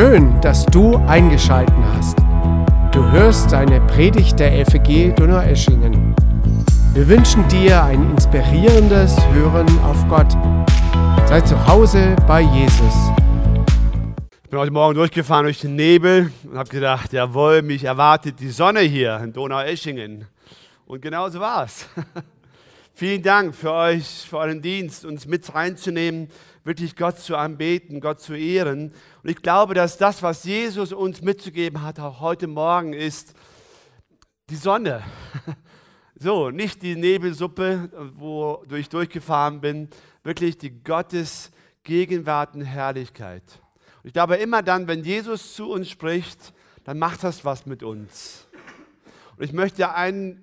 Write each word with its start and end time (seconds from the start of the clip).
Schön, 0.00 0.40
dass 0.40 0.64
du 0.64 0.94
eingeschalten 1.08 1.84
hast. 1.84 2.16
Du 2.92 3.02
hörst 3.10 3.52
eine 3.52 3.80
Predigt 3.80 4.38
der 4.38 4.64
FG 4.64 5.12
Donaueschingen. 5.16 6.14
Wir 6.94 7.08
wünschen 7.08 7.48
dir 7.48 7.82
ein 7.82 8.08
inspirierendes 8.12 9.16
Hören 9.32 9.66
auf 9.80 10.06
Gott. 10.06 10.30
Sei 11.26 11.40
zu 11.40 11.66
Hause 11.66 12.14
bei 12.28 12.42
Jesus. 12.42 12.94
Ich 14.44 14.50
bin 14.50 14.60
heute 14.60 14.70
Morgen 14.70 14.94
durchgefahren 14.94 15.46
durch 15.46 15.62
den 15.62 15.74
Nebel 15.74 16.30
und 16.44 16.56
habe 16.56 16.68
gedacht, 16.68 17.12
jawohl, 17.12 17.62
mich 17.62 17.82
erwartet 17.82 18.38
die 18.38 18.50
Sonne 18.50 18.82
hier 18.82 19.18
in 19.18 19.32
Donaueschingen. 19.32 20.28
Und 20.86 21.02
genau 21.02 21.28
so 21.28 21.40
war 21.40 21.64
es. 21.64 21.88
Vielen 22.94 23.22
Dank 23.24 23.52
für 23.52 23.72
euch, 23.72 24.26
für 24.30 24.38
euren 24.38 24.62
Dienst, 24.62 25.04
uns 25.04 25.26
mit 25.26 25.52
reinzunehmen, 25.52 26.28
wirklich 26.62 26.94
Gott 26.94 27.18
zu 27.18 27.36
anbeten, 27.36 28.00
Gott 28.00 28.20
zu 28.20 28.34
ehren. 28.34 28.92
Und 29.22 29.30
ich 29.30 29.42
glaube, 29.42 29.74
dass 29.74 29.98
das, 29.98 30.22
was 30.22 30.44
Jesus 30.44 30.92
uns 30.92 31.22
mitzugeben 31.22 31.82
hat, 31.82 31.98
auch 31.98 32.20
heute 32.20 32.46
Morgen 32.46 32.92
ist 32.92 33.34
die 34.50 34.56
Sonne. 34.56 35.02
So, 36.20 36.50
nicht 36.50 36.82
die 36.82 36.96
Nebelsuppe, 36.96 37.90
wo 38.16 38.64
ich 38.76 38.88
durchgefahren 38.88 39.60
bin, 39.60 39.88
wirklich 40.24 40.58
die 40.58 40.82
Gottes 40.82 41.52
Gegenwart 41.84 42.56
und 42.56 42.62
Herrlichkeit. 42.62 43.44
Und 44.02 44.08
ich 44.08 44.12
glaube, 44.14 44.34
immer 44.34 44.64
dann, 44.64 44.88
wenn 44.88 45.04
Jesus 45.04 45.54
zu 45.54 45.70
uns 45.70 45.88
spricht, 45.88 46.52
dann 46.82 46.98
macht 46.98 47.22
das 47.22 47.44
was 47.44 47.66
mit 47.66 47.84
uns. 47.84 48.48
Und 49.36 49.44
ich 49.44 49.52
möchte 49.52 49.94
ein, 49.94 50.42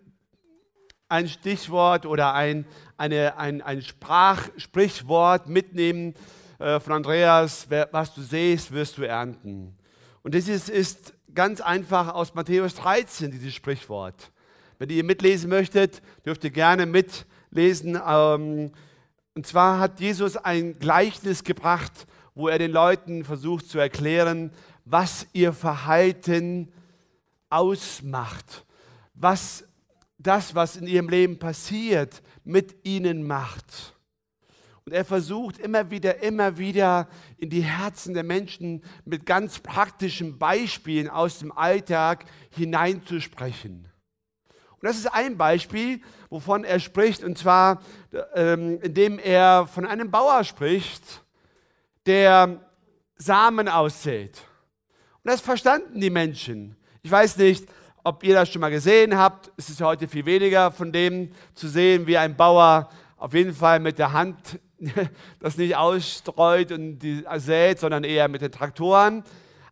ein 1.09 1.27
Stichwort 1.27 2.05
oder 2.05 2.33
ein, 2.33 2.65
eine, 2.95 3.37
ein, 3.37 3.61
ein 3.61 3.81
Sprach, 3.81 4.47
Sprichwort 4.55 5.49
mitnehmen 5.49 6.13
von 6.57 6.93
Andreas, 6.93 7.67
was 7.91 8.13
du 8.13 8.21
sähst, 8.21 8.71
wirst 8.71 8.97
du 8.97 9.03
ernten. 9.03 9.75
Und 10.23 10.33
das 10.33 10.47
ist, 10.47 10.69
ist 10.69 11.13
ganz 11.33 11.61
einfach 11.61 12.13
aus 12.13 12.33
Matthäus 12.33 12.75
13, 12.75 13.31
dieses 13.31 13.53
Sprichwort. 13.53 14.31
Wenn 14.79 14.89
ihr 14.89 15.03
mitlesen 15.03 15.49
möchtet, 15.49 16.01
dürft 16.25 16.43
ihr 16.43 16.49
gerne 16.49 16.85
mitlesen. 16.85 17.99
Ähm, 18.07 18.71
und 19.33 19.45
zwar 19.45 19.79
hat 19.79 19.99
Jesus 19.99 20.37
ein 20.37 20.79
Gleichnis 20.79 21.43
gebracht, 21.43 22.07
wo 22.33 22.47
er 22.47 22.57
den 22.57 22.71
Leuten 22.71 23.23
versucht 23.23 23.67
zu 23.69 23.79
erklären, 23.79 24.51
was 24.85 25.27
ihr 25.33 25.53
Verhalten 25.53 26.71
ausmacht, 27.49 28.65
was 29.13 29.65
das, 30.17 30.55
was 30.55 30.75
in 30.77 30.87
ihrem 30.87 31.09
Leben 31.09 31.39
passiert, 31.39 32.21
mit 32.43 32.75
ihnen 32.85 33.25
macht. 33.25 33.94
Und 34.85 34.93
er 34.93 35.03
versucht 35.03 35.57
immer 35.57 35.89
wieder, 35.89 36.21
immer 36.21 36.59
wieder 36.59 37.07
in 37.37 37.49
die 37.49 37.63
Herzen 37.63 38.13
der 38.13 38.23
Menschen 38.23 38.83
mit 39.03 39.25
ganz 39.25 39.57
praktischen 39.57 40.37
Beispielen 40.37 41.09
aus 41.09 41.39
dem 41.39 41.51
Alltag 41.51 42.25
hineinzusprechen. 42.51 43.87
Und 44.47 44.83
das 44.83 44.97
ist 44.97 45.07
ein 45.07 45.37
Beispiel, 45.37 46.01
wovon 46.29 46.63
er 46.63 46.79
spricht, 46.79 47.23
und 47.23 47.35
zwar 47.35 47.81
ähm, 48.35 48.79
indem 48.83 49.17
er 49.17 49.65
von 49.65 49.87
einem 49.87 50.11
Bauer 50.11 50.43
spricht, 50.43 51.23
der 52.05 52.59
Samen 53.17 53.67
aussät. 53.67 54.43
Und 55.23 55.31
das 55.31 55.41
verstanden 55.41 55.99
die 55.99 56.11
Menschen. 56.11 56.77
Ich 57.01 57.09
weiß 57.09 57.37
nicht, 57.37 57.67
ob 58.03 58.23
ihr 58.23 58.35
das 58.35 58.49
schon 58.49 58.61
mal 58.61 58.69
gesehen 58.69 59.17
habt. 59.17 59.51
Es 59.57 59.69
ist 59.69 59.81
heute 59.81 60.07
viel 60.07 60.27
weniger 60.27 60.69
von 60.69 60.91
dem 60.91 61.31
zu 61.55 61.67
sehen, 61.67 62.05
wie 62.05 62.19
ein 62.19 62.35
Bauer 62.35 62.87
auf 63.17 63.33
jeden 63.33 63.55
Fall 63.55 63.79
mit 63.79 63.97
der 63.97 64.13
Hand 64.13 64.59
das 65.39 65.57
nicht 65.57 65.75
ausstreut 65.75 66.71
und 66.71 66.99
sät, 67.37 67.79
sondern 67.79 68.03
eher 68.03 68.27
mit 68.27 68.41
den 68.41 68.51
Traktoren. 68.51 69.23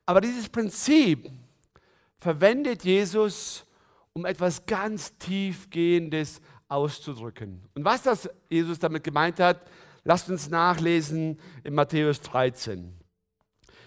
Aber 0.05 0.21
dieses 0.21 0.49
Prinzip 0.49 1.29
verwendet 2.19 2.83
Jesus, 2.83 3.65
um 4.13 4.25
etwas 4.25 4.65
ganz 4.65 5.17
tiefgehendes 5.17 6.41
auszudrücken. 6.67 7.61
Und 7.75 7.85
was 7.85 8.03
das 8.03 8.29
Jesus 8.49 8.79
damit 8.79 9.03
gemeint 9.03 9.39
hat, 9.39 9.61
lasst 10.03 10.29
uns 10.29 10.49
nachlesen 10.49 11.39
in 11.63 11.73
Matthäus 11.73 12.21
13. 12.21 12.93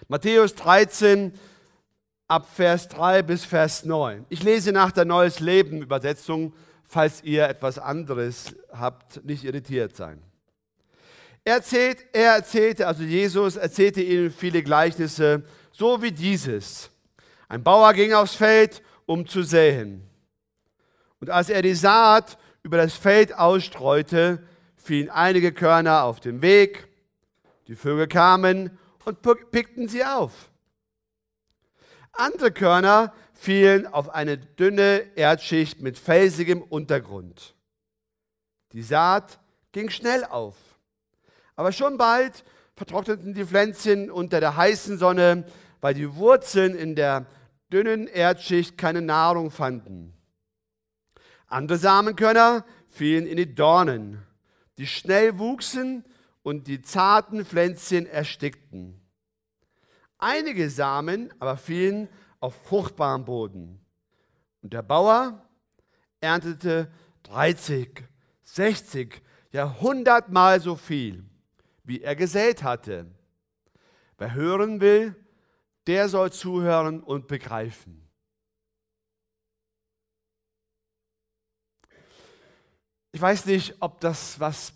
Matthäus 0.09 0.55
13, 0.55 1.33
ab 2.29 2.49
Vers 2.53 2.89
3 2.89 3.23
bis 3.23 3.45
Vers 3.45 3.85
9. 3.85 4.27
Ich 4.29 4.43
lese 4.43 4.73
nach 4.73 4.93
der 4.93 5.05
Neues 5.05 5.41
Leben 5.41 5.83
Übersetzung, 5.83 6.53
falls 6.85 7.23
ihr 7.23 7.49
etwas 7.49 7.79
anderes 7.79 8.57
habt, 8.73 9.25
nicht 9.25 9.45
irritiert 9.45 9.97
sein. 9.97 10.23
Er, 11.47 11.55
erzählt, 11.55 12.05
er 12.13 12.33
erzählte, 12.33 12.89
also 12.89 13.05
Jesus 13.05 13.55
erzählte 13.55 14.03
ihnen 14.03 14.33
viele 14.33 14.65
Gleichnisse, 14.65 15.45
so 15.71 16.03
wie 16.03 16.11
dieses. 16.11 16.91
Ein 17.49 17.63
Bauer 17.63 17.93
ging 17.95 18.13
aufs 18.15 18.35
Feld, 18.35 18.83
um 19.07 19.29
zu 19.29 19.45
säen. 19.45 20.11
Und 21.21 21.31
als 21.31 21.49
er 21.49 21.63
die 21.63 21.77
Saat 21.77 22.37
über 22.65 22.79
das 22.79 22.95
Feld 22.95 23.33
ausstreute, 23.33 24.43
fielen 24.77 25.09
einige 25.09 25.53
Körner 25.53 26.03
auf 26.03 26.19
dem 26.19 26.43
Weg. 26.43 26.89
Die 27.69 27.77
Vögel 27.77 28.09
kamen 28.09 28.77
und 29.05 29.23
pickten 29.53 29.87
sie 29.87 30.05
auf. 30.05 30.51
Andere 32.11 32.51
Körner 32.51 33.15
fielen 33.35 33.87
auf 33.87 34.11
eine 34.13 34.37
dünne 34.37 35.13
Erdschicht 35.15 35.81
mit 35.81 35.97
felsigem 35.97 36.61
Untergrund. 36.61 37.55
Die 38.73 38.83
Saat 38.83 39.39
ging 39.71 39.91
schnell 39.91 40.25
auf. 40.25 40.57
Aber 41.57 41.73
schon 41.73 41.99
bald 41.99 42.45
vertrockneten 42.75 43.35
die 43.35 43.47
Pflänzchen 43.47 44.11
unter 44.11 44.41
der 44.41 44.57
heißen 44.57 44.99
Sonne, 44.99 45.45
weil 45.81 45.95
die 45.95 46.15
Wurzeln 46.15 46.75
in 46.75 46.95
der 46.95 47.27
dünnen 47.73 48.07
Erdschicht 48.07 48.79
keine 48.79 49.03
Nahrung 49.03 49.51
fanden. 49.51 50.13
Andere 51.49 51.79
Samenkörner 51.79 52.65
fielen 52.89 53.27
in 53.27 53.37
die 53.37 53.55
Dornen, 53.55 54.23
die 54.79 54.87
schnell 54.87 55.39
wuchsen 55.39 56.05
und 56.43 56.67
die 56.67 56.83
zarten 56.83 57.45
Pflänzchen 57.45 58.07
erstickten. 58.07 59.01
Einige 60.19 60.71
Samen 60.71 61.33
aber 61.39 61.57
fielen 61.57 62.09
auf 62.41 62.55
fruchtbaren 62.65 63.25
Boden. 63.25 63.81
Und 64.63 64.73
der 64.73 64.83
Bauer 64.83 65.47
erntete 66.21 66.91
30, 67.25 68.05
60, 68.43 69.23
ja 69.53 69.67
100 69.67 70.31
Mal 70.31 70.61
so 70.61 70.77
viel, 70.77 71.25
wie 71.87 72.03
er 72.03 72.17
gesät 72.17 72.63
hatte. 72.63 73.07
Wer 74.19 74.35
hören 74.35 74.81
will, 74.81 75.15
der 75.87 76.09
soll 76.09 76.33
zuhören 76.33 77.03
und 77.03 77.29
begreifen. 77.29 78.03
Ich 83.13 83.21
weiß 83.21 83.47
nicht, 83.47 83.77
ob 83.81 84.01
das 84.01 84.39
was 84.41 84.75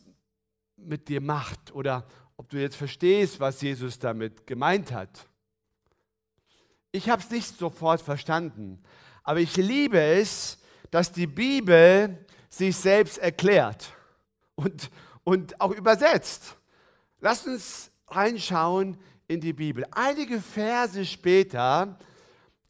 mit 0.77 1.09
dir 1.09 1.21
macht 1.21 1.75
oder 1.75 2.07
ob 2.37 2.49
du 2.49 2.59
jetzt 2.59 2.77
verstehst, 2.77 3.39
was 3.39 3.61
Jesus 3.61 3.99
damit 3.99 4.47
gemeint 4.47 4.93
hat. 4.93 5.29
Ich 6.93 7.11
habe 7.11 7.21
es 7.21 7.31
nicht 7.31 7.59
sofort 7.59 8.01
verstanden, 8.01 8.83
aber 9.23 9.41
ich 9.41 9.57
liebe 9.57 10.01
es, 10.01 10.59
dass 10.91 11.13
die 11.13 11.27
Bibel 11.27 12.25
sich 12.49 12.77
selbst 12.77 13.19
erklärt 13.19 13.93
und, 14.55 14.91
und 15.23 15.61
auch 15.61 15.73
übersetzt. 15.73 16.57
Lasst 17.21 17.47
uns 17.47 17.91
reinschauen 18.09 18.99
in 19.29 19.41
die 19.41 19.53
Bibel. 19.53 19.87
Einige 19.91 20.41
Verse 20.41 21.05
später 21.05 21.99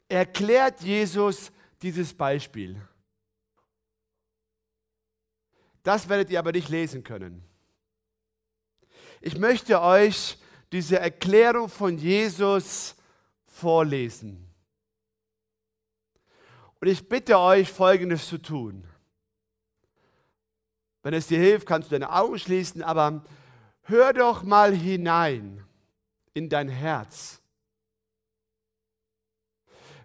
erklärt 0.08 0.80
Jesus 0.82 1.52
dieses 1.82 2.12
Beispiel. 2.12 2.80
Das 5.82 6.08
werdet 6.08 6.30
ihr 6.30 6.38
aber 6.38 6.52
nicht 6.52 6.68
lesen 6.68 7.04
können. 7.04 7.42
Ich 9.20 9.38
möchte 9.38 9.80
euch 9.80 10.38
diese 10.72 10.98
Erklärung 10.98 11.68
von 11.68 11.96
Jesus 11.96 12.94
vorlesen. 13.46 14.46
Und 16.80 16.88
ich 16.88 17.08
bitte 17.08 17.38
euch, 17.38 17.70
Folgendes 17.70 18.26
zu 18.26 18.38
tun. 18.38 18.86
Wenn 21.02 21.14
es 21.14 21.26
dir 21.26 21.38
hilft, 21.38 21.66
kannst 21.66 21.90
du 21.90 21.94
deine 21.94 22.12
Augen 22.12 22.38
schließen, 22.38 22.82
aber 22.82 23.24
hör 23.82 24.12
doch 24.12 24.42
mal 24.42 24.74
hinein 24.74 25.64
in 26.34 26.48
dein 26.48 26.68
Herz. 26.68 27.40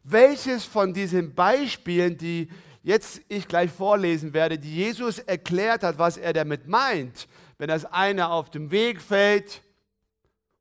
Welches 0.04 0.66
von 0.66 0.94
diesen 0.94 1.34
Beispielen, 1.34 2.18
die 2.18 2.50
jetzt 2.84 3.22
ich 3.28 3.48
gleich 3.48 3.72
vorlesen 3.72 4.34
werde, 4.34 4.60
die 4.60 4.76
Jesus 4.76 5.18
erklärt 5.18 5.84
hat, 5.84 5.98
was 5.98 6.18
er 6.18 6.34
damit 6.34 6.68
meint, 6.68 7.28
wenn 7.58 7.70
das 7.70 7.86
eine 7.86 8.30
auf 8.30 8.52
dem 8.52 8.70
Weg 8.70 9.02
fällt 9.02 9.64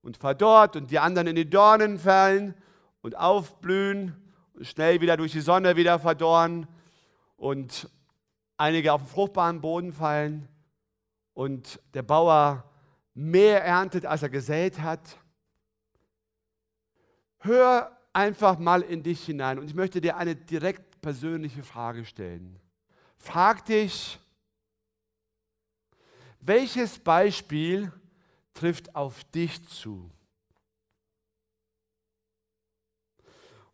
und 0.00 0.16
verdorrt 0.16 0.76
und 0.76 0.90
die 0.90 0.98
anderen 0.98 1.28
in 1.28 1.36
die 1.36 1.48
Dornen 1.48 1.98
fallen 1.98 2.54
und 3.02 3.16
aufblühen 3.16 4.16
und 4.54 4.66
schnell 4.66 5.00
wieder 5.02 5.16
durch 5.18 5.32
die 5.32 5.40
Sonne 5.40 5.76
wieder 5.76 5.98
verdorren 5.98 6.66
und 7.36 7.90
einige 8.56 8.92
auf 8.92 9.02
den 9.02 9.08
fruchtbaren 9.08 9.60
Boden 9.60 9.92
fallen 9.92 10.48
und 11.34 11.80
der 11.92 12.02
Bauer 12.02 12.64
mehr 13.14 13.64
erntet, 13.64 14.04
als 14.04 14.22
er 14.22 14.28
gesät 14.28 14.80
hat. 14.80 15.18
hör 17.38 17.94
einfach 18.12 18.58
mal 18.58 18.82
in 18.82 19.02
dich 19.02 19.24
hinein 19.24 19.58
und 19.58 19.66
ich 19.66 19.74
möchte 19.74 20.00
dir 20.00 20.16
eine 20.16 20.34
direkt 20.36 21.00
persönliche 21.00 21.62
Frage 21.62 22.04
stellen. 22.04 22.58
Frag 23.18 23.64
dich, 23.66 24.18
welches 26.40 26.98
Beispiel 26.98 27.92
trifft 28.54 28.94
auf 28.94 29.24
dich 29.24 29.66
zu? 29.68 30.10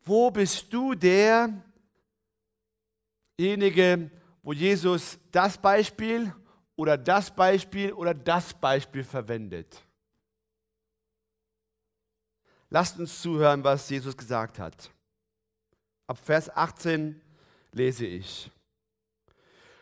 Wo 0.02 0.31
bist 0.31 0.72
du 0.72 0.94
derjenige, 3.36 4.10
wo 4.43 4.52
Jesus 4.52 5.19
das 5.31 5.58
Beispiel 5.58 6.34
oder 6.81 6.97
das 6.97 7.31
Beispiel 7.31 7.93
oder 7.93 8.15
das 8.15 8.55
Beispiel 8.55 9.05
verwendet? 9.05 9.85
Lasst 12.71 12.99
uns 12.99 13.21
zuhören, 13.21 13.62
was 13.62 13.91
Jesus 13.91 14.17
gesagt 14.17 14.59
hat. 14.59 14.91
Ab 16.06 16.17
Vers 16.23 16.49
18 16.49 17.21
lese 17.73 18.06
ich. 18.06 18.50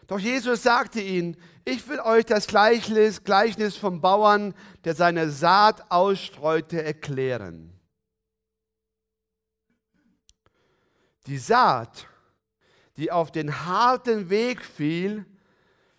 Doch 0.08 0.18
Jesus 0.18 0.64
sagte 0.64 1.00
ihnen, 1.00 1.36
ich 1.64 1.86
will 1.86 2.00
euch 2.00 2.24
das 2.24 2.48
Gleichnis, 2.48 3.22
Gleichnis 3.22 3.76
vom 3.76 4.00
Bauern, 4.00 4.52
der 4.82 4.96
seine 4.96 5.30
Saat 5.30 5.92
ausstreute, 5.92 6.82
erklären. 6.82 7.78
Die 11.26 11.38
Saat, 11.38 12.08
die 12.96 13.12
auf 13.12 13.30
den 13.30 13.66
harten 13.66 14.30
Weg 14.30 14.64
fiel, 14.64 15.24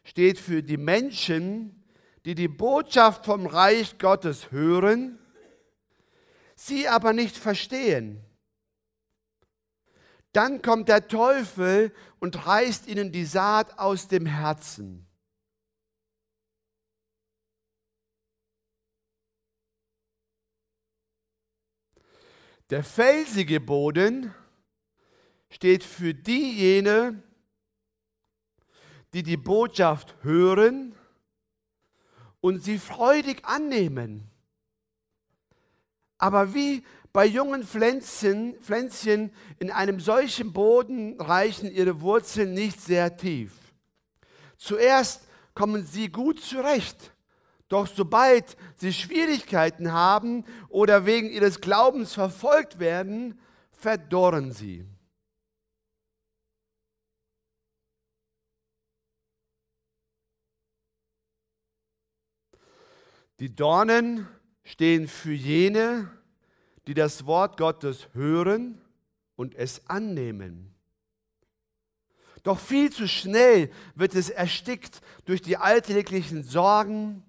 steht 0.09 0.39
für 0.39 0.63
die 0.63 0.77
Menschen, 0.77 1.83
die 2.25 2.33
die 2.33 2.47
Botschaft 2.47 3.25
vom 3.25 3.45
Reich 3.45 3.99
Gottes 3.99 4.49
hören, 4.49 5.19
sie 6.55 6.87
aber 6.87 7.13
nicht 7.13 7.37
verstehen. 7.37 8.25
Dann 10.31 10.63
kommt 10.63 10.89
der 10.89 11.07
Teufel 11.07 11.93
und 12.19 12.47
reißt 12.47 12.87
ihnen 12.87 13.11
die 13.11 13.25
Saat 13.25 13.77
aus 13.77 14.07
dem 14.07 14.25
Herzen. 14.25 15.07
Der 22.71 22.83
felsige 22.83 23.59
Boden 23.59 24.33
steht 25.51 25.83
für 25.83 26.15
diejenigen, 26.15 27.23
die 29.13 29.23
die 29.23 29.37
Botschaft 29.37 30.15
hören 30.21 30.95
und 32.41 32.63
sie 32.63 32.77
freudig 32.77 33.45
annehmen. 33.45 34.29
Aber 36.17 36.53
wie 36.53 36.83
bei 37.11 37.25
jungen 37.25 37.63
Pflänzchen, 37.63 38.55
Pflänzchen 38.61 39.31
in 39.57 39.71
einem 39.71 39.99
solchen 39.99 40.53
Boden 40.53 41.19
reichen 41.19 41.71
ihre 41.71 42.01
Wurzeln 42.01 42.53
nicht 42.53 42.79
sehr 42.79 43.17
tief. 43.17 43.51
Zuerst 44.57 45.27
kommen 45.55 45.85
sie 45.85 46.09
gut 46.09 46.41
zurecht, 46.41 47.13
doch 47.67 47.87
sobald 47.87 48.57
sie 48.75 48.93
Schwierigkeiten 48.93 49.91
haben 49.91 50.45
oder 50.67 51.05
wegen 51.05 51.29
ihres 51.29 51.61
Glaubens 51.61 52.13
verfolgt 52.13 52.79
werden, 52.79 53.39
verdorren 53.71 54.51
sie. 54.51 54.85
Die 63.39 63.55
Dornen 63.55 64.27
stehen 64.63 65.07
für 65.07 65.31
jene, 65.31 66.11
die 66.87 66.93
das 66.93 67.25
Wort 67.25 67.57
Gottes 67.57 68.09
hören 68.13 68.81
und 69.35 69.55
es 69.55 69.87
annehmen. 69.89 70.75
Doch 72.43 72.59
viel 72.59 72.91
zu 72.91 73.07
schnell 73.07 73.71
wird 73.95 74.15
es 74.15 74.29
erstickt 74.29 75.01
durch 75.25 75.41
die 75.41 75.57
alltäglichen 75.57 76.43
Sorgen 76.43 77.23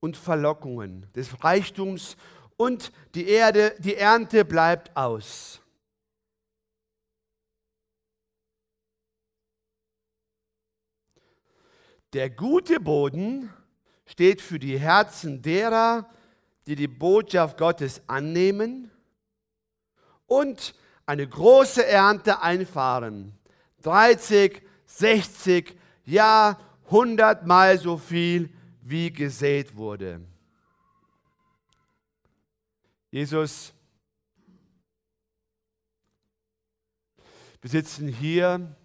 und 0.00 0.16
Verlockungen 0.16 1.06
des 1.14 1.44
Reichtums 1.44 2.16
und 2.56 2.92
die 3.14 3.28
Erde, 3.28 3.76
die 3.78 3.94
Ernte 3.94 4.44
bleibt 4.44 4.96
aus. 4.96 5.60
Der 12.12 12.30
gute 12.30 12.80
Boden 12.80 13.52
steht 14.06 14.40
für 14.40 14.58
die 14.58 14.78
Herzen 14.78 15.42
derer, 15.42 16.08
die 16.66 16.76
die 16.76 16.88
Botschaft 16.88 17.58
Gottes 17.58 18.02
annehmen 18.06 18.90
und 20.26 20.74
eine 21.04 21.26
große 21.26 21.86
Ernte 21.86 22.42
einfahren. 22.42 23.32
30, 23.82 24.62
60, 24.86 25.76
ja 26.04 26.58
100 26.86 27.46
Mal 27.46 27.78
so 27.78 27.96
viel, 27.96 28.50
wie 28.82 29.12
gesät 29.12 29.76
wurde. 29.76 30.20
Jesus, 33.10 33.72
wir 37.60 37.70
sitzen 37.70 38.08
hier 38.08 38.76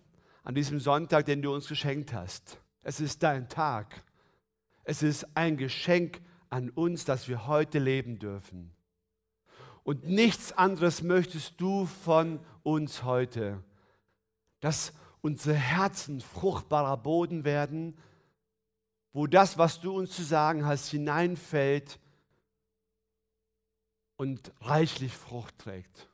an 0.43 0.55
diesem 0.55 0.79
Sonntag, 0.79 1.25
den 1.25 1.41
du 1.41 1.53
uns 1.53 1.67
geschenkt 1.67 2.13
hast. 2.13 2.57
Es 2.83 2.99
ist 2.99 3.21
dein 3.21 3.49
Tag. 3.49 4.03
Es 4.83 5.03
ist 5.03 5.25
ein 5.35 5.57
Geschenk 5.57 6.21
an 6.49 6.69
uns, 6.69 7.05
dass 7.05 7.27
wir 7.27 7.47
heute 7.47 7.79
leben 7.79 8.19
dürfen. 8.19 8.75
Und 9.83 10.07
nichts 10.07 10.51
anderes 10.51 11.01
möchtest 11.01 11.59
du 11.59 11.85
von 11.85 12.39
uns 12.63 13.03
heute, 13.03 13.63
dass 14.59 14.93
unsere 15.21 15.55
Herzen 15.55 16.21
fruchtbarer 16.21 16.97
Boden 16.97 17.45
werden, 17.45 17.97
wo 19.13 19.27
das, 19.27 19.57
was 19.57 19.81
du 19.81 19.97
uns 19.97 20.15
zu 20.15 20.23
sagen 20.23 20.65
hast, 20.65 20.89
hineinfällt 20.89 21.99
und 24.17 24.51
reichlich 24.61 25.15
Frucht 25.15 25.57
trägt. 25.57 26.09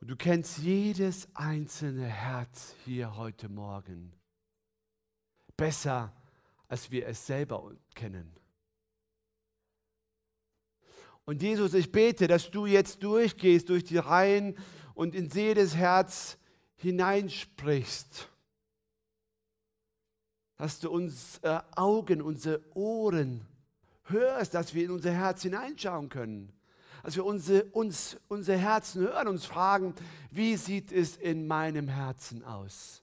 Und 0.00 0.08
du 0.08 0.16
kennst 0.16 0.58
jedes 0.58 1.28
einzelne 1.34 2.06
Herz 2.06 2.74
hier 2.84 3.16
heute 3.16 3.48
Morgen 3.48 4.19
besser, 5.60 6.10
als 6.68 6.90
wir 6.90 7.06
es 7.06 7.26
selber 7.26 7.70
kennen. 7.94 8.34
Und 11.26 11.42
Jesus, 11.42 11.74
ich 11.74 11.92
bete, 11.92 12.26
dass 12.26 12.50
du 12.50 12.64
jetzt 12.64 13.02
durchgehst 13.02 13.68
durch 13.68 13.84
die 13.84 13.98
Reihen 13.98 14.56
und 14.94 15.14
in 15.14 15.28
jedes 15.28 15.76
Herz 15.76 16.38
hineinsprichst. 16.76 18.26
Dass 20.56 20.80
du 20.80 20.90
uns 20.90 21.38
äh, 21.42 21.60
Augen, 21.76 22.22
unsere 22.22 22.62
Ohren 22.74 23.46
hörst, 24.04 24.54
dass 24.54 24.72
wir 24.72 24.84
in 24.86 24.90
unser 24.90 25.12
Herz 25.12 25.42
hineinschauen 25.42 26.08
können. 26.08 26.54
Dass 27.02 27.16
wir 27.16 27.24
unsere, 27.26 27.64
uns, 27.64 28.16
unsere 28.28 28.56
Herzen 28.56 29.02
hören, 29.02 29.28
uns 29.28 29.44
fragen, 29.44 29.94
wie 30.30 30.56
sieht 30.56 30.90
es 30.90 31.18
in 31.18 31.46
meinem 31.46 31.88
Herzen 31.88 32.44
aus? 32.44 33.02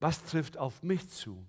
Was 0.00 0.24
trifft 0.24 0.56
auf 0.56 0.82
mich 0.82 1.08
zu? 1.08 1.44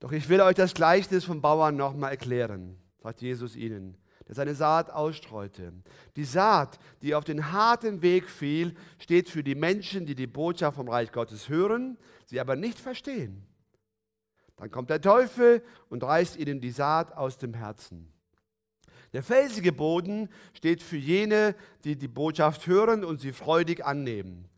Doch 0.00 0.12
ich 0.12 0.28
will 0.28 0.40
euch 0.42 0.54
das 0.54 0.74
Gleichnis 0.74 1.24
vom 1.24 1.40
Bauern 1.40 1.76
nochmal 1.76 2.10
erklären, 2.10 2.76
sagt 2.98 3.22
Jesus 3.22 3.56
ihnen, 3.56 3.96
der 4.26 4.34
seine 4.34 4.54
Saat 4.54 4.90
ausstreute. 4.90 5.72
Die 6.16 6.24
Saat, 6.24 6.78
die 7.00 7.14
auf 7.14 7.24
den 7.24 7.52
harten 7.52 8.02
Weg 8.02 8.28
fiel, 8.28 8.74
steht 8.98 9.30
für 9.30 9.42
die 9.42 9.54
Menschen, 9.54 10.04
die 10.04 10.14
die 10.14 10.26
Botschaft 10.26 10.76
vom 10.76 10.88
Reich 10.88 11.12
Gottes 11.12 11.48
hören, 11.48 11.96
sie 12.26 12.40
aber 12.40 12.56
nicht 12.56 12.78
verstehen. 12.78 13.46
Dann 14.56 14.70
kommt 14.70 14.90
der 14.90 15.00
Teufel 15.00 15.62
und 15.88 16.04
reißt 16.04 16.36
ihnen 16.36 16.60
die 16.60 16.70
Saat 16.70 17.12
aus 17.12 17.38
dem 17.38 17.54
Herzen. 17.54 18.12
Der 19.14 19.22
felsige 19.22 19.72
Boden 19.72 20.28
steht 20.54 20.82
für 20.82 20.96
jene, 20.96 21.54
die 21.84 21.96
die 21.96 22.08
Botschaft 22.08 22.66
hören 22.66 23.04
und 23.04 23.20
sie 23.20 23.32
freudig 23.32 23.86
annehmen. 23.86 24.48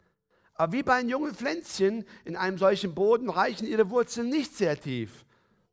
Aber 0.54 0.72
wie 0.72 0.82
bei 0.82 0.94
einem 0.94 1.10
jungen 1.10 1.34
Pflänzchen 1.34 2.06
in 2.24 2.36
einem 2.36 2.56
solchen 2.56 2.94
Boden 2.94 3.28
reichen 3.28 3.68
ihre 3.68 3.90
Wurzeln 3.90 4.30
nicht 4.30 4.56
sehr 4.56 4.80
tief. 4.80 5.26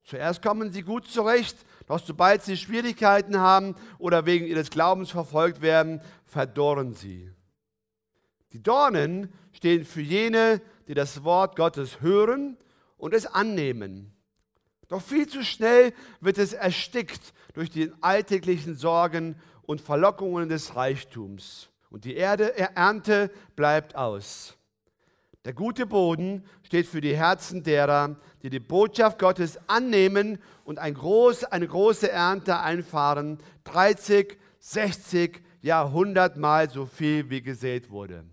Zuerst 0.03 0.41
kommen 0.41 0.69
sie 0.73 0.81
gut 0.81 1.07
zurecht, 1.07 1.55
doch 1.87 1.99
sobald 1.99 2.43
sie 2.43 2.57
Schwierigkeiten 2.57 3.39
haben 3.39 3.75
oder 3.99 4.25
wegen 4.25 4.45
ihres 4.45 4.69
Glaubens 4.69 5.11
verfolgt 5.11 5.61
werden, 5.61 6.01
verdorren 6.25 6.93
sie. 6.93 7.31
Die 8.51 8.61
Dornen 8.61 9.31
stehen 9.53 9.85
für 9.85 10.01
jene, 10.01 10.61
die 10.89 10.93
das 10.93 11.23
Wort 11.23 11.55
Gottes 11.55 12.01
hören 12.01 12.57
und 12.97 13.13
es 13.13 13.25
annehmen. 13.25 14.13
Doch 14.93 15.01
viel 15.01 15.27
zu 15.27 15.43
schnell 15.43 15.91
wird 16.21 16.37
es 16.37 16.53
erstickt 16.53 17.33
durch 17.55 17.71
die 17.71 17.91
alltäglichen 18.01 18.75
Sorgen 18.75 19.41
und 19.63 19.81
Verlockungen 19.81 20.49
des 20.49 20.75
Reichtums. 20.75 21.71
Und 21.89 22.05
die 22.05 22.15
Erde, 22.15 22.55
Ernte 22.59 23.31
bleibt 23.55 23.95
aus. 23.95 24.55
Der 25.45 25.53
gute 25.53 25.87
Boden 25.87 26.45
steht 26.61 26.85
für 26.85 27.01
die 27.01 27.17
Herzen 27.17 27.63
derer, 27.63 28.17
die 28.43 28.51
die 28.51 28.59
Botschaft 28.59 29.17
Gottes 29.17 29.57
annehmen 29.67 30.37
und 30.63 30.77
ein 30.77 30.93
groß, 30.93 31.45
eine 31.45 31.67
große 31.67 32.11
Ernte 32.11 32.59
einfahren. 32.59 33.39
30, 33.63 34.37
60, 34.59 35.41
ja 35.63 35.85
100 35.85 36.37
Mal 36.37 36.69
so 36.69 36.85
viel 36.85 37.31
wie 37.31 37.41
gesät 37.41 37.89
wurde. 37.89 38.25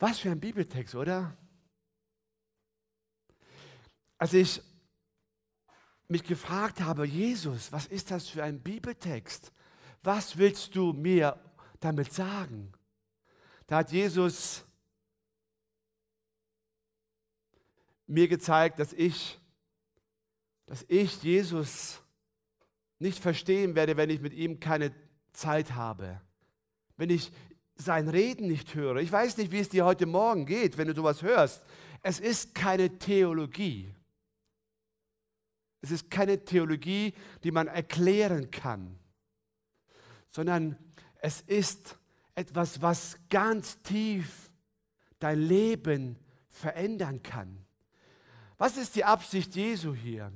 Was 0.00 0.18
für 0.18 0.32
ein 0.32 0.40
Bibeltext, 0.40 0.96
oder? 0.96 1.36
Als 4.20 4.34
ich 4.34 4.60
mich 6.08 6.24
gefragt 6.24 6.82
habe, 6.82 7.06
Jesus, 7.06 7.72
was 7.72 7.86
ist 7.86 8.10
das 8.10 8.28
für 8.28 8.44
ein 8.44 8.60
Bibeltext? 8.60 9.50
Was 10.02 10.36
willst 10.36 10.76
du 10.76 10.92
mir 10.92 11.40
damit 11.80 12.12
sagen? 12.12 12.70
Da 13.66 13.78
hat 13.78 13.92
Jesus 13.92 14.62
mir 18.06 18.28
gezeigt, 18.28 18.78
dass 18.78 18.92
ich, 18.92 19.38
dass 20.66 20.84
ich 20.88 21.22
Jesus 21.22 22.02
nicht 22.98 23.20
verstehen 23.20 23.74
werde, 23.74 23.96
wenn 23.96 24.10
ich 24.10 24.20
mit 24.20 24.34
ihm 24.34 24.60
keine 24.60 24.94
Zeit 25.32 25.72
habe. 25.72 26.20
Wenn 26.98 27.08
ich 27.08 27.32
sein 27.74 28.06
Reden 28.06 28.48
nicht 28.48 28.74
höre. 28.74 28.96
Ich 28.96 29.10
weiß 29.10 29.38
nicht, 29.38 29.50
wie 29.50 29.60
es 29.60 29.70
dir 29.70 29.86
heute 29.86 30.04
Morgen 30.04 30.44
geht, 30.44 30.76
wenn 30.76 30.88
du 30.88 30.94
sowas 30.94 31.22
hörst. 31.22 31.64
Es 32.02 32.20
ist 32.20 32.54
keine 32.54 32.98
Theologie. 32.98 33.94
Es 35.82 35.90
ist 35.90 36.10
keine 36.10 36.44
Theologie, 36.44 37.14
die 37.42 37.50
man 37.50 37.66
erklären 37.66 38.50
kann, 38.50 38.98
sondern 40.30 40.76
es 41.20 41.40
ist 41.42 41.98
etwas, 42.34 42.82
was 42.82 43.18
ganz 43.28 43.80
tief 43.82 44.50
dein 45.18 45.40
Leben 45.40 46.18
verändern 46.48 47.22
kann. 47.22 47.64
Was 48.58 48.76
ist 48.76 48.94
die 48.94 49.04
Absicht 49.04 49.54
Jesu 49.56 49.94
hier? 49.94 50.32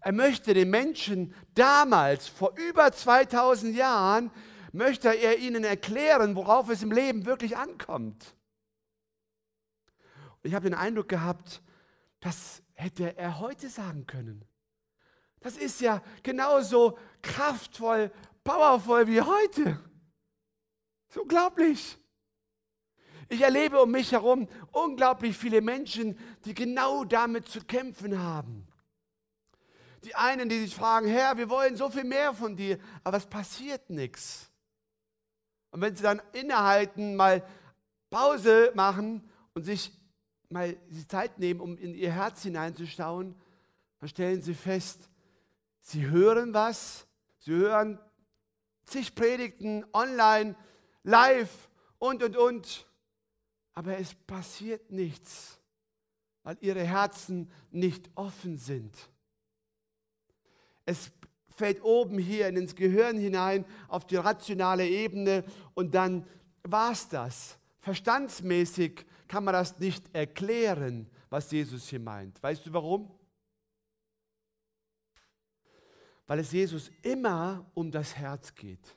Er 0.00 0.12
möchte 0.12 0.54
den 0.54 0.70
Menschen 0.70 1.34
damals, 1.54 2.26
vor 2.28 2.54
über 2.56 2.92
2000 2.92 3.76
Jahren, 3.76 4.30
möchte 4.72 5.08
er 5.08 5.38
ihnen 5.38 5.64
erklären, 5.64 6.34
worauf 6.34 6.68
es 6.70 6.82
im 6.82 6.92
Leben 6.92 7.26
wirklich 7.26 7.56
ankommt. 7.56 8.34
ich 10.42 10.54
habe 10.54 10.68
den 10.68 10.78
Eindruck 10.78 11.08
gehabt, 11.08 11.62
das 12.20 12.62
hätte 12.72 13.16
er 13.16 13.38
heute 13.38 13.68
sagen 13.68 14.06
können. 14.06 14.44
Das 15.42 15.56
ist 15.56 15.80
ja 15.80 16.02
genauso 16.22 16.98
kraftvoll, 17.20 18.10
powervoll 18.44 19.06
wie 19.06 19.20
heute. 19.20 19.78
So 21.08 21.22
unglaublich. 21.22 21.98
Ich 23.28 23.40
erlebe 23.40 23.80
um 23.80 23.90
mich 23.90 24.12
herum 24.12 24.48
unglaublich 24.72 25.36
viele 25.36 25.60
Menschen, 25.60 26.18
die 26.44 26.54
genau 26.54 27.04
damit 27.04 27.48
zu 27.48 27.64
kämpfen 27.64 28.18
haben. 28.18 28.66
Die 30.04 30.14
einen, 30.14 30.48
die 30.48 30.58
sich 30.58 30.74
fragen, 30.74 31.06
Herr, 31.06 31.36
wir 31.36 31.48
wollen 31.48 31.76
so 31.76 31.88
viel 31.88 32.04
mehr 32.04 32.34
von 32.34 32.56
dir, 32.56 32.78
aber 33.04 33.16
es 33.16 33.26
passiert 33.26 33.88
nichts. 33.88 34.50
Und 35.70 35.80
wenn 35.80 35.96
sie 35.96 36.02
dann 36.02 36.20
innehalten, 36.32 37.16
mal 37.16 37.46
Pause 38.10 38.72
machen 38.74 39.28
und 39.54 39.62
sich 39.62 39.92
mal 40.50 40.76
die 40.90 41.06
Zeit 41.08 41.38
nehmen, 41.38 41.60
um 41.60 41.78
in 41.78 41.94
ihr 41.94 42.12
Herz 42.12 42.42
hineinzuschauen, 42.42 43.34
dann 44.00 44.08
stellen 44.08 44.42
sie 44.42 44.54
fest, 44.54 45.08
sie 45.82 46.08
hören 46.08 46.54
was, 46.54 47.06
sie 47.38 47.52
hören 47.52 47.98
zig 48.84 49.14
Predigten 49.14 49.84
online, 49.92 50.56
live 51.02 51.68
und, 51.98 52.22
und, 52.22 52.36
und. 52.36 52.86
Aber 53.74 53.98
es 53.98 54.14
passiert 54.14 54.90
nichts, 54.90 55.58
weil 56.42 56.56
ihre 56.60 56.84
Herzen 56.84 57.50
nicht 57.70 58.10
offen 58.14 58.56
sind. 58.58 58.94
Es 60.84 61.10
fällt 61.48 61.82
oben 61.82 62.18
hier 62.18 62.48
ins 62.48 62.74
Gehirn 62.74 63.18
hinein, 63.18 63.64
auf 63.88 64.06
die 64.06 64.16
rationale 64.16 64.86
Ebene 64.86 65.44
und 65.74 65.94
dann 65.94 66.26
war 66.62 66.92
es 66.92 67.08
das. 67.08 67.58
Verstandsmäßig 67.80 69.04
kann 69.28 69.44
man 69.44 69.54
das 69.54 69.78
nicht 69.78 70.14
erklären, 70.14 71.08
was 71.30 71.50
Jesus 71.50 71.88
hier 71.88 72.00
meint. 72.00 72.42
Weißt 72.42 72.66
du 72.66 72.72
warum? 72.72 73.10
Weil 76.26 76.38
es 76.38 76.52
Jesus 76.52 76.90
immer 77.02 77.70
um 77.74 77.90
das 77.90 78.16
Herz 78.16 78.54
geht. 78.54 78.96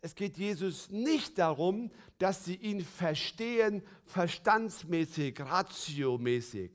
Es 0.00 0.16
geht 0.16 0.36
Jesus 0.36 0.90
nicht 0.90 1.38
darum, 1.38 1.92
dass 2.18 2.44
sie 2.44 2.56
ihn 2.56 2.84
verstehen, 2.84 3.82
verstandsmäßig, 4.04 5.38
ratiomäßig, 5.40 6.72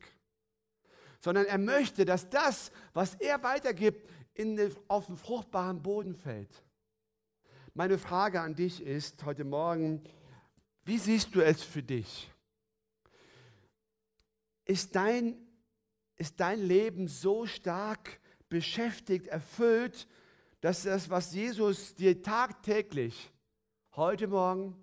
sondern 1.20 1.46
er 1.46 1.58
möchte, 1.58 2.06
dass 2.06 2.29
das, 2.29 2.72
was 2.94 3.15
er 3.15 3.44
weitergibt, 3.44 4.10
in, 4.34 4.74
auf 4.88 5.08
den 5.08 5.17
fruchtbaren 5.17 5.82
Boden 5.82 6.15
fällt. 6.15 6.63
Meine 7.74 7.98
Frage 7.98 8.39
an 8.39 8.56
dich 8.56 8.82
ist 8.82 9.24
heute 9.25 9.44
Morgen, 9.44 10.03
wie 10.86 10.98
siehst 10.98 11.36
du 11.36 11.41
es 11.41 11.62
für 11.63 11.84
dich? 11.84 12.32
Ist 14.63 14.96
dein, 14.96 15.36
ist 16.15 16.39
dein 16.39 16.62
Leben 16.62 17.10
so 17.10 17.46
stark 17.46 18.22
beschäftigt, 18.50 19.27
erfüllt, 19.27 20.08
dass 20.62 20.84
das, 20.84 21.10
was 21.10 21.34
Jesus 21.34 21.96
dir 21.96 22.22
tagtäglich, 22.22 23.32
heute 23.96 24.27
Morgen, 24.27 24.75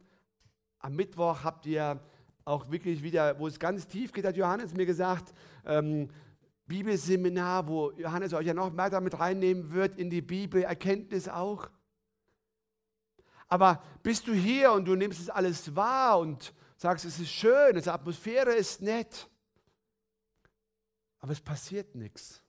am 0.79 0.95
Mittwoch 0.95 1.45
habt 1.45 1.67
ihr 1.67 2.01
auch 2.45 2.71
wirklich 2.71 3.03
wieder, 3.03 3.39
wo 3.39 3.47
es 3.47 3.59
ganz 3.59 3.87
tief 3.87 4.13
geht, 4.13 4.25
hat 4.25 4.37
Johannes 4.37 4.75
mir 4.75 4.87
gesagt, 4.87 5.33
ähm, 5.65 6.11
Bibelseminar, 6.67 7.67
wo 7.69 7.91
Johannes 7.93 8.33
euch 8.35 8.47
ja 8.47 8.55
noch 8.55 8.73
mehr 8.73 8.91
damit 8.91 9.19
reinnehmen 9.19 9.71
wird 9.73 9.97
in 9.97 10.11
die 10.11 10.23
Bibel, 10.23 10.63
Erkenntnis 10.63 11.29
auch. 11.29 11.69
Aber 13.49 13.83
bist 14.03 14.27
du 14.27 14.33
hier 14.33 14.73
und 14.73 14.87
du 14.87 14.95
nimmst 14.95 15.21
es 15.21 15.31
alles 15.31 15.75
wahr 15.75 16.19
und 16.19 16.53
sagst, 16.77 17.05
es 17.05 17.19
ist 17.19 17.31
schön, 17.31 17.81
die 17.81 17.89
Atmosphäre 17.89 18.55
ist 18.55 18.83
nett, 18.83 19.29
aber 21.21 21.33
es 21.33 21.41
passiert 21.41 21.95
nichts. 21.95 22.44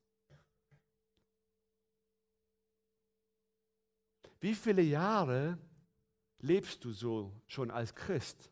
Wie 4.45 4.53
viele 4.53 4.83
Jahre 4.83 5.57
lebst 6.37 6.85
du 6.85 6.91
so 6.91 7.33
schon 7.47 7.71
als 7.71 7.95
Christ? 7.95 8.51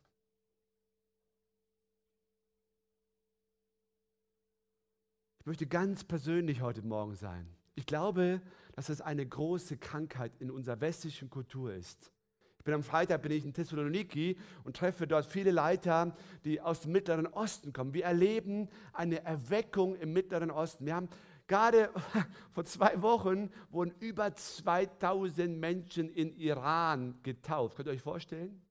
Ich 5.39 5.45
möchte 5.45 5.67
ganz 5.67 6.03
persönlich 6.03 6.61
heute 6.61 6.81
Morgen 6.81 7.13
sein. 7.13 7.47
Ich 7.75 7.85
glaube, 7.85 8.41
dass 8.71 8.89
es 8.89 9.01
eine 9.01 9.23
große 9.23 9.77
Krankheit 9.77 10.31
in 10.39 10.49
unserer 10.49 10.81
westlichen 10.81 11.29
Kultur 11.29 11.71
ist. 11.75 12.11
Ich 12.57 12.63
bin 12.63 12.73
am 12.73 12.81
Freitag 12.81 13.21
bin 13.21 13.31
ich 13.31 13.45
in 13.45 13.53
Thessaloniki 13.53 14.39
und 14.63 14.75
treffe 14.75 15.05
dort 15.05 15.27
viele 15.27 15.51
Leiter, 15.51 16.15
die 16.43 16.59
aus 16.59 16.81
dem 16.81 16.93
Mittleren 16.93 17.27
Osten 17.27 17.71
kommen. 17.71 17.93
Wir 17.93 18.05
erleben 18.05 18.67
eine 18.93 19.23
Erweckung 19.23 19.95
im 19.97 20.11
Mittleren 20.11 20.49
Osten. 20.49 20.87
Wir 20.87 20.95
haben 20.95 21.09
Gerade 21.47 21.91
vor 22.51 22.65
zwei 22.65 23.01
Wochen 23.01 23.51
wurden 23.69 23.93
über 23.99 24.33
2000 24.33 25.57
Menschen 25.57 26.09
in 26.09 26.33
Iran 26.37 27.19
getauft. 27.23 27.75
Könnt 27.75 27.87
ihr 27.87 27.93
euch 27.93 28.01
vorstellen? 28.01 28.61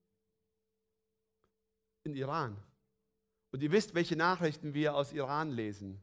In 2.05 2.15
Iran. 2.15 2.57
Und 3.51 3.63
ihr 3.63 3.71
wisst, 3.71 3.95
welche 3.95 4.17
Nachrichten 4.17 4.75
wir 4.75 4.95
aus 4.95 5.13
Iran 5.13 5.51
lesen. 5.51 6.01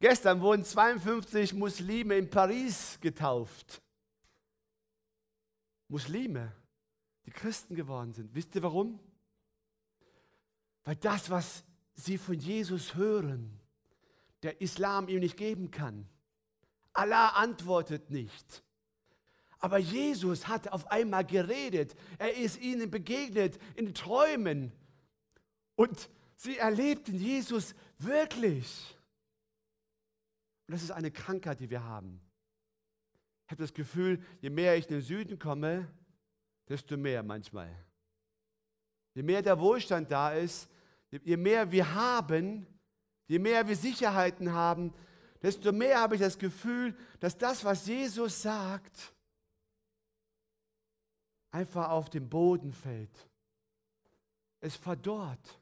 Gestern 0.00 0.40
wurden 0.40 0.64
52 0.64 1.54
Muslime 1.54 2.18
in 2.18 2.28
Paris 2.28 2.98
getauft. 3.00 3.80
Muslime, 5.86 6.52
die 7.24 7.30
Christen 7.30 7.76
geworden 7.76 8.12
sind. 8.12 8.34
Wisst 8.34 8.56
ihr 8.56 8.64
warum? 8.64 8.98
Weil 10.82 10.96
das, 10.96 11.30
was 11.30 11.62
sie 11.94 12.18
von 12.18 12.34
Jesus 12.34 12.96
hören, 12.96 13.61
der 14.42 14.60
Islam 14.60 15.08
ihm 15.08 15.20
nicht 15.20 15.36
geben 15.36 15.70
kann. 15.70 16.08
Allah 16.92 17.28
antwortet 17.28 18.10
nicht. 18.10 18.62
Aber 19.58 19.78
Jesus 19.78 20.48
hat 20.48 20.68
auf 20.72 20.90
einmal 20.90 21.24
geredet. 21.24 21.94
Er 22.18 22.34
ist 22.34 22.60
ihnen 22.60 22.90
begegnet 22.90 23.58
in 23.76 23.94
Träumen. 23.94 24.72
Und 25.76 26.10
sie 26.36 26.58
erlebten 26.58 27.14
Jesus 27.14 27.74
wirklich. 27.98 28.96
Und 30.66 30.74
das 30.74 30.82
ist 30.82 30.90
eine 30.90 31.12
Krankheit, 31.12 31.60
die 31.60 31.70
wir 31.70 31.84
haben. 31.84 32.20
Ich 33.46 33.52
habe 33.52 33.62
das 33.62 33.72
Gefühl, 33.72 34.22
je 34.40 34.50
mehr 34.50 34.76
ich 34.76 34.86
in 34.86 34.94
den 34.94 35.02
Süden 35.02 35.38
komme, 35.38 35.88
desto 36.68 36.96
mehr 36.96 37.22
manchmal. 37.22 37.70
Je 39.14 39.22
mehr 39.22 39.42
der 39.42 39.58
Wohlstand 39.60 40.10
da 40.10 40.32
ist, 40.32 40.68
je 41.10 41.36
mehr 41.36 41.70
wir 41.70 41.94
haben, 41.94 42.66
Je 43.32 43.38
mehr 43.38 43.66
wir 43.66 43.76
Sicherheiten 43.76 44.52
haben, 44.52 44.92
desto 45.40 45.72
mehr 45.72 46.02
habe 46.02 46.16
ich 46.16 46.20
das 46.20 46.38
Gefühl, 46.38 46.94
dass 47.18 47.38
das, 47.38 47.64
was 47.64 47.86
Jesus 47.86 48.42
sagt, 48.42 49.14
einfach 51.50 51.88
auf 51.88 52.10
den 52.10 52.28
Boden 52.28 52.74
fällt. 52.74 53.30
Es 54.60 54.76
verdorrt. 54.76 55.58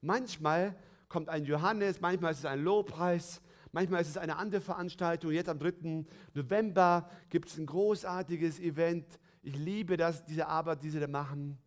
Manchmal 0.00 0.74
kommt 1.10 1.28
ein 1.28 1.44
Johannes, 1.44 2.00
manchmal 2.00 2.32
ist 2.32 2.38
es 2.38 2.44
ein 2.46 2.64
Lobpreis, 2.64 3.42
manchmal 3.72 4.00
ist 4.00 4.08
es 4.08 4.16
eine 4.16 4.36
andere 4.38 4.62
Veranstaltung. 4.62 5.32
Jetzt 5.32 5.50
am 5.50 5.58
3. 5.58 6.06
November 6.32 7.10
gibt 7.28 7.50
es 7.50 7.58
ein 7.58 7.66
großartiges 7.66 8.58
Event. 8.58 9.20
Ich 9.42 9.54
liebe 9.54 9.98
das, 9.98 10.24
diese 10.24 10.46
Arbeit, 10.46 10.82
die 10.82 10.88
sie 10.88 11.00
da 11.00 11.08
machen. 11.08 11.58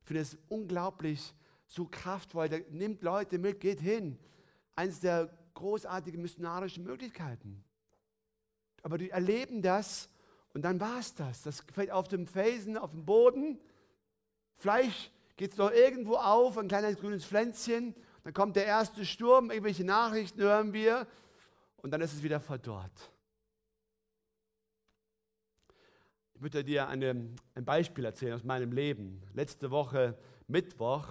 Ich 0.00 0.08
finde 0.08 0.22
es 0.22 0.36
unglaublich 0.48 1.32
so 1.74 1.86
kraftvoll. 1.86 2.48
Der 2.48 2.60
nimmt 2.70 3.02
Leute 3.02 3.38
mit, 3.38 3.60
geht 3.60 3.80
hin. 3.80 4.18
Eines 4.76 5.00
der 5.00 5.30
großartigen 5.54 6.20
missionarischen 6.20 6.84
Möglichkeiten. 6.84 7.64
Aber 8.82 8.98
die 8.98 9.10
erleben 9.10 9.62
das 9.62 10.08
und 10.52 10.62
dann 10.62 10.80
war 10.80 10.98
es 10.98 11.14
das. 11.14 11.42
Das 11.42 11.60
fällt 11.72 11.90
auf 11.90 12.08
dem 12.08 12.26
Felsen, 12.26 12.76
auf 12.76 12.90
dem 12.90 13.04
Boden. 13.04 13.58
Vielleicht 14.56 15.12
geht 15.36 15.52
es 15.52 15.58
noch 15.58 15.70
irgendwo 15.70 16.16
auf, 16.16 16.58
ein 16.58 16.68
kleines 16.68 16.96
grünes 16.96 17.24
Pflänzchen. 17.24 17.94
Dann 18.22 18.32
kommt 18.32 18.56
der 18.56 18.66
erste 18.66 19.04
Sturm, 19.04 19.50
irgendwelche 19.50 19.84
Nachrichten 19.84 20.40
hören 20.40 20.72
wir 20.72 21.06
und 21.78 21.90
dann 21.90 22.00
ist 22.00 22.14
es 22.14 22.22
wieder 22.22 22.40
verdorrt. 22.40 23.10
Ich 26.34 26.40
möchte 26.40 26.64
dir 26.64 26.88
eine, 26.88 27.30
ein 27.54 27.64
Beispiel 27.64 28.04
erzählen 28.04 28.34
aus 28.34 28.44
meinem 28.44 28.72
Leben. 28.72 29.22
Letzte 29.34 29.70
Woche, 29.70 30.18
Mittwoch, 30.46 31.06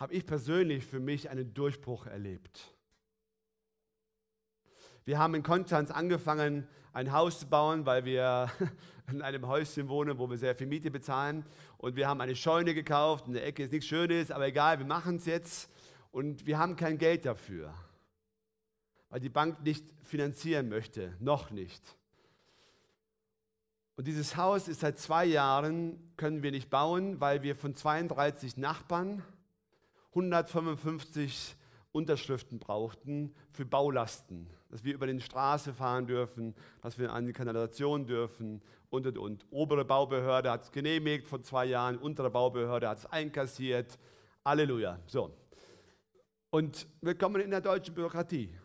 habe 0.00 0.14
ich 0.14 0.24
persönlich 0.24 0.86
für 0.86 0.98
mich 0.98 1.28
einen 1.28 1.52
Durchbruch 1.52 2.06
erlebt. 2.06 2.74
Wir 5.04 5.18
haben 5.18 5.34
in 5.34 5.42
Konstanz 5.42 5.90
angefangen, 5.90 6.66
ein 6.94 7.12
Haus 7.12 7.40
zu 7.40 7.46
bauen, 7.46 7.84
weil 7.84 8.06
wir 8.06 8.50
in 9.12 9.20
einem 9.20 9.46
Häuschen 9.46 9.90
wohnen, 9.90 10.18
wo 10.18 10.28
wir 10.30 10.38
sehr 10.38 10.54
viel 10.54 10.66
Miete 10.66 10.90
bezahlen. 10.90 11.44
Und 11.76 11.96
wir 11.96 12.08
haben 12.08 12.22
eine 12.22 12.34
Scheune 12.34 12.72
gekauft. 12.72 13.26
In 13.26 13.34
der 13.34 13.44
Ecke 13.46 13.62
ist 13.62 13.72
nichts 13.72 13.86
Schönes, 13.86 14.30
aber 14.30 14.46
egal, 14.46 14.78
wir 14.78 14.86
machen 14.86 15.16
es 15.16 15.26
jetzt. 15.26 15.70
Und 16.12 16.46
wir 16.46 16.58
haben 16.58 16.76
kein 16.76 16.96
Geld 16.96 17.26
dafür, 17.26 17.74
weil 19.10 19.20
die 19.20 19.28
Bank 19.28 19.62
nicht 19.62 19.84
finanzieren 20.02 20.70
möchte, 20.70 21.14
noch 21.20 21.50
nicht. 21.50 21.82
Und 23.96 24.06
dieses 24.06 24.38
Haus 24.38 24.66
ist 24.66 24.80
seit 24.80 24.98
zwei 24.98 25.26
Jahren, 25.26 26.14
können 26.16 26.42
wir 26.42 26.52
nicht 26.52 26.70
bauen, 26.70 27.20
weil 27.20 27.42
wir 27.42 27.54
von 27.54 27.74
32 27.74 28.56
Nachbarn 28.56 29.22
155 30.10 31.56
Unterschriften 31.92 32.58
brauchten 32.58 33.34
für 33.50 33.64
Baulasten, 33.64 34.48
dass 34.68 34.84
wir 34.84 34.94
über 34.94 35.06
die 35.06 35.20
Straße 35.20 35.72
fahren 35.74 36.06
dürfen, 36.06 36.54
dass 36.82 36.98
wir 36.98 37.12
an 37.12 37.26
die 37.26 37.32
Kanalisation 37.32 38.06
dürfen 38.06 38.62
und 38.90 39.06
und 39.06 39.18
und. 39.18 39.46
Obere 39.50 39.84
Baubehörde 39.84 40.50
hat 40.50 40.62
es 40.62 40.72
genehmigt 40.72 41.26
vor 41.26 41.42
zwei 41.42 41.66
Jahren, 41.66 41.96
untere 41.98 42.30
Baubehörde 42.30 42.88
hat 42.88 42.98
es 42.98 43.06
einkassiert. 43.06 43.98
Halleluja. 44.44 45.00
So. 45.06 45.36
Und 46.50 46.86
wir 47.00 47.16
kommen 47.16 47.40
in 47.40 47.50
der 47.50 47.60
deutschen 47.60 47.94
Bürokratie. 47.94 48.56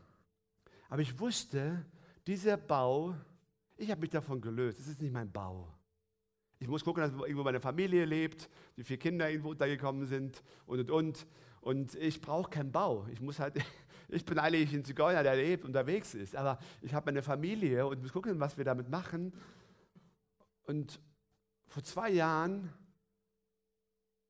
Aber 0.90 1.02
ich 1.02 1.20
wusste, 1.20 1.86
dieser 2.26 2.58
Bau 2.58 3.16
ich 3.78 3.92
habe 3.92 4.02
mich 4.02 4.10
davon 4.10 4.40
gelöst. 4.42 4.80
Es 4.80 4.88
ist 4.88 5.02
nicht 5.02 5.14
mein 5.14 5.32
Bau. 5.32 5.68
Ich 6.66 6.70
muss 6.72 6.84
gucken, 6.84 7.04
dass 7.04 7.12
irgendwo 7.12 7.44
meine 7.44 7.60
Familie 7.60 8.06
lebt, 8.06 8.50
wie 8.76 8.84
viele 8.84 8.98
Kinder 8.98 9.30
irgendwo 9.30 9.52
untergekommen 9.52 10.08
sind 10.08 10.42
und 10.66 10.80
und 10.80 10.90
und. 10.90 11.28
Und 11.62 11.94
ich 11.94 12.22
brauche 12.22 12.50
keinen 12.50 12.72
Bau. 12.72 13.06
Ich 13.12 13.22
muss 13.22 13.40
halt, 13.40 13.64
ich 14.08 14.26
bin 14.26 14.40
eigentlich 14.40 14.74
ein 14.74 14.84
Zigeuner, 14.84 15.22
der 15.22 15.36
lebt, 15.36 15.64
unterwegs 15.64 16.16
ist. 16.16 16.36
Aber 16.36 16.58
ich 16.82 16.92
habe 16.96 17.06
meine 17.06 17.22
Familie 17.22 17.86
und 17.86 18.02
muss 18.02 18.12
gucken, 18.12 18.40
was 18.40 18.58
wir 18.58 18.66
damit 18.66 18.90
machen. 18.90 19.32
Und 20.64 21.00
vor 21.68 21.84
zwei 21.84 22.10
Jahren 22.10 22.74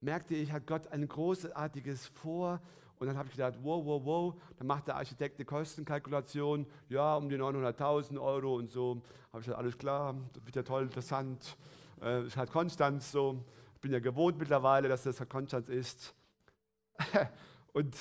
merkte 0.01 0.35
ich, 0.35 0.51
hat 0.51 0.67
Gott 0.67 0.89
ein 0.89 1.07
großartiges 1.07 2.07
Vor 2.07 2.61
und 2.97 3.07
dann 3.07 3.17
habe 3.17 3.29
ich 3.29 3.35
gedacht, 3.35 3.57
wow, 3.61 3.85
wow, 3.85 4.01
wow. 4.03 4.41
Dann 4.57 4.67
macht 4.67 4.87
der 4.87 4.97
Architekt 4.97 5.37
eine 5.37 5.45
Kostenkalkulation, 5.45 6.65
ja, 6.89 7.15
um 7.15 7.29
die 7.29 7.37
900.000 7.37 8.21
Euro 8.21 8.55
und 8.55 8.69
so. 8.69 9.01
Habe 9.31 9.39
ich 9.39 9.45
gesagt, 9.45 9.57
alles 9.57 9.77
klar, 9.77 10.15
das 10.33 10.45
wird 10.45 10.55
ja 10.57 10.63
toll, 10.63 10.83
interessant. 10.83 11.57
Äh, 12.01 12.25
ist 12.25 12.37
halt 12.37 12.51
Konstanz 12.51 13.11
so. 13.11 13.43
Ich 13.75 13.81
bin 13.81 13.91
ja 13.91 13.99
gewohnt 13.99 14.37
mittlerweile, 14.37 14.87
dass 14.87 15.03
das 15.03 15.17
Konstanz 15.29 15.69
ist. 15.69 16.15
und 17.73 17.95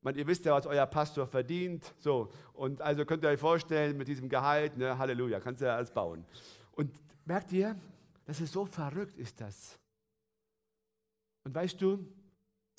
man, 0.00 0.14
ihr 0.14 0.26
wisst 0.26 0.44
ja, 0.44 0.54
was 0.54 0.66
euer 0.66 0.86
Pastor 0.86 1.26
verdient. 1.26 1.94
So, 1.98 2.30
und 2.54 2.80
also 2.80 3.04
könnt 3.04 3.24
ihr 3.24 3.30
euch 3.30 3.40
vorstellen, 3.40 3.96
mit 3.96 4.08
diesem 4.08 4.28
Gehalt, 4.28 4.76
ne, 4.76 4.98
Halleluja, 4.98 5.40
kannst 5.40 5.60
du 5.60 5.66
ja 5.66 5.76
alles 5.76 5.90
bauen. 5.90 6.24
Und 6.72 6.92
merkt 7.24 7.52
ihr, 7.52 7.76
das 8.24 8.40
ist 8.40 8.52
so 8.52 8.66
verrückt, 8.66 9.18
ist 9.18 9.40
das. 9.40 9.78
Und 11.44 11.54
weißt 11.54 11.80
du, 11.80 12.06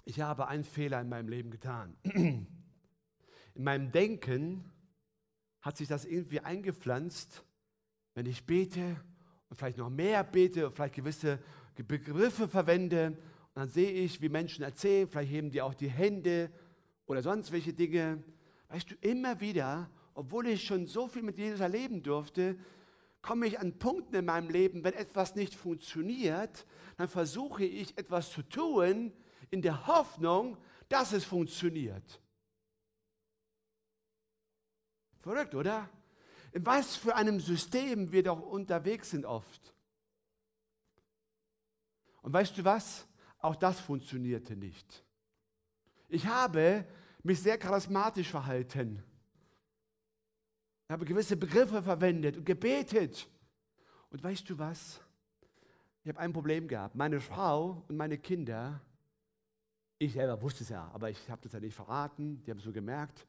ich 0.06 0.22
habe 0.22 0.48
einen 0.48 0.64
Fehler 0.64 1.02
in 1.02 1.10
meinem 1.10 1.28
Leben 1.28 1.52
getan. 1.52 1.96
In 3.56 3.66
meinem 3.66 3.92
Denken 3.92 4.64
hat 5.60 5.76
sich 5.76 5.88
das 5.90 6.06
irgendwie 6.06 6.40
eingepflanzt, 6.40 7.44
wenn 8.14 8.26
ich 8.26 8.46
bete 8.46 8.96
und 9.50 9.58
vielleicht 9.58 9.78
noch 9.78 9.90
mehr 9.90 10.24
bete 10.24 10.68
und 10.68 10.76
vielleicht 10.76 10.96
gewisse 10.96 11.40
Begriffe 11.76 12.48
verwende 12.48 13.18
und 13.54 13.56
dann 13.56 13.70
sehe 13.70 13.92
ich, 13.92 14.22
wie 14.22 14.30
Menschen 14.30 14.64
erzählen, 14.64 15.08
vielleicht 15.08 15.32
heben 15.32 15.50
die 15.50 15.62
auch 15.62 15.74
die 15.74 15.90
Hände 15.90 16.52
oder 17.06 17.22
sonst 17.22 17.52
welche 17.52 17.74
Dinge. 17.74 18.24
Weißt 18.68 18.92
du, 18.92 18.96
immer 19.02 19.40
wieder, 19.40 19.90
obwohl 20.14 20.48
ich 20.48 20.64
schon 20.64 20.86
so 20.86 21.08
viel 21.08 21.24
mit 21.24 21.38
Jesus 21.38 21.60
erleben 21.60 22.04
durfte, 22.04 22.58
komme 23.22 23.48
ich 23.48 23.60
an 23.60 23.78
Punkten 23.80 24.16
in 24.16 24.26
meinem 24.26 24.50
Leben, 24.50 24.84
wenn 24.84 24.94
etwas 24.94 25.36
nicht 25.36 25.56
funktioniert, 25.56 26.66
dann 26.98 27.08
versuche 27.08 27.66
ich 27.66 27.98
etwas 27.98 28.32
zu 28.32 28.44
tun, 28.44 29.12
in 29.50 29.62
der 29.62 29.88
Hoffnung, 29.88 30.58
dass 30.88 31.12
es 31.12 31.26
funktioniert. 31.26 32.22
Verrückt, 35.20 35.56
oder? 35.56 35.90
In 36.52 36.66
was 36.66 36.96
für 36.96 37.16
einem 37.16 37.40
System 37.40 38.12
wir 38.12 38.24
doch 38.24 38.42
unterwegs 38.42 39.12
sind 39.12 39.26
oft. 39.26 39.74
Und 42.22 42.34
weißt 42.34 42.58
du 42.58 42.64
was? 42.64 43.08
Auch 43.40 43.56
das 43.56 43.80
funktionierte 43.80 44.56
nicht. 44.56 45.06
Ich 46.08 46.26
habe 46.26 46.86
mich 47.24 47.42
sehr 47.42 47.58
charismatisch 47.58 48.30
verhalten. 48.30 49.04
Ich 50.86 50.92
habe 50.92 51.06
gewisse 51.06 51.38
Begriffe 51.38 51.82
verwendet 51.82 52.38
und 52.38 52.46
gebetet. 52.46 53.28
Und 54.10 54.24
weißt 54.24 54.50
du 54.50 54.58
was? 54.58 55.00
Ich 56.04 56.10
habe 56.10 56.20
ein 56.20 56.34
Problem 56.34 56.68
gehabt. 56.68 56.96
Meine 56.96 57.22
Frau 57.22 57.86
und 57.88 57.96
meine 57.96 58.18
Kinder 58.18 58.82
ich 60.02 60.14
selber 60.14 60.42
wusste 60.42 60.64
es 60.64 60.70
ja, 60.70 60.90
aber 60.94 61.10
ich 61.10 61.30
habe 61.30 61.42
das 61.42 61.52
ja 61.52 61.60
nicht 61.60 61.76
verraten. 61.76 62.42
Die 62.44 62.52
haben 62.52 62.58
es 62.60 62.64
so 62.64 62.72
gemerkt. 62.72 63.28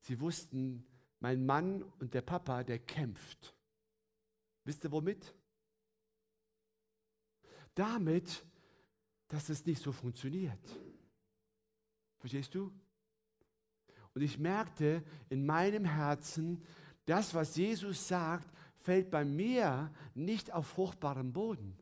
Sie 0.00 0.18
wussten, 0.18 0.86
mein 1.20 1.44
Mann 1.44 1.82
und 1.98 2.14
der 2.14 2.22
Papa, 2.22 2.62
der 2.62 2.78
kämpft. 2.78 3.54
Wisst 4.64 4.84
ihr 4.84 4.92
womit? 4.92 5.34
Damit, 7.74 8.44
dass 9.28 9.48
es 9.48 9.64
nicht 9.64 9.82
so 9.82 9.92
funktioniert. 9.92 10.58
Verstehst 12.18 12.54
du? 12.54 12.72
Und 14.14 14.22
ich 14.22 14.38
merkte 14.38 15.04
in 15.28 15.46
meinem 15.46 15.84
Herzen, 15.84 16.62
das, 17.06 17.34
was 17.34 17.56
Jesus 17.56 18.08
sagt, 18.08 18.48
fällt 18.76 19.10
bei 19.10 19.24
mir 19.24 19.92
nicht 20.14 20.52
auf 20.52 20.66
fruchtbarem 20.66 21.32
Boden. 21.32 21.78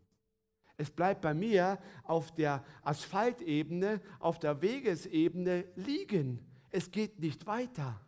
Es 0.77 0.90
bleibt 0.90 1.22
bei 1.22 1.33
mir 1.33 1.79
auf 2.03 2.35
der 2.35 2.64
Asphaltebene, 2.83 4.01
auf 4.18 4.38
der 4.38 4.61
Wegesebene 4.61 5.64
liegen. 5.77 6.44
Es 6.70 6.90
geht 6.90 7.18
nicht 7.18 7.46
weiter. 7.46 8.06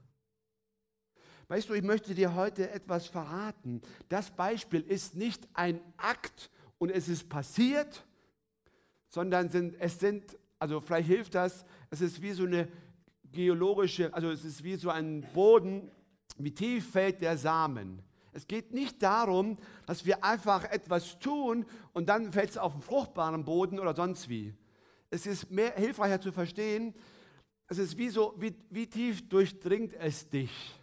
Weißt 1.49 1.69
du, 1.71 1.75
ich 1.75 1.83
möchte 1.83 2.15
dir 2.15 2.35
heute 2.35 2.71
etwas 2.71 3.07
verraten. 3.07 3.81
Das 4.11 4.31
Beispiel 4.31 4.83
ist 4.83 5.17
nicht 5.17 5.49
ein 5.55 5.81
Akt 5.97 6.51
und 6.77 6.91
es 6.91 7.09
ist 7.09 7.29
passiert, 7.29 8.07
sondern 9.09 9.49
sind, 9.49 9.75
es 9.81 9.99
sind, 9.99 10.39
also 10.59 10.81
vielleicht 10.81 11.09
hilft 11.09 11.35
das, 11.35 11.65
es 11.91 12.03
ist 12.03 12.21
wie 12.21 12.33
so 12.33 12.45
eine 12.45 12.69
geologische, 13.33 14.13
also 14.13 14.31
es 14.31 14.45
ist 14.45 14.63
wie 14.63 14.77
so 14.77 14.91
ein 14.91 15.27
Boden, 15.33 15.91
wie 16.37 16.53
tief 16.53 16.91
fällt 16.91 17.23
der 17.23 17.39
Samen. 17.39 18.03
Es 18.33 18.47
geht 18.47 18.73
nicht 18.73 19.03
darum, 19.03 19.57
dass 19.87 20.05
wir 20.05 20.23
einfach 20.23 20.65
etwas 20.65 21.19
tun 21.19 21.65
und 21.95 22.11
dann 22.11 22.31
fällt 22.31 22.51
es 22.51 22.59
auf 22.59 22.73
den 22.75 22.83
fruchtbaren 22.83 23.45
Boden 23.45 23.79
oder 23.79 23.97
sonst 23.97 24.29
wie. 24.29 24.55
Es 25.11 25.27
ist 25.27 25.51
mehr 25.51 25.73
hilfreicher 25.75 26.21
zu 26.21 26.31
verstehen, 26.31 26.95
es 27.69 27.79
ist 27.79 27.97
wie 27.97 28.11
so, 28.11 28.35
wie, 28.39 28.55
wie 28.71 28.87
tief 28.87 29.29
durchdringt 29.29 29.95
es 29.95 30.29
dich, 30.29 30.78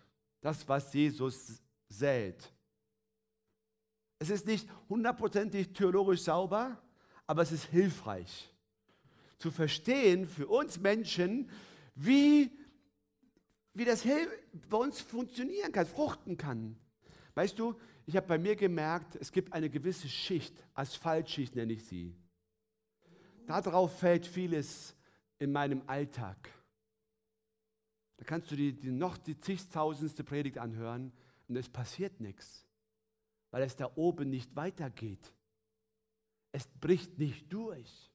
das, 0.45 0.67
was 0.69 0.93
Jesus 0.93 1.59
sät. 1.89 2.51
Es 4.19 4.29
ist 4.29 4.45
nicht 4.45 4.69
hundertprozentig 4.87 5.73
theologisch 5.73 6.21
sauber, 6.21 6.79
aber 7.25 7.41
es 7.41 7.51
ist 7.51 7.65
hilfreich 7.65 8.51
zu 9.37 9.51
verstehen 9.51 10.27
für 10.27 10.47
uns 10.47 10.79
Menschen, 10.79 11.49
wie, 11.95 12.51
wie 13.73 13.85
das 13.85 14.03
bei 14.03 14.77
uns 14.77 15.01
funktionieren 15.01 15.71
kann, 15.71 15.85
fruchten 15.85 16.37
kann. 16.37 16.77
Weißt 17.33 17.57
du, 17.59 17.75
ich 18.05 18.15
habe 18.15 18.27
bei 18.27 18.37
mir 18.37 18.55
gemerkt, 18.55 19.15
es 19.15 19.31
gibt 19.31 19.51
eine 19.51 19.69
gewisse 19.69 20.07
Schicht, 20.07 20.55
Asphaltschicht 20.73 21.55
nenne 21.55 21.73
ich 21.73 21.85
sie. 21.85 22.15
Darauf 23.47 23.99
fällt 23.99 24.25
vieles 24.25 24.95
in 25.39 25.51
meinem 25.51 25.81
Alltag. 25.87 26.49
Da 28.17 28.25
kannst 28.25 28.51
du 28.51 28.55
die, 28.55 28.73
die 28.73 28.91
noch 28.91 29.17
die 29.17 29.39
zigtausendste 29.39 30.23
Predigt 30.23 30.57
anhören 30.57 31.11
und 31.47 31.55
es 31.55 31.69
passiert 31.69 32.19
nichts, 32.19 32.65
weil 33.51 33.63
es 33.63 33.75
da 33.75 33.91
oben 33.95 34.29
nicht 34.29 34.55
weitergeht. 34.55 35.33
Es 36.51 36.67
bricht 36.67 37.17
nicht 37.19 37.51
durch. 37.51 38.11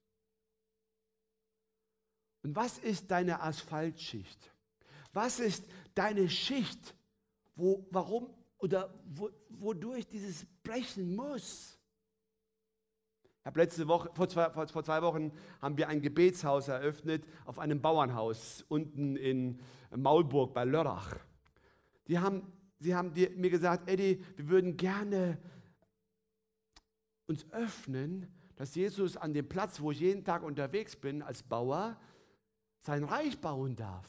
Und 2.42 2.56
was 2.56 2.78
ist 2.78 3.10
deine 3.10 3.42
Asphaltschicht? 3.42 4.50
Was 5.12 5.40
ist 5.40 5.64
deine 5.94 6.30
Schicht, 6.30 6.94
wo, 7.54 7.86
warum 7.90 8.32
oder 8.58 8.94
wo, 9.04 9.30
wodurch 9.50 10.06
dieses 10.06 10.46
brechen 10.62 11.14
muss? 11.14 11.79
Habe 13.50 13.62
letzte 13.62 13.88
Woche, 13.88 14.08
vor 14.14 14.28
zwei, 14.28 14.48
vor, 14.50 14.84
zwei 14.84 15.02
Wochen 15.02 15.32
haben 15.60 15.76
wir 15.76 15.88
ein 15.88 16.00
Gebetshaus 16.00 16.68
eröffnet 16.68 17.24
auf 17.46 17.58
einem 17.58 17.82
Bauernhaus 17.82 18.64
unten 18.68 19.16
in 19.16 19.58
Maulburg 19.96 20.54
bei 20.54 20.64
Lörrach. 20.64 21.16
Die 22.06 22.20
haben, 22.20 22.42
sie 22.78 22.94
haben 22.94 23.12
mir 23.12 23.50
gesagt, 23.50 23.90
Eddie, 23.90 24.24
wir 24.36 24.48
würden 24.50 24.76
gerne 24.76 25.36
uns 27.26 27.44
öffnen, 27.50 28.32
dass 28.54 28.76
Jesus 28.76 29.16
an 29.16 29.34
dem 29.34 29.48
Platz, 29.48 29.80
wo 29.80 29.90
ich 29.90 29.98
jeden 29.98 30.22
Tag 30.22 30.44
unterwegs 30.44 30.94
bin 30.94 31.20
als 31.20 31.42
Bauer, 31.42 31.96
sein 32.82 33.02
Reich 33.02 33.40
bauen 33.40 33.74
darf. 33.74 34.06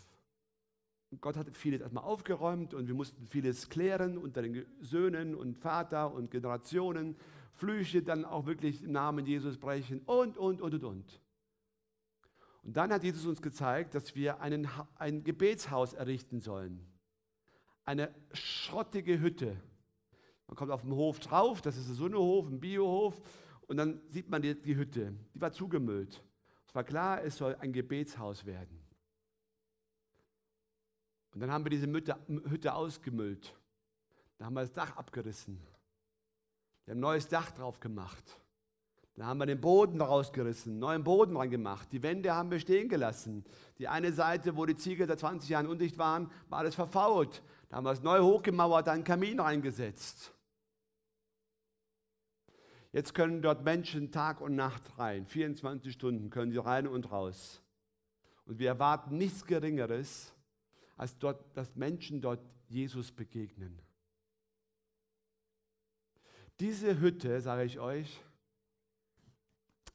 Und 1.09 1.19
Gott 1.19 1.35
hat 1.35 1.57
vieles 1.57 1.81
erstmal 1.81 2.03
aufgeräumt 2.03 2.75
und 2.75 2.85
wir 2.85 2.93
mussten 2.93 3.25
vieles 3.25 3.69
klären 3.69 4.19
unter 4.19 4.43
den 4.43 4.67
Söhnen 4.81 5.33
und 5.33 5.57
Vater 5.57 6.13
und 6.13 6.29
Generationen, 6.29 7.15
Flüche 7.53 8.01
dann 8.01 8.25
auch 8.25 8.45
wirklich 8.45 8.83
im 8.83 8.91
Namen 8.91 9.25
Jesus 9.25 9.57
brechen 9.57 10.01
und, 10.05 10.37
und, 10.37 10.61
und, 10.61 10.73
und, 10.73 10.83
und. 10.83 11.21
Und 12.63 12.77
dann 12.77 12.91
hat 12.93 13.03
Jesus 13.03 13.25
uns 13.25 13.41
gezeigt, 13.41 13.95
dass 13.95 14.15
wir 14.15 14.39
einen, 14.41 14.67
ein 14.95 15.23
Gebetshaus 15.23 15.93
errichten 15.93 16.39
sollen. 16.39 16.85
Eine 17.83 18.13
schrottige 18.33 19.19
Hütte. 19.19 19.57
Man 20.47 20.55
kommt 20.55 20.71
auf 20.71 20.81
dem 20.81 20.93
Hof 20.93 21.19
drauf, 21.19 21.61
das 21.61 21.77
ist 21.77 21.89
ein 21.89 21.95
Sonnehof, 21.95 22.47
ein 22.47 22.59
Biohof, 22.59 23.21
und 23.67 23.77
dann 23.77 24.01
sieht 24.09 24.29
man 24.29 24.41
die, 24.41 24.61
die 24.61 24.75
Hütte. 24.75 25.13
Die 25.33 25.41
war 25.41 25.51
zugemüllt. 25.51 26.23
Es 26.67 26.75
war 26.75 26.83
klar, 26.83 27.23
es 27.23 27.37
soll 27.37 27.55
ein 27.55 27.73
Gebetshaus 27.73 28.45
werden. 28.45 28.85
Und 31.33 31.39
dann 31.39 31.51
haben 31.51 31.63
wir 31.63 31.69
diese 31.69 31.87
Hütte 31.87 32.73
ausgemüllt. 32.73 33.57
Da 34.37 34.45
haben 34.45 34.53
wir 34.53 34.61
das 34.61 34.73
Dach 34.73 34.97
abgerissen. 34.97 35.61
Wir 36.91 36.95
haben 36.95 37.05
ein 37.05 37.07
neues 37.13 37.29
Dach 37.29 37.51
drauf 37.51 37.79
gemacht. 37.79 38.37
Dann 39.13 39.25
haben 39.25 39.37
wir 39.37 39.45
den 39.45 39.61
Boden 39.61 40.01
rausgerissen, 40.01 40.77
neuen 40.77 41.05
Boden 41.05 41.37
reingemacht. 41.37 41.89
Die 41.93 42.03
Wände 42.03 42.35
haben 42.35 42.51
wir 42.51 42.59
stehen 42.59 42.89
gelassen. 42.89 43.45
Die 43.77 43.87
eine 43.87 44.11
Seite, 44.11 44.57
wo 44.57 44.65
die 44.65 44.75
Ziegel 44.75 45.07
seit 45.07 45.21
20 45.21 45.47
Jahren 45.47 45.67
undicht 45.67 45.97
waren, 45.97 46.29
war 46.49 46.59
alles 46.59 46.75
verfault. 46.75 47.43
Da 47.69 47.77
haben 47.77 47.85
wir 47.85 47.91
es 47.91 48.01
neu 48.01 48.19
hochgemauert, 48.19 48.89
einen 48.89 49.05
Kamin 49.05 49.39
reingesetzt. 49.39 50.33
Jetzt 52.91 53.13
können 53.13 53.41
dort 53.41 53.63
Menschen 53.63 54.11
Tag 54.11 54.41
und 54.41 54.57
Nacht 54.57 54.83
rein. 54.97 55.25
24 55.25 55.93
Stunden 55.93 56.29
können 56.29 56.51
sie 56.51 56.61
rein 56.61 56.87
und 56.87 57.09
raus. 57.09 57.61
Und 58.43 58.59
wir 58.59 58.67
erwarten 58.67 59.15
nichts 59.17 59.45
Geringeres, 59.45 60.33
als 60.97 61.17
dort, 61.17 61.55
dass 61.55 61.73
Menschen 61.73 62.19
dort 62.19 62.41
Jesus 62.67 63.13
begegnen. 63.13 63.79
Diese 66.61 66.99
Hütte, 66.99 67.41
sage 67.41 67.63
ich 67.63 67.79
euch, 67.79 68.21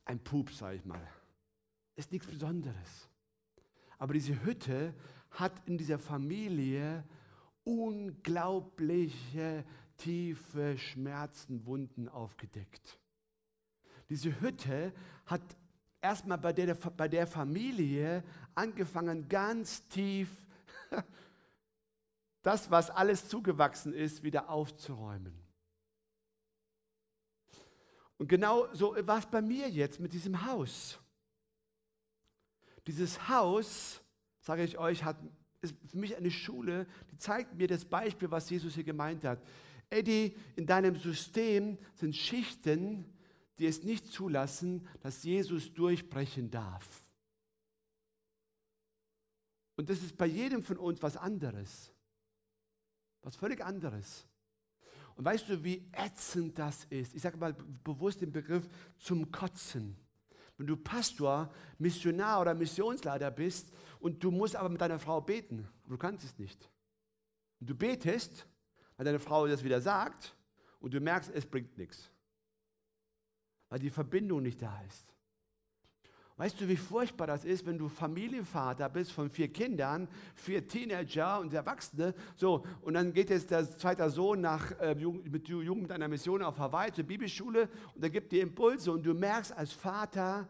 ein 0.04 0.18
Pups, 0.18 0.58
sage 0.58 0.74
ich 0.74 0.84
mal, 0.84 1.00
ist 1.94 2.10
nichts 2.10 2.26
Besonderes. 2.26 3.08
Aber 3.98 4.14
diese 4.14 4.44
Hütte 4.44 4.92
hat 5.30 5.52
in 5.68 5.78
dieser 5.78 6.00
Familie 6.00 7.04
unglaubliche 7.62 9.64
tiefe 9.96 10.76
Schmerzen, 10.76 11.64
Wunden 11.66 12.08
aufgedeckt. 12.08 12.98
Diese 14.10 14.40
Hütte 14.40 14.92
hat 15.26 15.42
erstmal 16.00 16.38
bei 16.38 16.52
der, 16.52 16.74
bei 16.74 17.06
der 17.06 17.28
Familie 17.28 18.24
angefangen, 18.56 19.28
ganz 19.28 19.86
tief 19.86 20.48
das, 22.42 22.72
was 22.72 22.90
alles 22.90 23.28
zugewachsen 23.28 23.92
ist, 23.92 24.24
wieder 24.24 24.50
aufzuräumen. 24.50 25.45
Und 28.18 28.28
genau 28.28 28.72
so 28.72 28.96
war 29.06 29.18
es 29.18 29.26
bei 29.26 29.42
mir 29.42 29.68
jetzt 29.68 30.00
mit 30.00 30.12
diesem 30.12 30.46
Haus. 30.46 30.98
Dieses 32.86 33.28
Haus, 33.28 34.00
sage 34.40 34.64
ich 34.64 34.78
euch, 34.78 35.04
hat, 35.04 35.16
ist 35.60 35.74
für 35.90 35.98
mich 35.98 36.16
eine 36.16 36.30
Schule, 36.30 36.86
die 37.10 37.18
zeigt 37.18 37.54
mir 37.54 37.66
das 37.66 37.84
Beispiel, 37.84 38.30
was 38.30 38.48
Jesus 38.48 38.74
hier 38.74 38.84
gemeint 38.84 39.24
hat. 39.24 39.42
Eddie, 39.90 40.34
in 40.56 40.66
deinem 40.66 40.96
System 40.96 41.78
sind 41.94 42.16
Schichten, 42.16 43.04
die 43.58 43.66
es 43.66 43.82
nicht 43.82 44.06
zulassen, 44.06 44.86
dass 45.00 45.22
Jesus 45.22 45.72
durchbrechen 45.72 46.50
darf. 46.50 47.06
Und 49.76 49.90
das 49.90 50.02
ist 50.02 50.16
bei 50.16 50.26
jedem 50.26 50.62
von 50.62 50.78
uns 50.78 51.02
was 51.02 51.16
anderes. 51.16 51.92
Was 53.22 53.36
völlig 53.36 53.64
anderes. 53.64 54.26
Und 55.16 55.24
weißt 55.24 55.48
du, 55.48 55.64
wie 55.64 55.90
ätzend 55.92 56.58
das 56.58 56.84
ist? 56.84 57.14
Ich 57.14 57.22
sage 57.22 57.36
mal 57.36 57.54
bewusst 57.82 58.20
den 58.20 58.32
Begriff 58.32 58.68
zum 58.98 59.30
Kotzen. 59.32 59.96
Wenn 60.56 60.66
du 60.66 60.76
Pastor, 60.76 61.52
Missionar 61.78 62.40
oder 62.40 62.54
Missionsleiter 62.54 63.30
bist 63.30 63.72
und 63.98 64.22
du 64.22 64.30
musst 64.30 64.56
aber 64.56 64.68
mit 64.68 64.80
deiner 64.80 64.98
Frau 64.98 65.20
beten, 65.20 65.68
du 65.86 65.96
kannst 65.96 66.24
es 66.24 66.38
nicht. 66.38 66.70
Und 67.60 67.68
du 67.70 67.74
betest 67.74 68.46
weil 68.96 69.04
deine 69.04 69.18
Frau 69.18 69.46
das 69.46 69.64
wieder 69.64 69.80
sagt 69.80 70.34
und 70.80 70.94
du 70.94 71.00
merkst, 71.00 71.30
es 71.34 71.46
bringt 71.46 71.76
nichts. 71.76 72.10
Weil 73.68 73.78
die 73.78 73.90
Verbindung 73.90 74.42
nicht 74.42 74.62
da 74.62 74.80
ist. 74.82 75.15
Weißt 76.38 76.60
du, 76.60 76.68
wie 76.68 76.76
furchtbar 76.76 77.26
das 77.26 77.46
ist, 77.46 77.64
wenn 77.64 77.78
du 77.78 77.88
Familienvater 77.88 78.90
bist 78.90 79.12
von 79.12 79.30
vier 79.30 79.50
Kindern, 79.50 80.06
vier 80.34 80.68
Teenager 80.68 81.40
und 81.40 81.54
Erwachsene, 81.54 82.14
so, 82.36 82.62
und 82.82 82.92
dann 82.92 83.14
geht 83.14 83.30
jetzt 83.30 83.50
der 83.50 83.70
zweite 83.78 84.10
Sohn 84.10 84.42
nach, 84.42 84.70
äh, 84.72 84.94
mit 84.94 85.48
Jugend 85.48 85.90
einer 85.90 86.08
Mission 86.08 86.42
auf 86.42 86.58
Hawaii 86.58 86.92
zur 86.92 87.04
Bibelschule 87.04 87.70
und 87.94 88.02
er 88.02 88.10
gibt 88.10 88.32
dir 88.32 88.42
Impulse 88.42 88.92
und 88.92 89.02
du 89.04 89.14
merkst 89.14 89.56
als 89.56 89.72
Vater, 89.72 90.46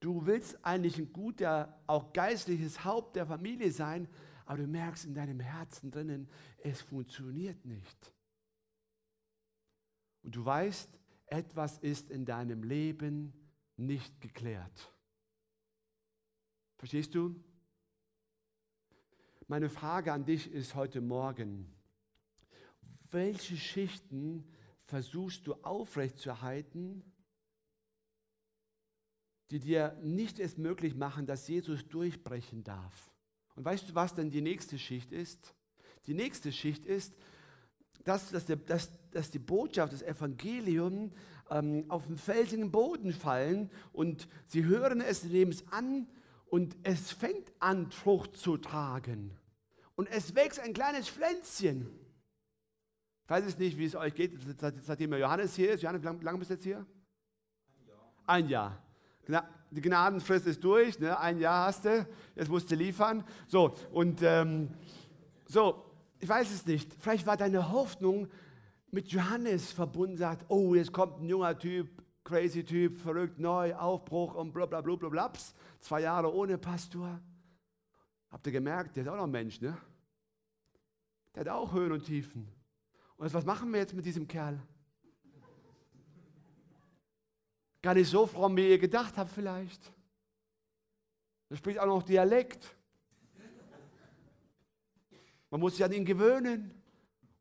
du 0.00 0.24
willst 0.24 0.64
eigentlich 0.64 0.96
ein 0.96 1.12
guter, 1.12 1.78
auch 1.86 2.14
geistliches 2.14 2.82
Haupt 2.82 3.16
der 3.16 3.26
Familie 3.26 3.70
sein, 3.70 4.08
aber 4.46 4.62
du 4.62 4.66
merkst 4.66 5.04
in 5.04 5.12
deinem 5.12 5.40
Herzen 5.40 5.90
drinnen, 5.90 6.26
es 6.62 6.80
funktioniert 6.80 7.66
nicht. 7.66 8.14
Und 10.22 10.34
du 10.36 10.42
weißt, 10.42 10.88
etwas 11.26 11.78
ist 11.80 12.10
in 12.10 12.24
deinem 12.24 12.62
Leben 12.62 13.34
nicht 13.76 14.18
geklärt. 14.22 14.90
Verstehst 16.82 17.14
du? 17.14 17.36
Meine 19.46 19.70
Frage 19.70 20.12
an 20.12 20.24
dich 20.24 20.50
ist 20.52 20.74
heute 20.74 21.00
Morgen, 21.00 21.72
welche 23.12 23.56
Schichten 23.56 24.44
versuchst 24.86 25.46
du 25.46 25.54
aufrechtzuerhalten, 25.62 27.04
die 29.52 29.60
dir 29.60 29.96
nicht 30.02 30.40
es 30.40 30.58
möglich 30.58 30.96
machen, 30.96 31.24
dass 31.24 31.46
Jesus 31.46 31.86
durchbrechen 31.88 32.64
darf? 32.64 33.12
Und 33.54 33.64
weißt 33.64 33.90
du, 33.90 33.94
was 33.94 34.16
denn 34.16 34.32
die 34.32 34.42
nächste 34.42 34.76
Schicht 34.76 35.12
ist? 35.12 35.54
Die 36.08 36.14
nächste 36.14 36.50
Schicht 36.50 36.84
ist, 36.84 37.14
dass, 38.02 38.32
dass, 38.32 38.46
der, 38.46 38.56
dass, 38.56 38.90
dass 39.12 39.30
die 39.30 39.38
Botschaft, 39.38 39.92
das 39.92 40.02
Evangelium 40.02 41.12
ähm, 41.48 41.84
auf 41.88 42.08
den 42.08 42.16
felsigen 42.16 42.72
Boden 42.72 43.12
fallen 43.12 43.70
und 43.92 44.26
sie 44.48 44.64
hören 44.64 45.00
es, 45.00 45.22
nehmen 45.22 45.56
an 45.70 46.08
und 46.52 46.76
es 46.82 47.12
fängt 47.12 47.50
an, 47.60 47.90
Frucht 47.90 48.36
zu 48.36 48.58
tragen. 48.58 49.34
Und 49.96 50.06
es 50.10 50.34
wächst 50.34 50.60
ein 50.60 50.74
kleines 50.74 51.08
Pflänzchen. 51.08 51.88
Ich 53.24 53.30
weiß 53.30 53.46
es 53.46 53.56
nicht, 53.56 53.78
wie 53.78 53.86
es 53.86 53.96
euch 53.96 54.14
geht, 54.14 54.32
seitdem 54.82 55.14
Johannes 55.14 55.56
hier 55.56 55.72
ist. 55.72 55.82
Johannes, 55.82 56.02
wie 56.02 56.24
lange, 56.24 56.38
bist 56.38 56.50
du 56.50 56.54
jetzt 56.54 56.64
hier? 56.64 56.84
Ein 58.26 58.50
Jahr. 58.50 58.78
Ein 59.26 59.32
Jahr 59.32 59.48
die 59.70 59.80
Gnadenfrist 59.80 60.46
ist 60.46 60.62
durch, 60.62 60.98
ne? 60.98 61.18
ein 61.18 61.38
Jahr 61.38 61.68
hast 61.68 61.86
du, 61.86 62.06
jetzt 62.36 62.50
musst 62.50 62.70
du 62.70 62.74
liefern. 62.74 63.24
So, 63.48 63.74
und 63.90 64.20
ähm, 64.20 64.68
so, 65.46 65.82
ich 66.20 66.28
weiß 66.28 66.50
es 66.50 66.66
nicht. 66.66 66.92
Vielleicht 67.00 67.26
war 67.26 67.38
deine 67.38 67.72
Hoffnung 67.72 68.28
mit 68.90 69.08
Johannes 69.08 69.72
verbunden, 69.72 70.18
sagt, 70.18 70.44
oh, 70.48 70.74
jetzt 70.74 70.92
kommt 70.92 71.22
ein 71.22 71.28
junger 71.30 71.58
Typ, 71.58 72.01
crazy 72.24 72.64
Typ, 72.64 72.96
verrückt, 72.98 73.38
neu, 73.38 73.74
Aufbruch 73.74 74.34
und 74.34 74.52
bla 74.52 74.66
bla 74.66 74.80
bla 74.80 74.96
bla 74.96 75.08
bla. 75.08 75.32
Zwei 75.80 76.02
Jahre 76.02 76.32
ohne 76.32 76.58
Pastor. 76.58 77.20
Habt 78.30 78.46
ihr 78.46 78.52
gemerkt, 78.52 78.96
der 78.96 79.04
ist 79.04 79.08
auch 79.08 79.16
noch 79.16 79.24
ein 79.24 79.30
Mensch, 79.30 79.60
ne? 79.60 79.76
Der 81.34 81.40
hat 81.40 81.48
auch 81.48 81.72
Höhen 81.72 81.92
und 81.92 82.04
Tiefen. 82.04 82.48
Und 83.16 83.32
was 83.32 83.44
machen 83.44 83.72
wir 83.72 83.80
jetzt 83.80 83.94
mit 83.94 84.04
diesem 84.04 84.26
Kerl? 84.26 84.60
Gar 87.82 87.94
nicht 87.94 88.08
so 88.08 88.26
fromm, 88.26 88.56
wie 88.56 88.68
ihr 88.68 88.78
gedacht 88.78 89.16
habt 89.16 89.30
vielleicht. 89.30 89.92
Er 91.48 91.56
spricht 91.56 91.78
auch 91.78 91.86
noch 91.86 92.02
Dialekt. 92.02 92.76
Man 95.50 95.60
muss 95.60 95.76
sich 95.76 95.84
an 95.84 95.92
ihn 95.92 96.04
gewöhnen. 96.04 96.82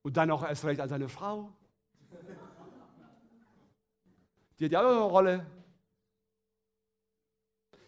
Und 0.03 0.17
dann 0.17 0.31
auch 0.31 0.43
erst 0.43 0.65
recht 0.65 0.81
an 0.81 0.89
seine 0.89 1.07
Frau. 1.07 1.53
Die 4.61 4.65
hat 4.65 4.73
ja 4.73 4.81
auch 4.81 4.91
eine 4.91 4.99
Rolle. 4.99 5.45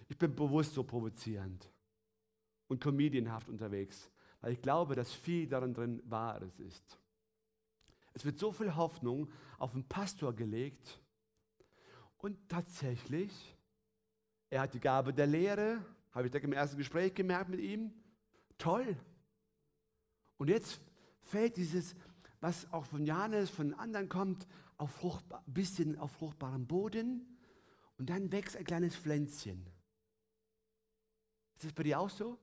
Ich 0.07 0.17
bin 0.17 0.36
bewusst 0.36 0.73
so 0.73 0.83
provozierend 0.83 1.71
und 2.67 2.81
comedianhaft 2.81 3.47
unterwegs, 3.47 4.09
weil 4.41 4.53
ich 4.53 4.62
glaube, 4.62 4.95
dass 4.95 5.13
viel 5.13 5.47
darin 5.47 5.75
drin 5.75 6.01
Wahres 6.05 6.59
ist. 6.59 6.97
Es 8.13 8.25
wird 8.25 8.39
so 8.39 8.51
viel 8.51 8.75
Hoffnung 8.75 9.31
auf 9.59 9.73
den 9.73 9.88
Pastor 9.88 10.33
gelegt 10.33 10.99
und 12.17 12.49
tatsächlich, 12.49 13.55
er 14.49 14.62
hat 14.62 14.73
die 14.73 14.79
Gabe 14.79 15.13
der 15.13 15.27
Lehre, 15.27 15.86
habe 16.09 16.27
ich 16.27 16.33
im 16.33 16.53
ersten 16.53 16.77
Gespräch 16.77 17.13
gemerkt 17.13 17.49
mit 17.49 17.59
ihm, 17.59 17.93
toll. 18.57 18.97
Und 20.38 20.49
jetzt 20.49 20.81
fällt 21.21 21.55
dieses, 21.55 21.93
was 22.41 22.73
auch 22.73 22.86
von 22.86 23.05
Janis, 23.05 23.51
von 23.51 23.75
anderen 23.75 24.09
kommt, 24.09 24.47
auf 24.83 24.91
fruchtbar, 24.91 25.41
bisschen 25.47 25.97
auf 25.97 26.11
fruchtbarem 26.11 26.67
Boden 26.67 27.25
und 27.97 28.09
dann 28.09 28.31
wächst 28.33 28.57
ein 28.57 28.65
kleines 28.65 28.95
Pflänzchen. 28.97 29.65
Ist 31.55 31.65
das 31.65 31.73
bei 31.73 31.83
dir 31.83 32.01
auch 32.01 32.09
so? 32.09 32.37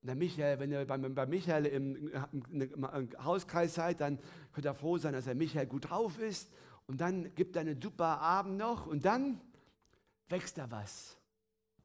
Und 0.00 0.08
der 0.08 0.16
Michael, 0.16 0.58
wenn 0.58 0.72
ihr 0.72 0.84
bei, 0.84 0.98
bei 0.98 1.26
Michael 1.26 1.66
im, 1.66 2.08
im, 2.50 3.24
Hauskreis 3.24 3.74
seid, 3.74 4.00
dann 4.00 4.18
könnt 4.52 4.66
ihr 4.66 4.74
froh 4.74 4.98
sein, 4.98 5.12
dass 5.12 5.26
der 5.26 5.36
Michael 5.36 5.66
gut 5.66 5.90
drauf 5.90 6.18
ist. 6.18 6.50
Und 6.86 7.00
dann 7.00 7.32
gibt 7.36 7.54
er 7.54 7.60
einen 7.60 7.80
super 7.80 8.18
Abend 8.18 8.56
noch 8.56 8.86
und 8.88 9.04
dann 9.04 9.40
wächst 10.28 10.58
da 10.58 10.68
was. 10.72 11.16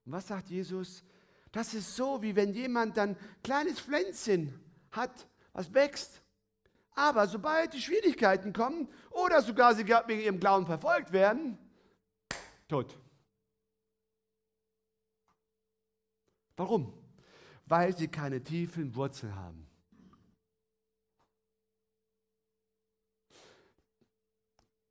Und 0.04 0.14
was 0.14 0.28
sagt 0.28 0.50
Jesus? 0.50 1.04
Das 1.52 1.76
ist 1.76 1.96
so, 1.96 2.24
wie 2.24 2.36
wenn 2.36 2.56
jemand 2.56 2.98
dann 2.98 3.16
kleines 3.44 3.80
Pflänzchen 3.80 4.60
hat, 4.90 5.28
was 5.54 5.72
wächst. 5.76 6.24
Aber 6.98 7.28
sobald 7.28 7.74
die 7.74 7.80
Schwierigkeiten 7.80 8.54
kommen 8.54 8.90
oder 9.12 9.44
sogar 9.44 9.76
sie 9.76 9.88
wegen 9.88 10.20
ihrem 10.20 10.40
Glauben 10.40 10.66
verfolgt 10.66 11.12
werden, 11.12 11.56
tot. 12.68 12.98
Warum? 16.56 16.92
Weil 17.68 17.96
sie 17.96 18.08
keine 18.08 18.42
tiefen 18.44 18.96
Wurzeln 18.96 19.36
haben. 19.36 19.70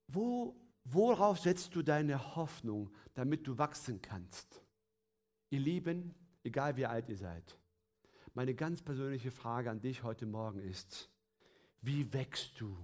Wo, 0.07 0.55
worauf 0.85 1.41
setzt 1.41 1.75
du 1.75 1.83
deine 1.83 2.37
Hoffnung, 2.37 2.95
damit 3.15 3.49
du 3.49 3.59
wachsen 3.59 4.01
kannst? 4.01 4.63
Ihr 5.51 5.59
Lieben, 5.59 6.15
egal 6.45 6.77
wie 6.77 6.87
alt 6.87 7.09
ihr 7.09 7.17
seid, 7.17 7.59
meine 8.33 8.55
ganz 8.55 8.81
persönliche 8.81 9.33
Frage 9.33 9.71
an 9.71 9.81
dich 9.81 10.05
heute 10.05 10.27
Morgen 10.27 10.61
ist, 10.61 11.11
wie 11.87 12.13
wächst 12.13 12.61
du? 12.61 12.77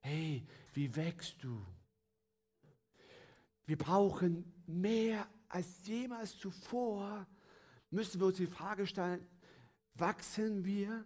Hey, 0.00 0.46
wie 0.72 0.96
wächst 0.96 1.36
du? 1.42 1.60
Wir 3.66 3.76
brauchen 3.76 4.50
mehr 4.66 5.28
als 5.48 5.86
jemals 5.86 6.38
zuvor 6.38 7.26
müssen 7.90 8.20
wir 8.20 8.28
uns 8.28 8.38
die 8.38 8.46
Frage 8.46 8.86
stellen, 8.86 9.26
wachsen 9.94 10.64
wir? 10.64 11.04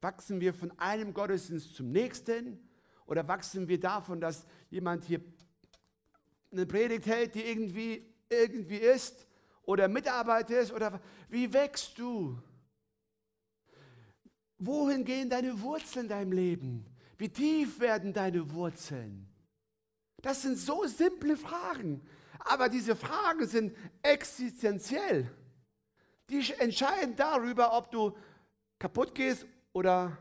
Wachsen 0.00 0.40
wir 0.40 0.52
von 0.52 0.76
einem 0.78 1.14
Gottesdienst 1.14 1.76
zum 1.76 1.92
nächsten? 1.92 2.58
Oder 3.06 3.28
wachsen 3.28 3.68
wir 3.68 3.78
davon, 3.78 4.20
dass 4.20 4.46
jemand 4.70 5.04
hier 5.04 5.20
eine 6.50 6.66
Predigt 6.66 7.06
hält, 7.06 7.34
die 7.34 7.44
irgendwie, 7.44 8.12
irgendwie 8.28 8.78
ist? 8.78 9.26
Oder 9.62 9.88
Mitarbeiter 9.88 10.58
ist? 10.58 10.72
Oder 10.72 11.00
wie 11.28 11.52
wächst 11.52 11.98
du? 11.98 12.42
Wohin 14.60 15.04
gehen 15.04 15.28
deine 15.28 15.60
Wurzeln 15.60 16.04
in 16.04 16.08
deinem 16.08 16.32
Leben? 16.32 16.86
Wie 17.18 17.28
tief 17.28 17.80
werden 17.80 18.12
deine 18.12 18.52
Wurzeln? 18.52 19.26
Das 20.22 20.42
sind 20.42 20.56
so 20.56 20.86
simple 20.86 21.36
Fragen, 21.36 22.00
aber 22.38 22.68
diese 22.68 22.94
Fragen 22.94 23.46
sind 23.46 23.74
existenziell 24.02 25.28
die 26.30 26.52
entscheiden 26.58 27.16
darüber, 27.16 27.76
ob 27.76 27.90
du 27.90 28.16
kaputt 28.78 29.14
gehst 29.14 29.46
oder 29.72 30.16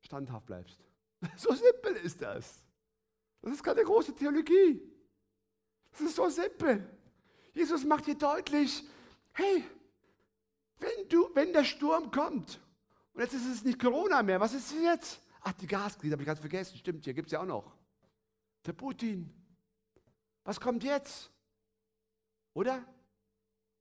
standhaft 0.00 0.46
bleibst. 0.46 0.78
So 1.36 1.52
simpel 1.52 1.96
ist 1.96 2.20
das. 2.22 2.62
Das 3.42 3.52
ist 3.52 3.62
keine 3.62 3.82
große 3.82 4.14
Theologie. 4.14 4.80
Das 5.92 6.00
ist 6.02 6.16
so 6.16 6.28
simpel. 6.28 6.88
Jesus 7.52 7.84
macht 7.84 8.06
dir 8.06 8.14
deutlich, 8.14 8.82
hey, 9.32 9.64
wenn, 10.78 11.08
du, 11.08 11.30
wenn 11.34 11.52
der 11.52 11.64
Sturm 11.64 12.10
kommt, 12.10 12.60
und 13.12 13.20
jetzt 13.20 13.34
ist 13.34 13.46
es 13.46 13.64
nicht 13.64 13.78
Corona 13.78 14.22
mehr, 14.22 14.40
was 14.40 14.54
ist 14.54 14.72
jetzt? 14.72 15.20
Ach, 15.42 15.52
die 15.52 15.66
Gaskrise 15.66 16.12
habe 16.12 16.22
ich 16.22 16.26
ganz 16.26 16.40
vergessen, 16.40 16.76
stimmt, 16.76 17.04
hier 17.04 17.14
gibt 17.14 17.26
es 17.26 17.32
ja 17.32 17.40
auch 17.40 17.46
noch. 17.46 17.76
Der 18.66 18.72
Putin. 18.72 19.32
Was 20.44 20.60
kommt 20.60 20.84
jetzt? 20.84 21.30
Oder? 22.52 22.84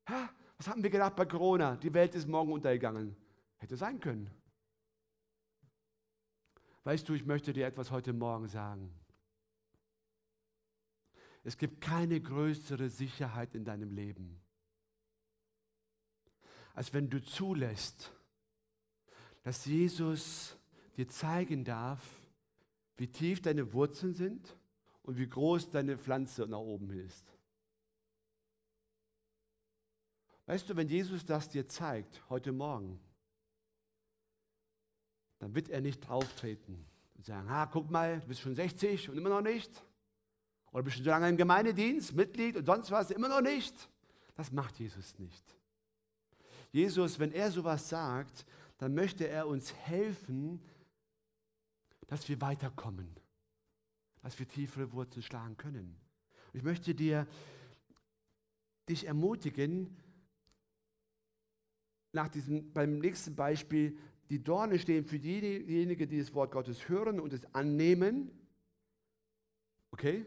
Ha? 0.08 0.30
Was 0.58 0.68
haben 0.68 0.84
wir 0.84 0.90
gedacht 0.90 1.16
bei 1.16 1.26
Corona? 1.26 1.76
Die 1.78 1.94
Welt 1.94 2.16
ist 2.16 2.28
morgen 2.28 2.52
untergegangen. 2.52 3.16
Hätte 3.58 3.78
sein 3.78 4.00
können. 4.00 4.30
Weißt 6.84 7.08
du, 7.08 7.14
ich 7.14 7.26
möchte 7.26 7.54
dir 7.54 7.68
etwas 7.68 7.92
heute 7.92 8.14
Morgen 8.14 8.48
sagen. 8.48 8.94
Es 11.44 11.58
gibt 11.58 11.82
keine 11.82 12.20
größere 12.20 12.90
Sicherheit 12.90 13.56
in 13.56 13.64
deinem 13.64 13.92
Leben, 13.92 14.42
als 16.74 16.94
wenn 16.94 17.10
du 17.10 17.22
zulässt, 17.22 18.14
dass 19.50 19.66
Jesus 19.66 20.56
dir 20.96 21.08
zeigen 21.08 21.64
darf, 21.66 22.00
wie 22.98 23.08
tief 23.08 23.42
deine 23.42 23.74
Wurzeln 23.74 24.14
sind 24.14 24.56
und 25.02 25.18
wie 25.18 25.28
groß 25.28 25.72
deine 25.72 25.98
Pflanze 25.98 26.46
nach 26.46 26.60
oben 26.60 26.92
ist. 26.92 27.26
Weißt 30.46 30.70
du, 30.70 30.76
wenn 30.76 30.88
Jesus 30.88 31.26
das 31.26 31.50
dir 31.50 31.68
zeigt, 31.68 32.22
heute 32.30 32.52
Morgen, 32.52 33.00
dann 35.40 35.56
wird 35.56 35.70
er 35.70 35.82
nicht 35.82 36.02
drauftreten 36.02 36.86
und 37.16 37.26
sagen, 37.26 37.50
ah, 37.50 37.66
guck 37.66 37.90
mal, 37.90 38.20
du 38.20 38.28
bist 38.28 38.42
schon 38.42 38.54
60 38.54 39.10
und 39.10 39.18
immer 39.18 39.30
noch 39.30 39.42
nicht. 39.42 39.72
Oder 40.72 40.84
bist 40.84 40.98
schon 40.98 41.06
so 41.06 41.10
lange 41.10 41.28
im 41.28 41.38
Gemeindedienst, 41.38 42.14
Mitglied 42.14 42.56
und 42.56 42.68
sonst 42.68 42.92
was, 42.92 43.10
immer 43.10 43.30
noch 43.30 43.42
nicht. 43.42 43.74
Das 44.36 44.52
macht 44.52 44.78
Jesus 44.78 45.18
nicht. 45.18 45.44
Jesus, 46.72 47.18
wenn 47.18 47.32
er 47.32 47.50
sowas 47.50 47.90
sagt, 47.90 48.46
dann 48.80 48.96
möchte 48.96 49.28
er 49.28 49.48
uns 49.48 49.74
helfen, 49.74 50.62
dass 52.08 52.28
wir 52.28 52.42
weiterkommen, 52.42 53.16
dass 54.22 54.40
wir 54.40 54.48
tiefere 54.48 54.92
Wurzeln 54.94 55.22
schlagen 55.22 55.58
können. 55.58 55.96
Und 56.48 56.56
ich 56.58 56.64
möchte 56.64 56.96
dir 56.96 57.28
dich 58.88 59.06
ermutigen, 59.06 59.96
nach 62.12 62.30
diesem, 62.30 62.74
beim 62.74 62.98
nächsten 62.98 63.36
Beispiel, 63.36 63.98
die 64.30 64.42
Dorne 64.42 64.80
stehen 64.80 65.06
für 65.06 65.20
diejenigen, 65.20 66.10
die 66.10 66.18
das 66.18 66.34
Wort 66.34 66.52
Gottes 66.52 66.88
hören 66.90 67.20
und 67.20 67.34
es 67.34 67.54
annehmen. 67.54 68.32
Okay? 69.92 70.26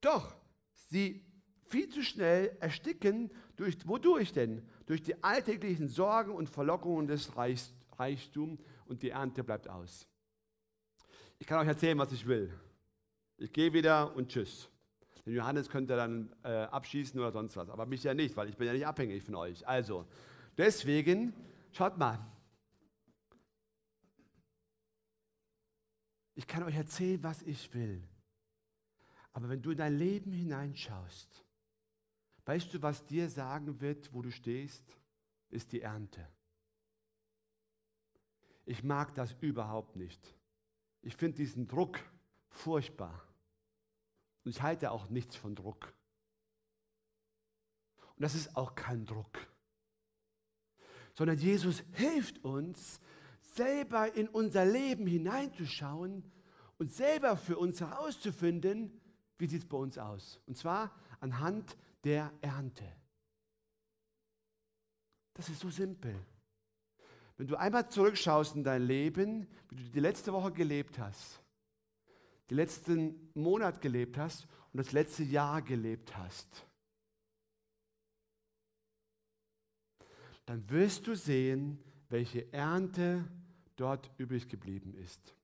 Doch, 0.00 0.34
sie 0.74 1.24
viel 1.66 1.88
zu 1.88 2.02
schnell 2.02 2.56
ersticken, 2.60 3.30
durch, 3.56 3.76
wodurch 3.86 4.32
denn? 4.32 4.62
Durch 4.86 5.02
die 5.02 5.22
alltäglichen 5.22 5.88
Sorgen 5.88 6.32
und 6.32 6.48
Verlockungen 6.48 7.06
des 7.06 7.32
Reichtums 7.36 8.60
und 8.86 9.02
die 9.02 9.10
Ernte 9.10 9.44
bleibt 9.44 9.68
aus. 9.68 10.06
Ich 11.38 11.46
kann 11.46 11.60
euch 11.60 11.68
erzählen, 11.68 11.98
was 11.98 12.12
ich 12.12 12.26
will. 12.26 12.52
Ich 13.36 13.52
gehe 13.52 13.72
wieder 13.72 14.14
und 14.14 14.28
tschüss. 14.28 14.68
Den 15.26 15.34
Johannes 15.34 15.68
könnt 15.68 15.90
ihr 15.90 15.96
dann 15.96 16.34
äh, 16.42 16.48
abschießen 16.48 17.18
oder 17.18 17.32
sonst 17.32 17.56
was, 17.56 17.70
aber 17.70 17.86
mich 17.86 18.04
ja 18.04 18.12
nicht, 18.12 18.36
weil 18.36 18.48
ich 18.48 18.56
bin 18.56 18.66
ja 18.66 18.72
nicht 18.72 18.86
abhängig 18.86 19.22
von 19.22 19.34
euch. 19.36 19.66
Also, 19.66 20.06
deswegen, 20.56 21.32
schaut 21.72 21.96
mal. 21.96 22.18
Ich 26.34 26.46
kann 26.46 26.62
euch 26.64 26.74
erzählen, 26.74 27.22
was 27.22 27.42
ich 27.42 27.72
will. 27.72 28.02
Aber 29.32 29.48
wenn 29.48 29.62
du 29.62 29.70
in 29.70 29.78
dein 29.78 29.96
Leben 29.96 30.32
hineinschaust, 30.32 31.43
weißt 32.44 32.74
du, 32.74 32.82
was 32.82 33.06
dir 33.06 33.28
sagen 33.28 33.80
wird, 33.80 34.12
wo 34.12 34.22
du 34.22 34.30
stehst, 34.30 34.84
ist 35.50 35.72
die 35.72 35.80
Ernte. 35.80 36.28
Ich 38.66 38.82
mag 38.82 39.14
das 39.14 39.34
überhaupt 39.40 39.96
nicht. 39.96 40.34
Ich 41.02 41.16
finde 41.16 41.36
diesen 41.36 41.66
Druck 41.68 42.00
furchtbar. 42.48 43.22
Und 44.44 44.50
ich 44.50 44.62
halte 44.62 44.90
auch 44.90 45.08
nichts 45.10 45.36
von 45.36 45.54
Druck. 45.54 45.92
Und 48.16 48.22
das 48.22 48.34
ist 48.34 48.56
auch 48.56 48.74
kein 48.74 49.04
Druck. 49.06 49.38
Sondern 51.14 51.38
Jesus 51.38 51.82
hilft 51.92 52.44
uns, 52.44 53.00
selber 53.40 54.14
in 54.14 54.28
unser 54.28 54.64
Leben 54.64 55.06
hineinzuschauen 55.06 56.24
und 56.78 56.92
selber 56.92 57.36
für 57.36 57.56
uns 57.58 57.80
herauszufinden, 57.80 59.00
wie 59.38 59.46
sieht 59.46 59.62
es 59.62 59.68
bei 59.68 59.76
uns 59.76 59.98
aus. 59.98 60.40
Und 60.46 60.56
zwar 60.56 60.94
anhand 61.20 61.76
der 62.04 62.32
Ernte. 62.40 62.90
Das 65.34 65.48
ist 65.48 65.60
so 65.60 65.70
simpel. 65.70 66.14
Wenn 67.36 67.48
du 67.48 67.56
einmal 67.56 67.90
zurückschaust 67.90 68.54
in 68.54 68.62
dein 68.62 68.82
Leben, 68.82 69.48
wie 69.70 69.76
du 69.76 69.90
die 69.90 70.00
letzte 70.00 70.32
Woche 70.32 70.52
gelebt 70.52 70.98
hast, 70.98 71.40
den 72.50 72.56
letzten 72.56 73.30
Monat 73.34 73.80
gelebt 73.80 74.16
hast 74.18 74.46
und 74.72 74.78
das 74.78 74.92
letzte 74.92 75.24
Jahr 75.24 75.62
gelebt 75.62 76.16
hast, 76.16 76.66
dann 80.46 80.68
wirst 80.70 81.06
du 81.06 81.16
sehen, 81.16 81.82
welche 82.10 82.52
Ernte 82.52 83.24
dort 83.76 84.10
übrig 84.18 84.48
geblieben 84.48 84.94
ist. 84.94 85.34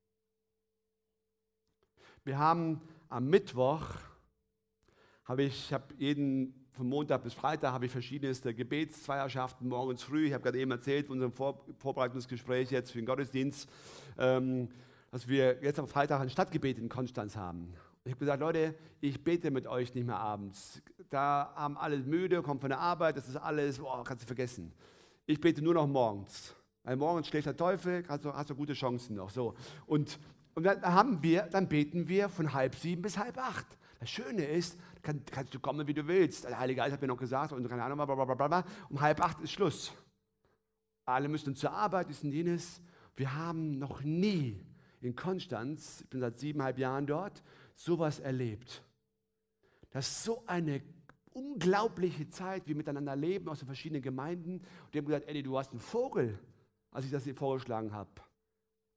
Wir 2.23 2.38
haben 2.38 2.81
am 3.09 3.27
Mittwoch, 3.29 3.96
habe 5.31 5.45
ich 5.45 5.73
habe 5.73 5.85
jeden 5.97 6.53
von 6.73 6.88
Montag 6.88 7.23
bis 7.23 7.35
Freitag 7.35 7.73
habe 7.73 7.87
ich 7.87 7.93
verschiedenste 7.93 8.53
Gebetszweierschaften 8.53 9.69
morgens 9.69 10.03
früh. 10.03 10.27
Ich 10.27 10.33
habe 10.33 10.43
gerade 10.43 10.59
eben 10.59 10.73
erzählt 10.73 11.07
von 11.07 11.14
unserem 11.14 11.33
Vor 11.33 11.64
Vorbereitungsgespräch 11.79 12.73
jetzt 12.73 12.90
für 12.90 12.99
den 12.99 13.07
Gottesdienst, 13.07 13.71
ähm, 14.19 14.69
dass 15.12 15.29
wir 15.29 15.62
jetzt 15.62 15.79
am 15.79 15.87
Freitag 15.87 16.21
ein 16.21 16.31
Stadtgebet 16.31 16.79
in 16.79 16.88
Konstanz 16.88 17.37
haben. 17.37 17.73
Ich 18.03 18.11
habe 18.11 18.19
gesagt, 18.19 18.40
Leute, 18.40 18.75
ich 19.01 19.23
bete 19.23 19.53
mit 19.53 19.69
euch 19.69 19.95
nicht 19.95 20.05
mehr 20.05 20.19
abends. 20.19 20.83
Da 21.11 21.53
haben 21.55 21.79
alle 21.79 21.99
müde, 21.99 22.43
kommen 22.43 22.59
von 22.59 22.71
der 22.71 22.81
Arbeit, 22.81 23.16
das 23.16 23.29
ist 23.29 23.37
alles, 23.37 23.79
boah, 23.79 24.03
kannst 24.03 24.25
du 24.25 24.27
vergessen. 24.27 24.73
Ich 25.27 25.40
bete 25.40 25.62
nur 25.62 25.75
noch 25.75 25.87
morgens. 25.87 26.57
Weil 26.83 26.97
morgens 26.97 27.29
schläft 27.29 27.47
der 27.47 27.57
Teufel, 27.57 28.03
hast 28.09 28.25
du, 28.25 28.33
hast 28.33 28.51
du 28.51 28.57
gute 28.57 28.73
Chancen 28.73 29.14
noch. 29.14 29.31
So. 29.31 29.55
Und, 29.87 30.19
und 30.55 30.64
dann, 30.64 30.83
haben 30.83 31.23
wir, 31.23 31.43
dann 31.43 31.69
beten 31.69 32.09
wir 32.09 32.29
von 32.29 32.53
halb 32.53 32.75
sieben 32.75 33.03
bis 33.03 33.16
halb 33.16 33.38
acht. 33.38 33.79
Das 34.01 34.09
Schöne 34.09 34.45
ist, 34.47 34.79
kann, 35.03 35.23
kannst 35.31 35.55
du 35.55 35.61
kommen, 35.61 35.87
wie 35.87 35.95
du 35.95 36.07
willst. 36.07 36.45
Der 36.45 36.59
Heilige 36.59 36.81
Geist 36.81 36.93
hat 36.93 37.01
mir 37.01 37.09
noch 37.09 37.17
gesagt, 37.17 37.53
und 37.53 37.69
keine 37.69 37.83
Ahnung, 37.83 37.99
blablabla, 37.99 38.65
um 38.89 39.01
halb 39.01 39.21
acht 39.21 39.41
ist 39.41 39.53
Schluss. 39.53 39.93
Alle 41.05 41.29
müssen 41.29 41.55
zur 41.55 41.73
Arbeit, 41.73 42.09
dies 42.09 42.23
und 42.23 42.33
jenes. 42.33 42.81
Wir 43.17 43.35
haben 43.35 43.79
noch 43.79 44.03
nie 44.03 44.65
in 45.01 45.17
Konstanz, 45.17 46.03
ich 46.03 46.11
bin 46.11 46.21
seit 46.21 46.39
siebeneinhalb 46.39 46.79
Jahren 46.79 47.07
dort, 47.07 47.43
sowas 47.75 48.21
erlebt. 48.21 48.83
Das 49.91 50.09
ist 50.09 50.25
so 50.25 50.45
eine 50.47 50.83
unglaubliche 51.33 52.29
Zeit, 52.29 52.65
wie 52.65 52.71
wir 52.71 52.77
miteinander 52.77 53.17
leben 53.17 53.49
aus 53.49 53.61
den 53.61 53.67
verschiedenen 53.67 54.03
Gemeinden. 54.03 54.59
Und 54.59 54.95
die 54.95 54.99
haben 54.99 55.07
gesagt, 55.07 55.29
Eddie, 55.29 55.43
du 55.43 55.59
hast 55.59 55.71
einen 55.71 55.81
Vogel, 55.81 56.39
als 56.91 57.05
ich 57.05 57.11
das 57.11 57.25
dir 57.25 57.35
vorgeschlagen 57.35 57.93
habe. 57.93 58.11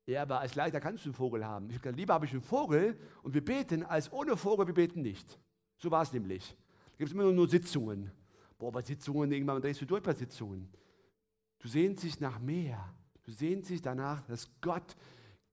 Ja, 0.06 0.24
aber 0.24 0.42
als 0.42 0.56
Leiter 0.56 0.82
kannst 0.82 1.06
du 1.06 1.10
einen 1.10 1.16
Vogel 1.16 1.46
haben. 1.46 1.68
Ich 1.70 1.76
habe 1.76 1.84
gesagt, 1.84 1.98
lieber 1.98 2.14
habe 2.14 2.26
ich 2.26 2.34
einen 2.34 2.42
Vogel 2.42 3.00
und 3.22 3.34
wir 3.34 3.44
beten, 3.44 3.84
als 3.84 4.12
ohne 4.12 4.36
Vogel, 4.36 4.68
wir 4.68 4.74
beten 4.74 5.02
nicht. 5.02 5.40
So 5.84 5.92
war 5.92 6.02
es 6.02 6.12
nämlich. 6.12 6.56
Da 6.94 6.98
gibt 6.98 7.10
es 7.10 7.14
immer 7.14 7.32
nur 7.32 7.48
Sitzungen. 7.48 8.10
Boah, 8.58 8.72
bei 8.72 8.82
Sitzungen, 8.82 9.32
irgendwann 9.32 9.62
drehst 9.62 9.82
du 9.82 9.86
durch 9.86 10.02
bei 10.02 10.14
Sitzungen. 10.14 10.68
Du 11.60 11.68
sehnst 11.68 12.04
dich 12.04 12.20
nach 12.20 12.40
mehr. 12.40 12.92
Du 13.24 13.32
sehnst 13.32 13.70
dich 13.70 13.82
danach, 13.82 14.22
dass 14.24 14.50
Gott 14.62 14.96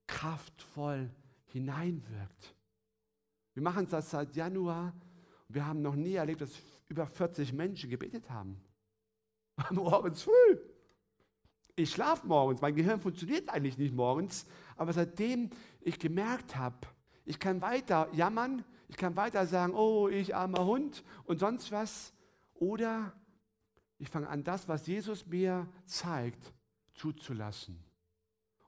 kraftvoll 0.07 1.11
hineinwirkt. 1.45 2.55
Wir 3.53 3.61
machen 3.61 3.87
das 3.87 4.09
seit 4.09 4.35
Januar 4.35 4.93
wir 5.53 5.65
haben 5.65 5.81
noch 5.81 5.95
nie 5.95 6.13
erlebt, 6.13 6.41
dass 6.41 6.51
über 6.87 7.05
40 7.05 7.53
Menschen 7.53 7.89
gebetet 7.89 8.29
haben. 8.29 8.61
Morgens 9.71 10.23
früh. 10.23 10.57
Ich 11.75 11.91
schlafe 11.91 12.27
morgens, 12.27 12.61
mein 12.61 12.75
Gehirn 12.75 12.99
funktioniert 12.99 13.49
eigentlich 13.49 13.77
nicht 13.77 13.93
morgens, 13.93 14.45
aber 14.75 14.91
seitdem 14.91 15.49
ich 15.79 15.97
gemerkt 15.97 16.55
habe, 16.55 16.75
ich 17.25 17.39
kann 17.39 17.61
weiter 17.61 18.09
jammern, 18.13 18.65
ich 18.91 18.97
kann 18.97 19.15
weiter 19.15 19.47
sagen, 19.47 19.73
oh, 19.73 20.09
ich 20.09 20.35
armer 20.35 20.65
Hund 20.65 21.03
und 21.23 21.39
sonst 21.39 21.71
was, 21.71 22.13
oder 22.53 23.13
ich 23.97 24.09
fange 24.09 24.27
an, 24.27 24.43
das, 24.43 24.67
was 24.67 24.85
Jesus 24.85 25.25
mir 25.25 25.65
zeigt, 25.85 26.51
zuzulassen. 26.93 27.81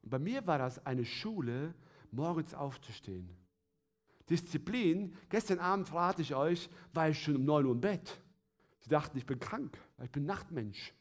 Und 0.02 0.10
bei 0.10 0.20
mir 0.20 0.48
war 0.48 0.58
das 0.58 0.86
eine 0.86 1.04
Schule, 1.04 1.76
morgens 2.10 2.54
aufzustehen. 2.54 3.36
Disziplin, 4.30 5.14
gestern 5.28 5.60
Abend 5.60 5.90
verrate 5.90 6.22
ich 6.22 6.34
euch, 6.34 6.70
war 6.94 7.10
ich 7.10 7.22
schon 7.22 7.36
um 7.36 7.44
9 7.44 7.66
Uhr 7.66 7.74
im 7.74 7.82
Bett. 7.82 8.22
Sie 8.80 8.90
dachten, 8.90 9.18
ich 9.18 9.26
bin 9.26 9.40
krank, 9.40 9.78
ich 10.02 10.12
bin 10.12 10.26
Nachtmensch. 10.26 10.94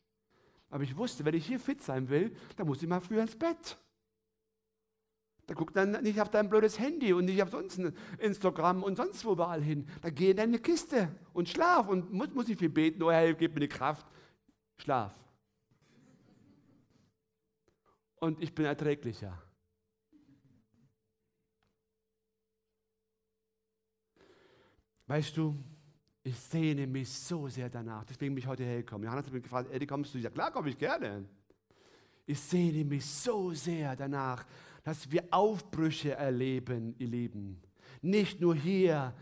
Aber 0.68 0.82
ich 0.82 0.96
wusste, 0.96 1.24
wenn 1.24 1.35
ich 1.35 1.46
hier 1.46 1.61
fit 1.61 1.80
sein 1.80 2.08
will, 2.08 2.37
dann 2.56 2.66
muss 2.66 2.82
ich 2.82 2.88
mal 2.88 3.00
früher 3.00 3.22
ins 3.22 3.38
Bett. 3.38 3.78
Da 5.46 5.55
guck 5.55 5.72
dann 5.72 5.90
nicht 6.02 6.20
auf 6.20 6.31
dein 6.31 6.48
blödes 6.48 6.78
Handy 6.78 7.12
und 7.12 7.24
nicht 7.24 7.42
auf 7.42 7.50
sonst 7.50 7.81
Instagram 8.18 8.83
und 8.83 8.96
sonst 8.96 9.24
wo 9.24 9.33
überall 9.33 9.62
hin. 9.62 9.88
Da 10.00 10.11
geh 10.11 10.31
in 10.31 10.37
deine 10.37 10.59
Kiste 10.59 11.09
und 11.33 11.48
schlaf 11.48 11.88
und 11.88 12.12
muss, 12.12 12.33
muss 12.33 12.48
ich 12.48 12.59
viel 12.59 12.68
beten. 12.68 13.02
Oh 13.02 13.11
Herr, 13.11 13.35
gib 13.35 13.55
mir 13.55 13.61
die 13.61 13.68
Kraft. 13.68 14.07
Schlaf. 14.78 15.12
Und 18.20 18.40
ich 18.40 18.55
bin 18.55 18.66
erträglicher. 18.66 19.37
Weißt 25.09 25.37
du, 25.37 25.57
ich 26.22 26.38
sehne 26.38 26.87
mich 26.87 27.09
so 27.11 27.48
sehr 27.48 27.68
danach. 27.68 28.05
Deswegen 28.05 28.35
bin 28.35 28.42
ich 28.42 28.46
heute 28.46 28.62
hergekommen. 28.62 29.05
Johannes 29.05 29.26
hat 29.26 29.33
mich 29.33 29.42
gefragt, 29.42 29.70
Eddie, 29.72 29.87
kommst 29.87 30.14
du? 30.14 30.18
Ja, 30.18 30.31
klar 30.31 30.52
komme 30.52 30.68
ich 30.70 30.78
gerne. 30.78 31.28
Ich 32.24 32.38
sehne 32.40 32.85
mich 32.85 33.05
so 33.05 33.52
sehr 33.52 33.96
danach, 33.96 34.46
dass 34.83 35.11
wir 35.11 35.25
Aufbrüche 35.31 36.12
erleben, 36.12 36.95
ihr 36.99 37.09
Lieben. 37.09 37.61
Nicht 38.01 38.40
nur 38.40 38.55
hier, 38.55 39.14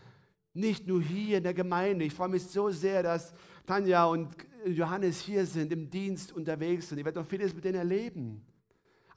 nicht 0.53 0.87
nur 0.87 1.01
hier 1.01 1.37
in 1.37 1.43
der 1.43 1.53
Gemeinde. 1.53 2.05
Ich 2.05 2.13
freue 2.13 2.29
mich 2.29 2.43
so 2.43 2.69
sehr, 2.69 3.03
dass 3.03 3.33
Tanja 3.65 4.05
und 4.05 4.35
Johannes 4.65 5.21
hier 5.21 5.45
sind, 5.45 5.71
im 5.71 5.89
Dienst 5.89 6.33
unterwegs 6.33 6.89
sind. 6.89 6.97
Ich 6.97 7.05
werde 7.05 7.19
noch 7.19 7.27
vieles 7.27 7.53
mit 7.53 7.63
denen 7.63 7.77
erleben. 7.77 8.45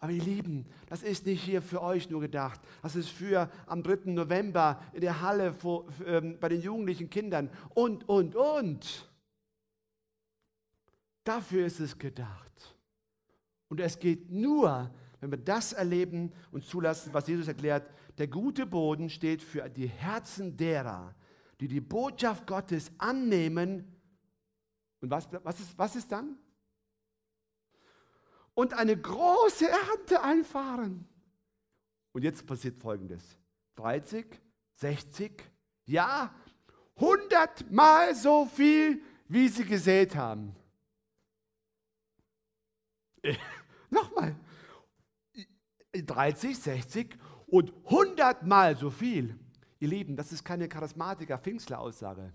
Aber 0.00 0.12
ihr 0.12 0.22
Lieben, 0.22 0.66
das 0.87 1.02
ist 1.02 1.24
nicht 1.24 1.42
hier 1.42 1.62
für 1.62 1.80
euch 1.80 2.11
nur 2.11 2.20
gedacht. 2.20 2.61
Das 2.83 2.94
ist 2.94 3.09
für 3.09 3.50
am 3.66 3.83
3. 3.83 4.11
November 4.11 4.83
in 4.92 5.00
der 5.00 5.22
Halle 5.22 5.54
vor, 5.54 5.87
ähm, 6.07 6.37
bei 6.38 6.50
den 6.50 6.61
jugendlichen 6.61 7.09
Kindern 7.09 7.48
und, 7.70 8.07
und, 8.07 8.37
und. 8.37 9.11
Dafür 11.24 11.64
ist 11.64 11.80
es 11.80 11.98
gedacht. 11.98 12.76
Und 13.68 13.80
es 13.80 13.98
geht 13.98 14.30
nur, 14.30 14.90
wenn 15.24 15.38
wir 15.38 15.44
das 15.44 15.72
erleben 15.72 16.32
und 16.52 16.64
zulassen, 16.64 17.12
was 17.12 17.26
Jesus 17.26 17.48
erklärt. 17.48 17.90
Der 18.18 18.28
gute 18.28 18.66
Boden 18.66 19.10
steht 19.10 19.42
für 19.42 19.68
die 19.68 19.88
Herzen 19.88 20.56
derer, 20.56 21.14
die 21.60 21.68
die 21.68 21.80
Botschaft 21.80 22.46
Gottes 22.46 22.92
annehmen. 22.98 23.90
Und 25.00 25.10
was, 25.10 25.28
was, 25.42 25.60
ist, 25.60 25.78
was 25.78 25.96
ist 25.96 26.12
dann? 26.12 26.38
und 28.54 28.72
eine 28.72 28.96
große 28.96 29.68
Ernte 29.68 30.22
einfahren. 30.22 31.06
Und 32.12 32.22
jetzt 32.22 32.46
passiert 32.46 32.78
Folgendes. 32.78 33.22
30, 33.76 34.26
60, 34.74 35.42
ja, 35.87 36.32
100 36.96 37.70
Mal 37.72 38.14
so 38.14 38.46
viel, 38.46 39.02
wie 39.26 39.48
sie 39.48 39.64
gesät 39.64 40.14
haben. 40.14 40.54
Nochmal. 43.90 44.37
30, 46.02 46.59
60 46.59 47.18
und 47.46 47.72
100 47.85 48.44
Mal 48.44 48.76
so 48.76 48.90
viel. 48.90 49.38
Ihr 49.78 49.88
Lieben, 49.88 50.16
das 50.16 50.33
ist 50.33 50.44
keine 50.44 50.68
Charismatiker-Pfingstler-Aussage. 50.68 52.33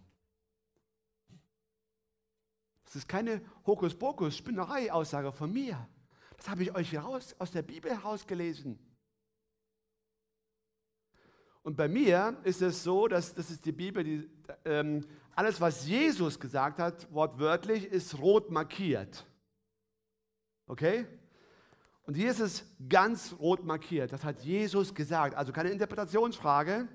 Das 2.85 2.95
ist 2.95 3.07
keine 3.07 3.41
Hokuspokus-Spinnerei-Aussage 3.65 5.31
von 5.31 5.51
mir. 5.51 5.87
Das 6.37 6.49
habe 6.49 6.63
ich 6.63 6.73
euch 6.73 6.97
raus, 6.97 7.35
aus 7.37 7.51
der 7.51 7.61
Bibel 7.61 7.91
herausgelesen. 7.91 8.79
Und 11.61 11.75
bei 11.75 11.87
mir 11.87 12.39
ist 12.43 12.61
es 12.61 12.83
so, 12.83 13.07
dass 13.07 13.33
das 13.33 13.51
ist 13.51 13.65
die 13.65 13.71
Bibel, 13.71 14.03
die, 14.03 14.29
ähm, 14.65 15.05
alles, 15.35 15.59
was 15.59 15.87
Jesus 15.87 16.39
gesagt 16.39 16.79
hat, 16.79 17.11
wortwörtlich, 17.13 17.85
ist 17.85 18.17
rot 18.17 18.49
markiert. 18.49 19.25
Okay? 20.65 21.05
Und 22.09 22.15
hier 22.15 22.31
ist 22.31 22.39
es 22.39 22.65
ganz 22.89 23.35
rot 23.39 23.63
markiert. 23.63 24.11
Das 24.11 24.23
hat 24.23 24.41
Jesus 24.41 24.95
gesagt. 24.95 25.35
Also 25.35 25.51
keine 25.51 25.69
Interpretationsfrage. 25.69 26.87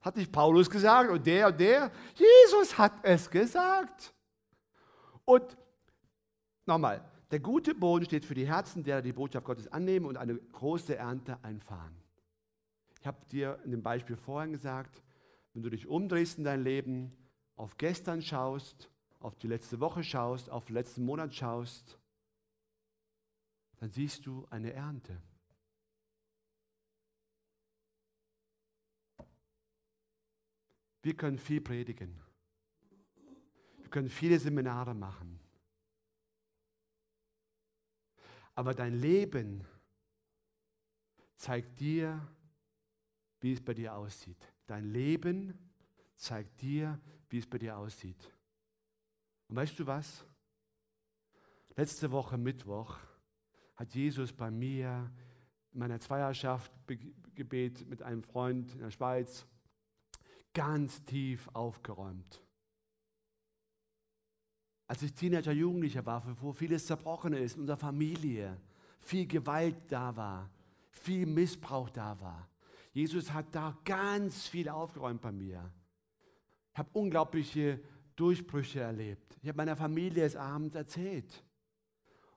Hat 0.00 0.16
nicht 0.16 0.32
Paulus 0.32 0.70
gesagt 0.70 1.10
und 1.10 1.26
der 1.26 1.48
und 1.48 1.60
der. 1.60 1.92
Jesus 2.14 2.78
hat 2.78 2.94
es 3.02 3.28
gesagt. 3.28 4.14
Und 5.26 5.58
nochmal, 6.64 7.04
der 7.30 7.40
gute 7.40 7.74
Boden 7.74 8.06
steht 8.06 8.24
für 8.24 8.32
die 8.32 8.46
Herzen, 8.46 8.82
der 8.82 9.02
die 9.02 9.12
Botschaft 9.12 9.44
Gottes 9.44 9.70
annehmen 9.70 10.06
und 10.06 10.16
eine 10.16 10.36
große 10.36 10.96
Ernte 10.96 11.36
einfahren. 11.44 11.94
Ich 12.98 13.06
habe 13.06 13.18
dir 13.30 13.58
in 13.66 13.72
dem 13.72 13.82
Beispiel 13.82 14.16
vorhin 14.16 14.52
gesagt, 14.52 15.02
wenn 15.52 15.62
du 15.62 15.68
dich 15.68 15.86
umdrehst 15.86 16.38
in 16.38 16.44
dein 16.44 16.62
Leben, 16.62 17.12
auf 17.56 17.76
gestern 17.76 18.22
schaust, 18.22 18.88
auf 19.20 19.36
die 19.36 19.48
letzte 19.48 19.80
Woche 19.80 20.02
schaust, 20.02 20.48
auf 20.48 20.64
den 20.64 20.76
letzten 20.76 21.04
Monat 21.04 21.34
schaust, 21.34 21.98
dann 23.82 23.90
siehst 23.90 24.24
du 24.26 24.46
eine 24.48 24.72
Ernte. 24.72 25.20
Wir 31.02 31.16
können 31.16 31.36
viel 31.36 31.60
predigen. 31.60 32.22
Wir 33.78 33.90
können 33.90 34.08
viele 34.08 34.38
Seminare 34.38 34.94
machen. 34.94 35.40
Aber 38.54 38.72
dein 38.72 38.94
Leben 38.94 39.66
zeigt 41.34 41.80
dir, 41.80 42.24
wie 43.40 43.54
es 43.54 43.64
bei 43.64 43.74
dir 43.74 43.96
aussieht. 43.96 44.54
Dein 44.64 44.84
Leben 44.84 45.72
zeigt 46.14 46.62
dir, 46.62 47.00
wie 47.30 47.38
es 47.38 47.50
bei 47.50 47.58
dir 47.58 47.76
aussieht. 47.76 48.32
Und 49.48 49.56
weißt 49.56 49.76
du 49.76 49.88
was? 49.88 50.24
Letzte 51.74 52.12
Woche 52.12 52.38
Mittwoch 52.38 52.96
hat 53.76 53.94
Jesus 53.94 54.32
bei 54.32 54.50
mir 54.50 55.10
in 55.72 55.78
meiner 55.78 56.00
Zweierschaft 56.00 56.72
Gebet 57.34 57.88
mit 57.88 58.02
einem 58.02 58.22
Freund 58.22 58.72
in 58.74 58.80
der 58.80 58.90
Schweiz 58.90 59.46
ganz 60.52 61.04
tief 61.04 61.48
aufgeräumt. 61.54 62.42
Als 64.86 65.02
ich 65.02 65.14
Teenager, 65.14 65.52
Jugendlicher 65.52 66.04
war, 66.04 66.36
wo 66.40 66.52
vieles 66.52 66.86
zerbrochen 66.86 67.32
ist, 67.32 67.54
in 67.54 67.62
unserer 67.62 67.78
Familie, 67.78 68.60
viel 69.00 69.26
Gewalt 69.26 69.90
da 69.90 70.14
war, 70.14 70.50
viel 70.90 71.24
Missbrauch 71.26 71.88
da 71.88 72.20
war. 72.20 72.48
Jesus 72.92 73.32
hat 73.32 73.54
da 73.54 73.78
ganz 73.84 74.46
viel 74.46 74.68
aufgeräumt 74.68 75.22
bei 75.22 75.32
mir. 75.32 75.72
Ich 76.72 76.78
habe 76.78 76.90
unglaubliche 76.92 77.80
Durchbrüche 78.16 78.80
erlebt. 78.80 79.38
Ich 79.40 79.48
habe 79.48 79.56
meiner 79.56 79.76
Familie 79.76 80.24
es 80.24 80.36
abends 80.36 80.74
erzählt. 80.74 81.42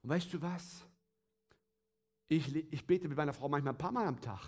Und 0.01 0.09
weißt 0.09 0.33
du 0.33 0.41
was? 0.41 0.87
Ich, 2.27 2.55
ich 2.55 2.87
bete 2.87 3.07
mit 3.07 3.17
meiner 3.17 3.33
Frau 3.33 3.47
manchmal 3.49 3.73
ein 3.73 3.77
paar 3.77 3.91
Mal 3.91 4.07
am 4.07 4.19
Tag. 4.19 4.41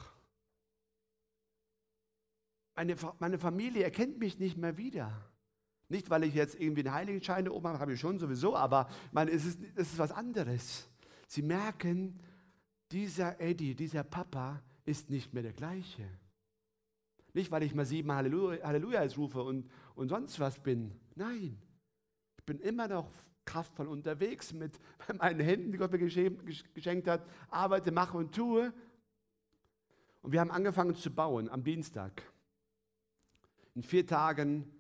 Meine, 2.75 2.95
meine 3.19 3.39
Familie 3.39 3.83
erkennt 3.83 4.19
mich 4.19 4.39
nicht 4.39 4.57
mehr 4.57 4.77
wieder. 4.77 5.11
Nicht, 5.89 6.09
weil 6.09 6.23
ich 6.23 6.33
jetzt 6.33 6.59
irgendwie 6.59 6.81
einen 6.81 6.93
Heiligenschein 6.93 7.47
oben 7.47 7.67
habe, 7.67 7.79
habe 7.79 7.93
ich 7.93 7.99
schon 7.99 8.19
sowieso, 8.19 8.55
aber 8.55 8.89
meine, 9.11 9.31
es, 9.31 9.45
ist, 9.45 9.59
es 9.75 9.93
ist 9.93 9.97
was 9.97 10.11
anderes. 10.11 10.87
Sie 11.27 11.41
merken, 11.41 12.19
dieser 12.91 13.39
Eddie, 13.39 13.73
dieser 13.73 14.03
Papa 14.03 14.61
ist 14.85 15.09
nicht 15.09 15.33
mehr 15.33 15.43
der 15.43 15.53
gleiche. 15.53 16.07
Nicht, 17.33 17.51
weil 17.51 17.63
ich 17.63 17.75
mal 17.75 17.85
sieben 17.85 18.11
Halleluja, 18.11 18.65
Halleluja 18.65 19.03
rufe 19.17 19.43
und, 19.43 19.69
und 19.95 20.09
sonst 20.09 20.39
was 20.39 20.59
bin. 20.59 20.91
Nein, 21.15 21.57
ich 22.37 22.43
bin 22.45 22.59
immer 22.59 22.87
noch 22.87 23.09
kraftvoll 23.47 23.87
unterwegs 23.87 24.53
mit 24.53 24.79
meinen 25.17 25.39
Händen, 25.39 25.71
die 25.71 25.79
Gott 25.79 25.91
mir 25.91 25.97
geschenkt 25.97 27.07
hat, 27.07 27.25
arbeite, 27.49 27.91
mache 27.91 28.17
und 28.17 28.35
tue. 28.35 28.71
Und 30.21 30.31
wir 30.33 30.39
haben 30.39 30.51
angefangen 30.51 30.93
zu 30.93 31.09
bauen 31.09 31.49
am 31.49 31.63
Dienstag. 31.63 32.21
In 33.73 33.81
vier 33.81 34.05
Tagen, 34.05 34.71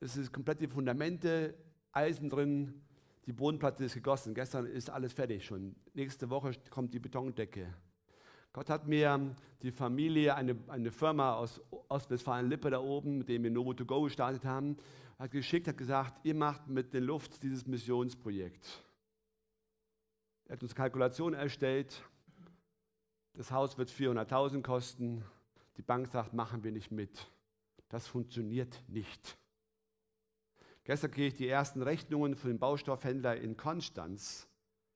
es 0.00 0.16
ist 0.16 0.32
komplett 0.32 0.60
die 0.60 0.68
Fundamente, 0.68 1.54
Eisen 1.92 2.30
drin, 2.30 2.82
die 3.26 3.32
Bodenplatte 3.32 3.84
ist 3.84 3.94
gegossen. 3.94 4.34
Gestern 4.34 4.66
ist 4.66 4.88
alles 4.88 5.12
fertig 5.12 5.44
schon. 5.44 5.74
Nächste 5.94 6.30
Woche 6.30 6.52
kommt 6.70 6.94
die 6.94 7.00
Betondecke. 7.00 7.74
Gott 8.56 8.70
hat 8.70 8.86
mir 8.86 9.36
die 9.60 9.70
Familie, 9.70 10.34
eine, 10.34 10.56
eine 10.68 10.90
Firma 10.90 11.34
aus 11.34 11.60
Ostwestfalen-Lippe 11.88 12.70
da 12.70 12.80
oben, 12.80 13.18
mit 13.18 13.28
dem 13.28 13.42
wir 13.42 13.50
Novo 13.50 13.74
2 13.74 13.84
Go 13.84 14.00
gestartet 14.04 14.46
haben, 14.46 14.78
hat 15.18 15.30
geschickt, 15.30 15.68
hat 15.68 15.76
gesagt, 15.76 16.24
ihr 16.24 16.34
macht 16.34 16.66
mit 16.66 16.94
den 16.94 17.04
Luft 17.04 17.42
dieses 17.42 17.66
Missionsprojekt. 17.66 18.82
Er 20.46 20.54
hat 20.54 20.62
uns 20.62 20.74
Kalkulationen 20.74 21.38
erstellt. 21.38 22.02
Das 23.34 23.50
Haus 23.50 23.76
wird 23.76 23.90
400.000 23.90 24.62
kosten. 24.62 25.22
Die 25.76 25.82
Bank 25.82 26.08
sagt, 26.08 26.32
machen 26.32 26.64
wir 26.64 26.72
nicht 26.72 26.90
mit. 26.90 27.30
Das 27.90 28.06
funktioniert 28.06 28.82
nicht. 28.88 29.36
Gestern 30.84 31.10
kriege 31.10 31.26
ich 31.26 31.34
die 31.34 31.48
ersten 31.48 31.82
Rechnungen 31.82 32.36
für 32.36 32.48
den 32.48 32.58
Baustoffhändler 32.58 33.36
in 33.36 33.58
Konstanz. 33.58 34.48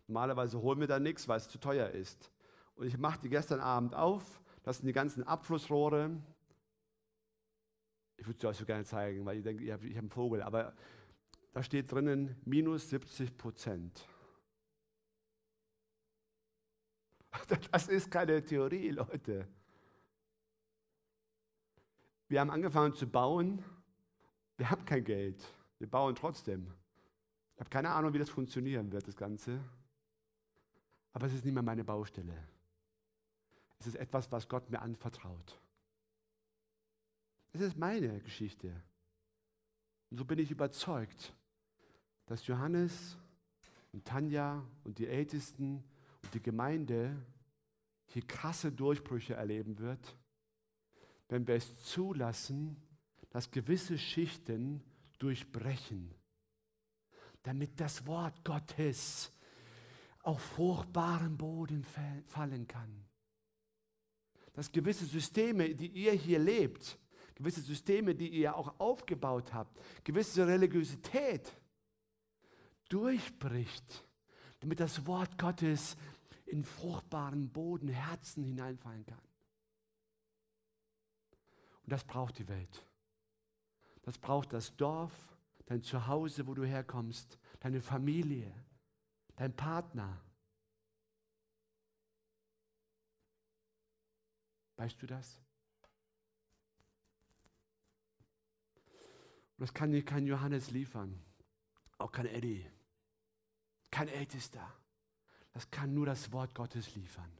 Normalerweise 0.06 0.62
holen 0.62 0.80
wir 0.80 0.86
da 0.86 0.98
nichts, 0.98 1.28
weil 1.28 1.36
es 1.36 1.48
zu 1.50 1.58
teuer 1.58 1.90
ist. 1.90 2.32
Und 2.80 2.86
ich 2.86 2.96
mache 2.96 3.20
die 3.20 3.28
gestern 3.28 3.60
Abend 3.60 3.94
auf. 3.94 4.40
Das 4.62 4.78
sind 4.78 4.86
die 4.86 4.94
ganzen 4.94 5.22
Abflussrohre. 5.22 6.18
Ich 8.16 8.26
würde 8.26 8.38
es 8.38 8.44
euch 8.46 8.56
so 8.56 8.64
gerne 8.64 8.86
zeigen, 8.86 9.26
weil 9.26 9.36
ich 9.36 9.42
denke, 9.42 9.62
ich 9.62 9.70
habe 9.70 9.86
hab 9.86 9.98
einen 9.98 10.08
Vogel. 10.08 10.40
Aber 10.40 10.72
da 11.52 11.62
steht 11.62 11.92
drinnen 11.92 12.40
minus 12.46 12.88
70 12.88 13.36
Prozent. 13.36 14.08
Das 17.70 17.86
ist 17.88 18.10
keine 18.10 18.42
Theorie, 18.42 18.88
Leute. 18.88 19.46
Wir 22.28 22.40
haben 22.40 22.50
angefangen 22.50 22.94
zu 22.94 23.06
bauen. 23.06 23.62
Wir 24.56 24.70
haben 24.70 24.86
kein 24.86 25.04
Geld. 25.04 25.46
Wir 25.78 25.90
bauen 25.90 26.14
trotzdem. 26.14 26.72
Ich 27.56 27.60
habe 27.60 27.68
keine 27.68 27.90
Ahnung, 27.90 28.14
wie 28.14 28.18
das 28.18 28.30
funktionieren 28.30 28.90
wird, 28.90 29.06
das 29.06 29.16
Ganze. 29.16 29.60
Aber 31.12 31.26
es 31.26 31.34
ist 31.34 31.44
nicht 31.44 31.52
mehr 31.52 31.62
meine 31.62 31.84
Baustelle. 31.84 32.48
Es 33.80 33.86
ist 33.86 33.96
etwas, 33.96 34.30
was 34.30 34.48
Gott 34.48 34.70
mir 34.70 34.80
anvertraut. 34.80 35.60
Das 37.52 37.62
ist 37.62 37.76
meine 37.76 38.20
Geschichte. 38.20 38.68
Und 40.10 40.18
so 40.18 40.24
bin 40.24 40.38
ich 40.38 40.50
überzeugt, 40.50 41.34
dass 42.26 42.46
Johannes 42.46 43.16
und 43.92 44.04
Tanja 44.04 44.64
und 44.84 44.98
die 44.98 45.08
Ältesten 45.08 45.82
und 46.22 46.34
die 46.34 46.42
Gemeinde 46.42 47.16
hier 48.06 48.26
krasse 48.26 48.70
Durchbrüche 48.70 49.34
erleben 49.34 49.78
wird, 49.78 50.16
wenn 51.28 51.46
wir 51.46 51.54
es 51.54 51.82
zulassen, 51.84 52.76
dass 53.30 53.50
gewisse 53.50 53.96
Schichten 53.96 54.82
durchbrechen, 55.18 56.14
damit 57.42 57.80
das 57.80 58.06
Wort 58.06 58.44
Gottes 58.44 59.32
auf 60.22 60.42
fruchtbaren 60.42 61.38
Boden 61.38 61.84
fallen 62.26 62.66
kann. 62.66 63.09
Dass 64.52 64.70
gewisse 64.70 65.06
Systeme, 65.06 65.74
die 65.74 65.88
ihr 65.88 66.12
hier 66.12 66.38
lebt, 66.38 66.98
gewisse 67.34 67.60
Systeme, 67.60 68.14
die 68.14 68.28
ihr 68.28 68.54
auch 68.54 68.78
aufgebaut 68.78 69.54
habt, 69.54 69.78
gewisse 70.04 70.46
Religiosität 70.46 71.56
durchbricht, 72.88 74.04
damit 74.60 74.80
das 74.80 75.06
Wort 75.06 75.38
Gottes 75.38 75.96
in 76.46 76.64
fruchtbaren 76.64 77.50
Boden, 77.50 77.88
Herzen 77.88 78.44
hineinfallen 78.44 79.06
kann. 79.06 79.22
Und 81.84 81.92
das 81.92 82.04
braucht 82.04 82.38
die 82.38 82.48
Welt. 82.48 82.86
Das 84.02 84.18
braucht 84.18 84.52
das 84.52 84.76
Dorf, 84.76 85.12
dein 85.66 85.82
Zuhause, 85.82 86.46
wo 86.46 86.54
du 86.54 86.64
herkommst, 86.64 87.38
deine 87.60 87.80
Familie, 87.80 88.52
dein 89.36 89.54
Partner. 89.54 90.20
Weißt 94.80 95.02
du 95.02 95.06
das? 95.06 95.38
Und 99.58 99.58
das 99.58 99.74
kann 99.74 99.92
dir 99.92 100.02
kein 100.02 100.26
Johannes 100.26 100.70
liefern, 100.70 101.22
auch 101.98 102.10
kein 102.10 102.24
Eddie, 102.24 102.64
kein 103.90 104.08
Ältester. 104.08 104.66
Das 105.52 105.70
kann 105.70 105.92
nur 105.92 106.06
das 106.06 106.32
Wort 106.32 106.54
Gottes 106.54 106.94
liefern. 106.94 107.30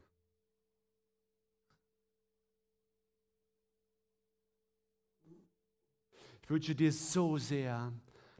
Ich 6.43 6.49
wünsche 6.51 6.75
dir 6.75 6.93
so 6.93 7.39
sehr, 7.39 7.91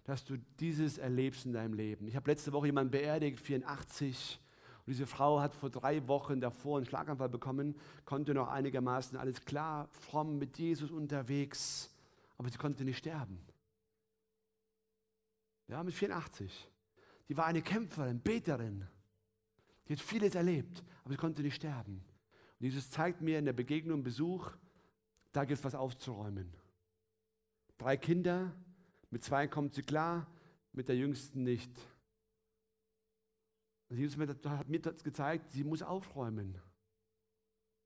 dass 0.03 0.25
du 0.25 0.37
dieses 0.59 0.99
erlebst 0.99 1.47
in 1.47 1.53
deinem 1.53 1.73
Leben. 1.73 2.07
Ich 2.07 2.15
habe 2.15 2.29
letzte 2.29 2.53
Woche 2.53 2.67
jemanden 2.67 2.91
beerdigt, 2.91 3.39
84. 3.39 4.39
Und 4.85 4.91
diese 4.91 5.05
Frau 5.05 5.39
hat 5.39 5.53
vor 5.53 5.69
drei 5.69 6.07
Wochen 6.07 6.41
davor 6.41 6.77
einen 6.77 6.85
Schlaganfall 6.85 7.29
bekommen, 7.29 7.75
konnte 8.05 8.33
noch 8.33 8.47
einigermaßen 8.47 9.17
alles 9.17 9.45
klar, 9.45 9.87
fromm 9.91 10.37
mit 10.37 10.57
Jesus 10.57 10.91
unterwegs, 10.91 11.93
aber 12.37 12.49
sie 12.49 12.57
konnte 12.57 12.83
nicht 12.83 12.97
sterben. 12.97 13.39
Ja, 15.67 15.83
mit 15.83 15.93
84. 15.93 16.69
Die 17.29 17.37
war 17.37 17.45
eine 17.45 17.61
Kämpferin, 17.61 18.19
Beterin. 18.19 18.87
Die 19.87 19.93
hat 19.93 19.99
vieles 19.99 20.35
erlebt, 20.35 20.83
aber 21.03 21.13
sie 21.13 21.17
konnte 21.17 21.41
nicht 21.41 21.55
sterben. 21.55 22.03
Und 22.59 22.65
Jesus 22.65 22.89
zeigt 22.89 23.21
mir 23.21 23.39
in 23.39 23.45
der 23.45 23.53
Begegnung, 23.53 24.03
Besuch, 24.03 24.51
da 25.31 25.45
gibt 25.45 25.59
es 25.59 25.63
was 25.63 25.75
aufzuräumen. 25.75 26.53
Drei 27.77 27.97
Kinder, 27.97 28.51
mit 29.09 29.23
zwei 29.23 29.47
kommt 29.47 29.73
sie 29.73 29.81
klar, 29.81 30.27
mit 30.73 30.87
der 30.87 30.95
jüngsten 30.95 31.43
nicht. 31.43 31.71
Und 33.91 33.97
Jesus 33.97 34.17
hat 34.45 34.69
mir 34.69 34.79
das 34.79 35.03
gezeigt, 35.03 35.51
sie 35.51 35.65
muss 35.65 35.81
aufräumen. 35.81 36.57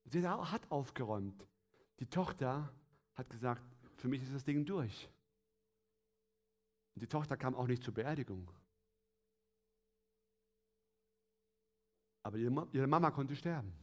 Sie 0.04 0.28
hat 0.28 0.72
aufgeräumt. 0.72 1.48
Die 2.00 2.06
Tochter 2.06 2.72
hat 3.16 3.28
gesagt, 3.28 3.64
für 3.98 4.08
mich 4.08 4.22
ist 4.22 4.32
das 4.32 4.44
Ding 4.44 4.64
durch. 4.66 5.10
Und 6.94 7.02
die 7.02 7.08
Tochter 7.08 7.36
kam 7.38 7.56
auch 7.56 7.66
nicht 7.66 7.84
zur 7.84 7.96
Beerdigung. 7.96 8.52
Aber 12.22 12.38
ihre 12.38 12.88
Mama 12.88 13.10
konnte 13.10 13.36
sterben. 13.36 13.74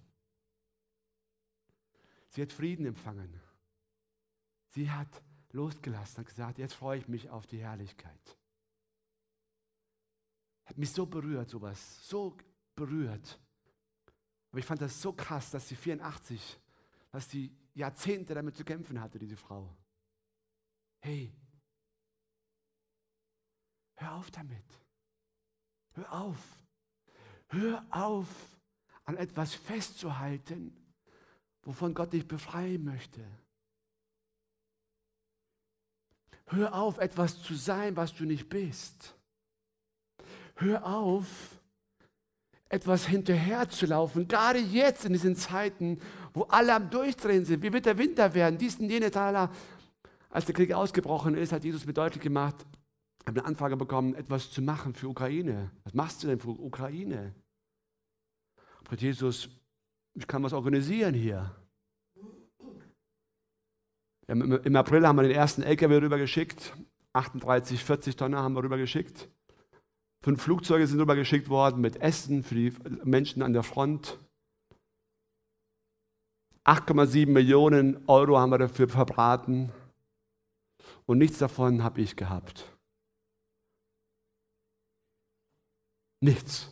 Sie 2.28 2.40
hat 2.40 2.52
Frieden 2.52 2.86
empfangen. 2.86 3.40
Sie 4.68 4.88
hat 4.88 5.24
losgelassen, 5.50 6.18
hat 6.18 6.26
gesagt, 6.26 6.58
jetzt 6.58 6.74
freue 6.74 7.00
ich 7.00 7.08
mich 7.08 7.30
auf 7.30 7.48
die 7.48 7.58
Herrlichkeit. 7.58 8.38
Hat 10.64 10.78
mich 10.78 10.92
so 10.92 11.06
berührt, 11.06 11.50
sowas, 11.50 12.06
so 12.06 12.36
berührt. 12.74 13.38
Aber 14.50 14.58
ich 14.58 14.66
fand 14.66 14.80
das 14.80 15.00
so 15.00 15.12
krass, 15.12 15.50
dass 15.50 15.68
sie 15.68 15.76
84, 15.76 16.60
dass 17.10 17.30
sie 17.30 17.56
Jahrzehnte 17.74 18.34
damit 18.34 18.56
zu 18.56 18.64
kämpfen 18.64 19.00
hatte, 19.00 19.18
diese 19.18 19.36
Frau. 19.36 19.74
Hey, 21.00 21.32
hör 23.96 24.14
auf 24.14 24.30
damit. 24.30 24.64
Hör 25.94 26.12
auf. 26.12 26.58
Hör 27.48 27.84
auf, 27.90 28.28
an 29.04 29.16
etwas 29.16 29.54
festzuhalten, 29.54 30.76
wovon 31.62 31.94
Gott 31.94 32.12
dich 32.12 32.26
befreien 32.26 32.84
möchte. 32.84 33.26
Hör 36.46 36.74
auf, 36.74 36.98
etwas 36.98 37.42
zu 37.42 37.54
sein, 37.54 37.96
was 37.96 38.14
du 38.14 38.24
nicht 38.24 38.48
bist. 38.48 39.14
Hör 40.56 40.86
auf, 40.86 41.26
etwas 42.68 43.06
hinterherzulaufen, 43.06 44.28
gerade 44.28 44.58
jetzt 44.58 45.04
in 45.04 45.12
diesen 45.12 45.36
Zeiten, 45.36 46.00
wo 46.32 46.42
alle 46.44 46.74
am 46.74 46.88
Durchdrehen 46.88 47.44
sind. 47.44 47.62
Wie 47.62 47.72
wird 47.72 47.84
der 47.84 47.98
Winter 47.98 48.32
werden? 48.34 48.56
Dies 48.58 48.76
und 48.76 48.88
jene 48.88 49.10
Taler. 49.10 49.50
Als 50.30 50.46
der 50.46 50.54
Krieg 50.54 50.72
ausgebrochen 50.72 51.36
ist, 51.36 51.52
hat 51.52 51.64
Jesus 51.64 51.84
mir 51.84 51.92
deutlich 51.92 52.22
gemacht, 52.22 52.56
ich 53.20 53.28
habe 53.28 53.40
eine 53.40 53.46
Anfrage 53.46 53.76
bekommen, 53.76 54.14
etwas 54.14 54.50
zu 54.50 54.62
machen 54.62 54.94
für 54.94 55.08
Ukraine. 55.08 55.70
Was 55.84 55.94
machst 55.94 56.22
du 56.22 56.28
denn 56.28 56.40
für 56.40 56.48
Ukraine? 56.48 57.34
Aber 58.84 58.96
Jesus, 58.96 59.48
ich 60.14 60.26
kann 60.26 60.42
was 60.42 60.52
organisieren 60.52 61.14
hier. 61.14 61.54
Im 64.26 64.76
April 64.76 65.06
haben 65.06 65.16
wir 65.16 65.22
den 65.22 65.32
ersten 65.32 65.62
LKW 65.62 65.98
rübergeschickt. 65.98 66.74
38, 67.12 67.84
40 67.84 68.16
Tonnen 68.16 68.38
haben 68.38 68.54
wir 68.54 68.64
rübergeschickt. 68.64 69.28
Fünf 70.22 70.40
Flugzeuge 70.40 70.86
sind 70.86 71.00
rübergeschickt 71.00 71.48
worden 71.48 71.80
mit 71.80 71.96
Essen 71.96 72.44
für 72.44 72.54
die 72.54 72.72
Menschen 73.02 73.42
an 73.42 73.52
der 73.52 73.64
Front. 73.64 74.20
8,7 76.64 77.26
Millionen 77.26 78.08
Euro 78.08 78.38
haben 78.38 78.50
wir 78.50 78.58
dafür 78.58 78.88
verbraten. 78.88 79.72
Und 81.06 81.18
nichts 81.18 81.38
davon 81.38 81.82
habe 81.82 82.00
ich 82.00 82.14
gehabt. 82.14 82.70
Nichts. 86.20 86.70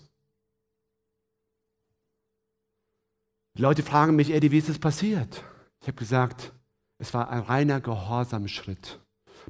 Die 3.57 3.63
Leute 3.63 3.83
fragen 3.83 4.15
mich, 4.15 4.31
Eddie, 4.31 4.53
wie 4.53 4.59
ist 4.59 4.69
das 4.69 4.79
passiert? 4.79 5.45
Ich 5.81 5.89
habe 5.89 5.99
gesagt, 5.99 6.53
es 6.99 7.13
war 7.15 7.31
ein 7.31 7.41
reiner 7.41 7.81
Gehorsamschritt. 7.81 9.01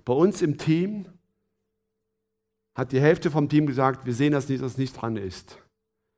Bei 0.06 0.14
uns 0.14 0.40
im 0.40 0.56
Team 0.56 1.19
hat 2.74 2.92
die 2.92 3.00
Hälfte 3.00 3.30
vom 3.30 3.48
Team 3.48 3.66
gesagt, 3.66 4.06
wir 4.06 4.14
sehen 4.14 4.32
das 4.32 4.48
nicht, 4.48 4.62
dass 4.62 4.72
es 4.72 4.78
nicht 4.78 4.92
dran 4.92 5.16
ist. 5.16 5.58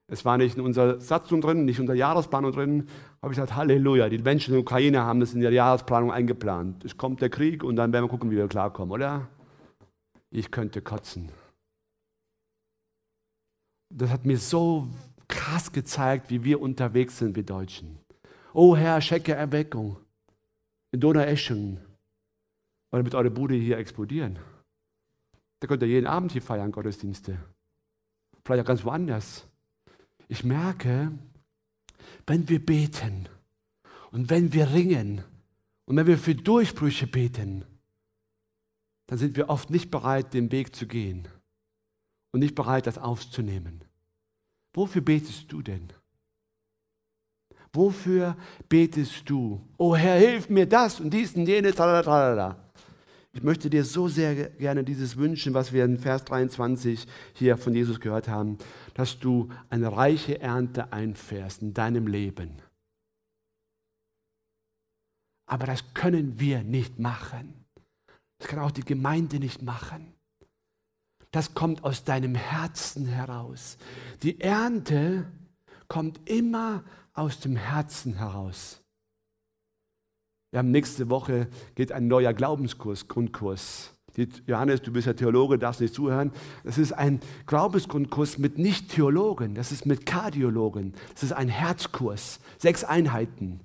Es 0.09 0.24
war 0.24 0.36
nicht 0.36 0.57
in 0.57 0.62
unserer 0.62 1.00
Satzung 1.00 1.40
drin, 1.40 1.64
nicht 1.64 1.78
in 1.78 1.84
unserer 1.84 1.96
Jahresplanung 1.96 2.53
drin. 2.53 2.88
Habe 3.22 3.32
ich 3.32 3.36
gesagt, 3.38 3.57
Halleluja, 3.57 4.09
die 4.11 4.18
Menschen 4.18 4.50
in 4.50 4.55
der 4.57 4.61
Ukraine 4.61 5.03
haben 5.03 5.20
das 5.20 5.32
in 5.32 5.40
ihrer 5.40 5.53
Jahresplanung 5.53 6.12
eingeplant. 6.12 6.84
Es 6.84 6.96
kommt 6.98 7.22
der 7.22 7.30
Krieg 7.30 7.64
und 7.64 7.76
dann 7.76 7.92
werden 7.92 8.05
wir 8.05 8.11
gucken, 8.11 8.30
wie 8.30 8.36
wir 8.36 8.48
klarkommen, 8.48 8.92
oder? 8.92 9.28
Ich 10.30 10.50
könnte 10.50 10.82
kotzen. 10.82 11.30
Das 13.88 14.11
hat 14.11 14.26
mir 14.26 14.38
so 14.38 14.88
krass 15.28 15.72
gezeigt, 15.72 16.30
wie 16.30 16.44
wir 16.44 16.61
unterwegs 16.61 17.18
sind, 17.18 17.36
wir 17.36 17.42
Deutschen. 17.42 17.98
Oh 18.53 18.76
Herr, 18.76 19.00
schenke 19.00 19.32
Erweckung 19.32 19.96
in 20.90 21.00
Donaueschingen. 21.00 21.80
Dann 22.90 23.05
wird 23.05 23.14
eure 23.14 23.30
Bude 23.30 23.55
hier 23.55 23.78
explodieren. 23.78 24.38
Da 25.62 25.68
könnt 25.68 25.82
ihr 25.82 25.88
jeden 25.88 26.08
Abend 26.08 26.32
hier 26.32 26.42
feiern, 26.42 26.72
Gottesdienste. 26.72 27.38
Vielleicht 28.44 28.64
auch 28.64 28.66
ganz 28.66 28.82
woanders. 28.82 29.46
Ich 30.26 30.42
merke, 30.42 31.12
wenn 32.26 32.48
wir 32.48 32.58
beten 32.58 33.28
und 34.10 34.28
wenn 34.28 34.52
wir 34.52 34.72
ringen 34.72 35.22
und 35.84 35.96
wenn 35.96 36.08
wir 36.08 36.18
für 36.18 36.34
Durchbrüche 36.34 37.06
beten, 37.06 37.64
dann 39.06 39.18
sind 39.18 39.36
wir 39.36 39.50
oft 39.50 39.70
nicht 39.70 39.88
bereit, 39.88 40.34
den 40.34 40.50
Weg 40.50 40.74
zu 40.74 40.88
gehen 40.88 41.28
und 42.32 42.40
nicht 42.40 42.56
bereit, 42.56 42.88
das 42.88 42.98
aufzunehmen. 42.98 43.84
Wofür 44.74 45.02
betest 45.02 45.52
du 45.52 45.62
denn? 45.62 45.92
Wofür 47.72 48.36
betest 48.68 49.30
du? 49.30 49.64
Oh 49.76 49.94
Herr, 49.94 50.18
hilf 50.18 50.48
mir 50.48 50.68
das 50.68 50.98
und 50.98 51.10
dies 51.10 51.36
und 51.36 51.46
jenes, 51.46 51.76
tralala. 51.76 52.72
Ich 53.35 53.43
möchte 53.43 53.70
dir 53.70 53.85
so 53.85 54.09
sehr 54.09 54.51
gerne 54.51 54.85
dieses 54.85 55.16
wünschen, 55.16 55.55
was 55.55 55.72
wir 55.72 55.87
in 55.87 55.99
Vers 55.99 56.24
23 56.26 57.07
hier 57.33 57.57
von 57.57 57.74
Jesus 57.74 57.99
gehört 57.99 58.28
haben, 58.28 58.59
dass 58.93 59.18
du 59.18 59.49
eine 59.70 59.91
reiche 59.91 60.41
Ernte 60.41 60.93
einfährst 60.93 61.62
in 61.62 61.72
deinem 61.72 62.07
Leben. 62.07 62.61
Aber 65.47 65.66
das 65.66 65.95
können 65.95 66.39
wir 66.39 66.62
nicht 66.62 66.99
machen. 66.99 67.55
Das 68.39 68.49
kann 68.49 68.59
auch 68.59 68.70
die 68.70 68.85
Gemeinde 68.85 69.39
nicht 69.39 69.62
machen. 69.62 70.12
Das 71.30 71.55
kommt 71.55 71.85
aus 71.85 72.05
deinem 72.05 72.35
Herzen 72.35 73.07
heraus. 73.07 73.78
Die 74.22 74.41
Ernte 74.41 75.26
kommt 75.89 76.28
immer 76.28 76.85
aus 77.14 77.41
dem 77.41 77.57
Herzen 77.57 78.14
heraus. 78.14 78.82
Wir 80.53 80.59
haben 80.59 80.70
nächste 80.70 81.09
Woche 81.09 81.48
geht 81.74 81.92
ein 81.92 82.09
neuer 82.09 82.34
Glaubenskurs, 82.34 83.09
Grundkurs. 83.09 83.94
Johannes, 84.46 84.82
du 84.82 84.92
bist 84.92 85.07
ja 85.07 85.14
Theologe, 85.14 85.59
darfst 85.59 85.80
nicht 85.80 85.94
zuhören. 85.94 86.30
Das 86.62 86.76
ist 86.76 86.92
ein 86.92 87.20
Glaubensgrundkurs 87.46 88.36
mit 88.36 88.59
Nicht-Theologen, 88.59 89.55
das 89.55 89.72
ist 89.72 89.86
mit 89.86 90.05
Kardiologen. 90.05 90.92
Das 91.14 91.22
ist 91.22 91.32
ein 91.32 91.48
Herzkurs, 91.48 92.38
sechs 92.59 92.84
Einheiten. 92.84 93.61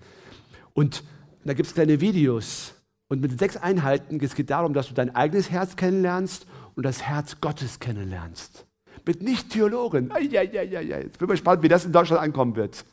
Und 0.73 1.03
da 1.43 1.53
gibt 1.53 1.67
es 1.67 1.73
kleine 1.73 1.99
Videos. 1.99 2.73
Und 3.09 3.19
mit 3.19 3.37
sechs 3.37 3.57
Einheiten 3.57 4.23
es 4.23 4.33
geht 4.33 4.49
darum, 4.49 4.73
dass 4.73 4.87
du 4.87 4.93
dein 4.93 5.13
eigenes 5.13 5.51
Herz 5.51 5.75
kennenlernst 5.75 6.47
und 6.75 6.85
das 6.85 7.03
Herz 7.03 7.41
Gottes 7.41 7.81
kennenlernst. 7.81 8.65
Mit 9.05 9.21
Nicht-Theologen. 9.21 10.09
Jetzt 10.21 11.19
bin 11.19 11.27
ich 11.27 11.27
gespannt, 11.27 11.63
wie 11.63 11.67
das 11.67 11.83
in 11.83 11.91
Deutschland 11.91 12.21
ankommen 12.21 12.55
wird. 12.55 12.85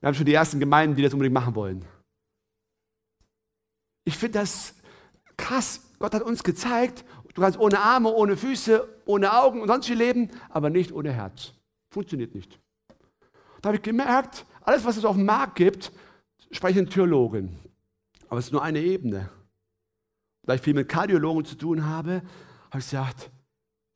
Wir 0.00 0.08
haben 0.08 0.14
schon 0.16 0.26
die 0.26 0.34
ersten 0.34 0.58
Gemeinden, 0.58 0.96
die 0.96 1.02
das 1.02 1.12
unbedingt 1.12 1.34
machen 1.34 1.54
wollen. 1.54 1.84
Ich 4.04 4.16
finde 4.16 4.40
das 4.40 4.74
krass. 5.36 5.80
Gott 5.98 6.14
hat 6.14 6.22
uns 6.22 6.42
gezeigt, 6.42 7.04
du 7.34 7.40
kannst 7.40 7.58
ohne 7.58 7.80
Arme, 7.80 8.12
ohne 8.12 8.36
Füße, 8.36 8.86
ohne 9.06 9.32
Augen 9.32 9.60
und 9.62 9.68
sonst 9.68 9.88
wie 9.88 9.94
leben, 9.94 10.30
aber 10.50 10.70
nicht 10.70 10.92
ohne 10.92 11.12
Herz. 11.12 11.52
Funktioniert 11.90 12.34
nicht. 12.34 12.58
Da 13.62 13.68
habe 13.68 13.76
ich 13.76 13.82
gemerkt, 13.82 14.44
alles, 14.62 14.84
was 14.84 14.96
es 14.96 15.04
auf 15.04 15.16
dem 15.16 15.24
Markt 15.24 15.56
gibt, 15.56 15.92
sprechen 16.50 16.88
Theologen. 16.88 17.58
Aber 18.28 18.38
es 18.38 18.46
ist 18.46 18.52
nur 18.52 18.62
eine 18.62 18.80
Ebene. 18.80 19.30
Da 20.42 20.54
ich 20.54 20.60
viel 20.60 20.74
mit 20.74 20.88
Kardiologen 20.88 21.44
zu 21.44 21.54
tun 21.54 21.86
habe, 21.86 22.22
habe 22.70 22.78
ich 22.78 22.84
gesagt, 22.84 23.30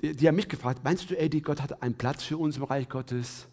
die, 0.00 0.14
die 0.14 0.28
haben 0.28 0.36
mich 0.36 0.48
gefragt, 0.48 0.80
meinst 0.84 1.10
du, 1.10 1.18
Eddie, 1.18 1.42
Gott 1.42 1.60
hat 1.60 1.82
einen 1.82 1.96
Platz 1.96 2.22
für 2.22 2.38
uns 2.38 2.56
im 2.56 2.62
Reich 2.62 2.88
Gottes? 2.88 3.48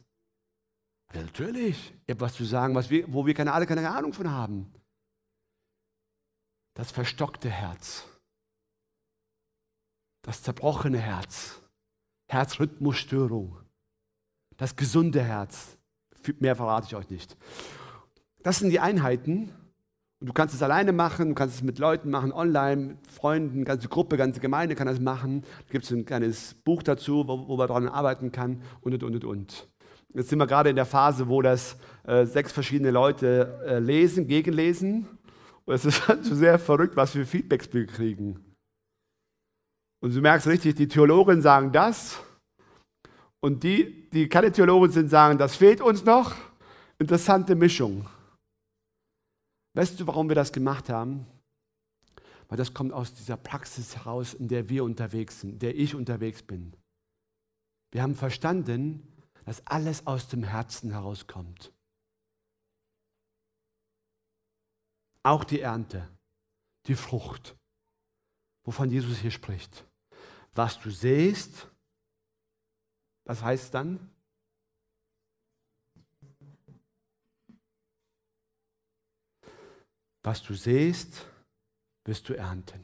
Ja, 1.13 1.21
natürlich. 1.21 1.93
Ich 2.05 2.11
habe 2.11 2.21
was 2.21 2.33
zu 2.33 2.45
sagen, 2.45 2.75
was 2.75 2.89
wir, 2.89 3.11
wo 3.11 3.25
wir 3.25 3.33
keine, 3.33 3.53
alle 3.53 3.65
keine 3.65 3.89
Ahnung 3.89 4.13
von 4.13 4.29
haben. 4.29 4.71
Das 6.75 6.91
verstockte 6.91 7.49
Herz. 7.49 8.03
Das 10.21 10.43
zerbrochene 10.43 10.99
Herz. 10.99 11.61
Herzrhythmusstörung. 12.29 13.57
Das 14.57 14.75
gesunde 14.75 15.23
Herz. 15.23 15.77
Mehr 16.39 16.55
verrate 16.55 16.87
ich 16.87 16.95
euch 16.95 17.09
nicht. 17.09 17.37
Das 18.43 18.59
sind 18.59 18.69
die 18.69 18.79
Einheiten. 18.79 19.53
Und 20.19 20.27
du 20.27 20.33
kannst 20.33 20.55
es 20.55 20.63
alleine 20.63 20.91
machen, 20.91 21.29
du 21.29 21.35
kannst 21.35 21.55
es 21.55 21.61
mit 21.61 21.77
Leuten 21.77 22.09
machen, 22.09 22.31
online, 22.31 22.81
mit 22.81 23.07
Freunden, 23.07 23.63
ganze 23.63 23.89
Gruppe, 23.89 24.17
ganze 24.17 24.39
Gemeinde 24.39 24.75
kann 24.75 24.87
das 24.87 24.99
machen. 24.99 25.43
Da 25.67 25.71
gibt 25.71 25.85
es 25.85 25.91
ein 25.91 26.05
kleines 26.05 26.53
Buch 26.53 26.83
dazu, 26.83 27.27
wo, 27.27 27.47
wo 27.47 27.57
man 27.57 27.67
daran 27.67 27.87
arbeiten 27.87 28.31
kann 28.31 28.61
und, 28.81 28.93
und, 28.93 29.03
und, 29.03 29.23
und. 29.23 29.67
Jetzt 30.13 30.29
sind 30.29 30.39
wir 30.39 30.47
gerade 30.47 30.69
in 30.69 30.77
der 30.77 30.85
Phase, 30.85 31.27
wo 31.27 31.41
das 31.41 31.77
äh, 32.05 32.25
sechs 32.25 32.51
verschiedene 32.51 32.91
Leute 32.91 33.61
äh, 33.67 33.79
lesen, 33.79 34.27
gegenlesen 34.27 35.07
und 35.65 35.73
es 35.73 35.85
ist 35.85 36.07
halt 36.07 36.23
sehr 36.25 36.59
verrückt, 36.59 36.95
was 36.95 37.11
für 37.11 37.25
Feedbacks 37.25 37.71
wir 37.73 37.85
kriegen. 37.85 38.55
Und 40.01 40.13
du 40.13 40.21
merkst 40.21 40.47
richtig, 40.47 40.75
die 40.75 40.87
Theologen 40.87 41.41
sagen 41.41 41.71
das 41.71 42.19
und 43.39 43.63
die, 43.63 44.09
die 44.11 44.29
keine 44.29 44.51
Theologen 44.51 44.91
sind, 44.91 45.09
sagen, 45.09 45.37
das 45.37 45.55
fehlt 45.55 45.81
uns 45.81 46.03
noch. 46.03 46.35
Interessante 46.99 47.55
Mischung. 47.55 48.07
Weißt 49.75 49.99
du, 49.99 50.07
warum 50.07 50.29
wir 50.29 50.35
das 50.35 50.53
gemacht 50.53 50.89
haben? 50.89 51.25
Weil 52.47 52.57
das 52.57 52.73
kommt 52.73 52.93
aus 52.93 53.13
dieser 53.13 53.37
Praxis 53.37 53.95
heraus, 53.97 54.33
in 54.33 54.47
der 54.47 54.69
wir 54.69 54.83
unterwegs 54.83 55.41
sind, 55.41 55.53
in 55.53 55.59
der 55.59 55.75
ich 55.75 55.95
unterwegs 55.95 56.43
bin. 56.43 56.73
Wir 57.91 58.03
haben 58.03 58.15
verstanden, 58.15 59.07
dass 59.45 59.65
alles 59.67 60.05
aus 60.07 60.27
dem 60.27 60.43
Herzen 60.43 60.91
herauskommt. 60.91 61.71
Auch 65.25 65.43
die 65.43 65.59
Ernte, 65.61 66.07
die 66.85 66.93
Frucht. 66.93 67.55
wovon 68.63 68.91
Jesus 68.91 69.17
hier 69.17 69.31
spricht. 69.31 69.85
Was 70.53 70.79
du 70.79 70.91
sähst, 70.91 71.67
was 73.23 73.41
heißt 73.41 73.73
dann? 73.73 74.11
Was 80.21 80.43
du 80.43 80.53
sähst, 80.53 81.27
wirst 82.03 82.29
du 82.29 82.33
ernten. 82.35 82.83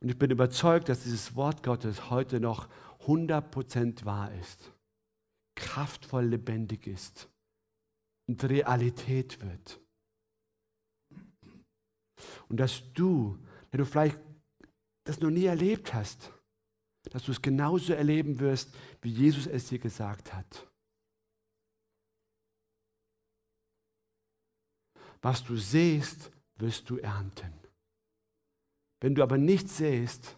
Und 0.00 0.08
ich 0.08 0.18
bin 0.18 0.30
überzeugt, 0.30 0.88
dass 0.88 1.02
dieses 1.04 1.36
Wort 1.36 1.62
Gottes 1.62 2.10
heute 2.10 2.40
noch 2.40 2.68
100% 3.00 4.04
wahr 4.04 4.32
ist, 4.34 4.72
kraftvoll 5.60 6.24
lebendig 6.24 6.86
ist 6.86 7.28
und 8.26 8.42
Realität 8.44 9.40
wird. 9.40 9.80
Und 12.48 12.58
dass 12.58 12.82
du, 12.94 13.38
wenn 13.70 13.78
du 13.78 13.86
vielleicht 13.86 14.18
das 15.04 15.20
noch 15.20 15.30
nie 15.30 15.44
erlebt 15.44 15.94
hast, 15.94 16.32
dass 17.04 17.24
du 17.24 17.32
es 17.32 17.40
genauso 17.40 17.92
erleben 17.92 18.38
wirst, 18.40 18.74
wie 19.02 19.10
Jesus 19.10 19.46
es 19.46 19.68
dir 19.68 19.78
gesagt 19.78 20.32
hat. 20.34 20.66
Was 25.22 25.44
du 25.44 25.56
siehst, 25.56 26.30
wirst 26.56 26.88
du 26.88 26.98
ernten. 26.98 27.52
Wenn 29.00 29.14
du 29.14 29.22
aber 29.22 29.38
nichts 29.38 29.78
sähst, 29.78 30.36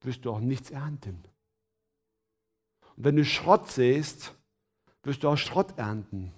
wirst 0.00 0.24
du 0.24 0.30
auch 0.30 0.40
nichts 0.40 0.70
ernten. 0.70 1.24
Und 2.96 3.04
wenn 3.04 3.16
du 3.16 3.24
Schrott 3.24 3.70
sähst, 3.70 4.34
wirst 5.06 5.22
du 5.22 5.28
auch 5.28 5.36
Schrott 5.36 5.78
ernten. 5.78 6.32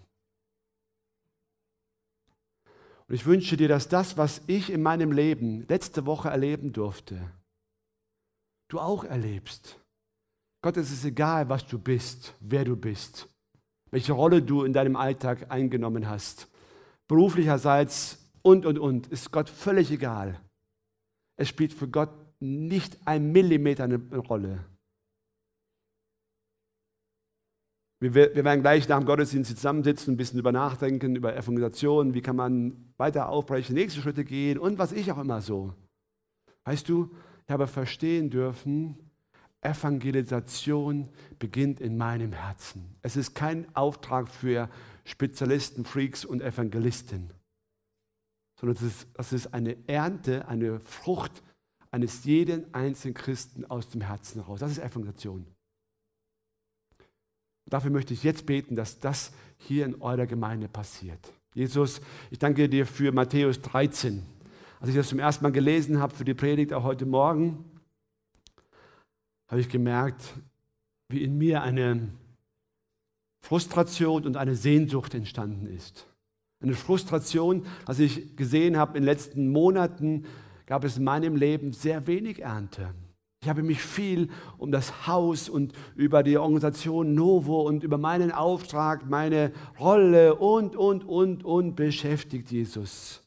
Und 3.09 3.15
ich 3.15 3.25
wünsche 3.25 3.57
dir, 3.57 3.69
dass 3.69 3.89
das, 3.89 4.19
was 4.19 4.43
ich 4.47 4.71
in 4.71 4.83
meinem 4.83 5.13
Leben 5.13 5.63
letzte 5.63 6.05
Woche 6.05 6.29
erleben 6.29 6.73
durfte, 6.73 7.33
du 8.69 8.79
auch 8.79 9.05
erlebst. 9.05 9.81
Gott, 10.63 10.77
es 10.77 10.93
ist 10.93 11.05
egal, 11.05 11.49
was 11.49 11.67
du 11.67 11.79
bist, 11.79 12.35
wer 12.41 12.65
du 12.65 12.77
bist, 12.77 13.29
welche 13.91 14.13
Rolle 14.13 14.43
du 14.43 14.65
in 14.65 14.75
deinem 14.75 14.97
Alltag 14.97 15.51
eingenommen 15.51 16.09
hast. 16.09 16.49
Beruflicherseits 17.07 18.29
und, 18.43 18.67
und, 18.67 18.79
und, 18.79 19.07
ist 19.07 19.31
Gott 19.31 19.49
völlig 19.49 19.91
egal. 19.91 20.39
Es 21.37 21.49
spielt 21.49 21.73
für 21.73 21.89
Gott 21.89 22.11
nicht 22.41 22.99
ein 23.07 23.33
Millimeter 23.33 23.85
eine 23.85 23.99
Rolle. 24.17 24.65
Wir, 28.01 28.15
wir 28.15 28.45
werden 28.45 28.61
gleich 28.61 28.89
nach 28.89 28.99
dem 28.99 29.07
Gottesdienst 29.07 29.57
zusammensitzen, 29.57 30.15
ein 30.15 30.17
bisschen 30.17 30.39
über 30.39 30.53
nachdenken, 30.53 31.17
über 31.17 31.37
Evangelisation, 31.37 32.15
wie 32.15 32.21
kann 32.23 32.37
man 32.37 32.93
weiter 32.97 33.29
aufbrechen, 33.29 33.75
nächste 33.75 34.01
Schritte 34.01 34.25
gehen 34.25 34.59
und 34.59 34.79
was 34.79 34.93
ich 34.93 35.11
auch 35.11 35.19
immer 35.19 35.41
so. 35.41 35.75
Weißt 36.65 36.89
du, 36.89 37.11
ich 37.47 37.53
habe 37.53 37.67
verstehen 37.67 38.31
dürfen, 38.31 38.99
Evangelisation 39.61 41.09
beginnt 41.39 41.81
in 41.81 41.97
meinem 41.97 42.33
Herzen. 42.33 42.95
Es 43.03 43.17
ist 43.17 43.35
kein 43.35 43.67
Auftrag 43.75 44.29
für 44.29 44.69
Spezialisten, 45.05 45.85
Freaks 45.85 46.25
und 46.25 46.41
Evangelisten 46.43 47.33
sondern 48.59 48.77
es 48.77 48.83
ist, 48.83 49.09
das 49.15 49.33
ist 49.33 49.55
eine 49.55 49.77
Ernte, 49.89 50.49
eine 50.49 50.81
Frucht 50.81 51.43
eines 51.91 52.25
jeden 52.25 52.73
einzelnen 52.75 53.15
Christen 53.15 53.65
aus 53.65 53.89
dem 53.89 54.01
Herzen 54.01 54.43
heraus. 54.43 54.61
Das 54.61 54.73
ist 54.73 54.79
Evangelisation. 54.79 55.47
Dafür 57.69 57.91
möchte 57.91 58.15
ich 58.15 58.23
jetzt 58.23 58.47
beten, 58.47 58.75
dass 58.75 58.99
das 58.99 59.33
hier 59.59 59.85
in 59.85 60.01
eurer 60.01 60.27
Gemeinde 60.27 60.69
passiert. 60.69 61.19
Jesus, 61.55 62.01
ich 62.31 62.39
danke 62.39 62.69
dir 62.69 62.87
für 62.87 63.13
Matthäus 63.13 63.61
13. 63.61 64.23
Als 64.81 64.91
ich 64.91 64.97
das 64.97 65.09
zum 65.09 65.19
ersten 65.19 65.45
Mal 65.45 65.53
gelesen 65.53 65.99
habe 65.99 66.15
für 66.15 66.25
die 66.25 66.35
Predigt, 66.35 66.73
auch 66.73 66.85
heute 66.85 67.05
Morgen, 67.05 67.65
habe 69.49 69.61
ich 69.61 69.69
gemerkt, 69.69 70.35
wie 71.09 71.23
in 71.23 71.37
mir 71.37 71.63
eine 71.63 72.09
Frustration 73.41 74.25
und 74.25 74.37
eine 74.37 74.55
Sehnsucht 74.55 75.15
entstanden 75.15 75.67
ist. 75.67 76.07
Eine 76.61 76.75
Frustration, 76.75 77.67
als 77.87 77.99
ich 77.99 78.37
gesehen 78.37 78.77
habe, 78.77 78.97
in 78.97 79.03
den 79.03 79.09
letzten 79.11 79.51
Monaten 79.51 80.27
gab 80.67 80.85
es 80.85 80.99
in 80.99 81.05
meinem 81.05 81.37
Leben 81.37 81.73
sehr 81.73 82.07
wenig 82.07 82.43
Ernte. 82.43 82.95
Ich 83.41 83.49
habe 83.49 83.63
mich 83.63 83.81
viel 83.81 84.31
um 84.57 84.73
das 84.73 85.07
Haus 85.07 85.49
und 85.49 85.73
über 85.95 86.23
die 86.23 86.39
Organisation 86.39 87.15
Novo 87.15 87.63
und 87.63 87.85
über 87.85 87.97
meinen 87.97 88.33
Auftrag, 88.33 89.09
meine 89.09 89.53
Rolle 89.79 90.35
und, 90.35 90.75
und, 90.75 91.05
und, 91.05 91.45
und 91.45 91.77
beschäftigt, 91.77 92.51
Jesus. 92.51 93.23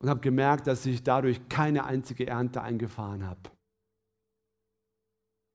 Und 0.00 0.08
habe 0.08 0.20
gemerkt, 0.20 0.68
dass 0.68 0.86
ich 0.86 1.02
dadurch 1.02 1.48
keine 1.48 1.84
einzige 1.84 2.26
Ernte 2.26 2.62
eingefahren 2.62 3.26
habe. 3.26 3.40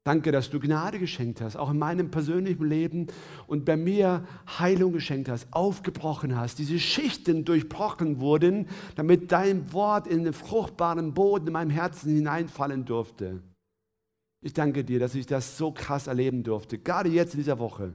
Danke, 0.05 0.31
dass 0.31 0.51
du 0.51 0.59
Gnade 0.59 0.99
geschenkt 0.99 1.41
hast, 1.41 1.55
auch 1.55 1.71
in 1.71 1.79
meinem 1.79 2.11
persönlichen 2.11 2.63
Leben 2.63 3.07
und 3.47 3.65
bei 3.65 3.75
mir 3.75 4.23
Heilung 4.59 4.93
geschenkt 4.93 5.29
hast, 5.29 5.51
aufgebrochen 5.51 6.37
hast, 6.37 6.59
diese 6.59 6.77
Schichten 6.77 7.43
durchbrochen 7.43 8.19
wurden, 8.19 8.67
damit 8.93 9.31
dein 9.31 9.73
Wort 9.73 10.05
in 10.05 10.23
den 10.23 10.33
fruchtbaren 10.33 11.15
Boden 11.15 11.47
in 11.47 11.53
meinem 11.53 11.71
Herzen 11.71 12.13
hineinfallen 12.13 12.85
durfte. 12.85 13.41
Ich 14.43 14.53
danke 14.53 14.83
dir, 14.83 14.99
dass 14.99 15.15
ich 15.15 15.25
das 15.25 15.57
so 15.57 15.71
krass 15.71 16.05
erleben 16.05 16.43
durfte, 16.43 16.77
gerade 16.77 17.09
jetzt 17.09 17.33
in 17.33 17.39
dieser 17.39 17.57
Woche, 17.57 17.91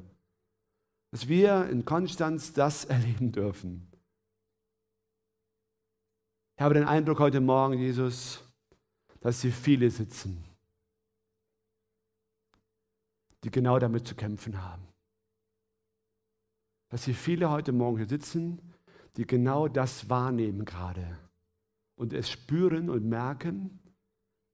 dass 1.12 1.28
wir 1.28 1.68
in 1.70 1.84
Konstanz 1.84 2.52
das 2.52 2.84
erleben 2.86 3.30
dürfen. 3.30 3.86
Ich 6.58 6.62
habe 6.62 6.74
den 6.74 6.84
Eindruck 6.88 7.20
heute 7.20 7.40
Morgen, 7.40 7.78
Jesus, 7.78 8.42
dass 9.20 9.42
hier 9.42 9.52
viele 9.52 9.88
sitzen 9.92 10.49
die 13.44 13.50
genau 13.50 13.78
damit 13.78 14.06
zu 14.06 14.14
kämpfen 14.14 14.62
haben. 14.62 14.86
Dass 16.90 17.04
hier 17.04 17.14
viele 17.14 17.50
heute 17.50 17.72
Morgen 17.72 17.98
hier 17.98 18.08
sitzen, 18.08 18.60
die 19.16 19.26
genau 19.26 19.68
das 19.68 20.08
wahrnehmen 20.08 20.64
gerade 20.64 21.18
und 21.96 22.12
es 22.12 22.30
spüren 22.30 22.90
und 22.90 23.04
merken, 23.04 23.78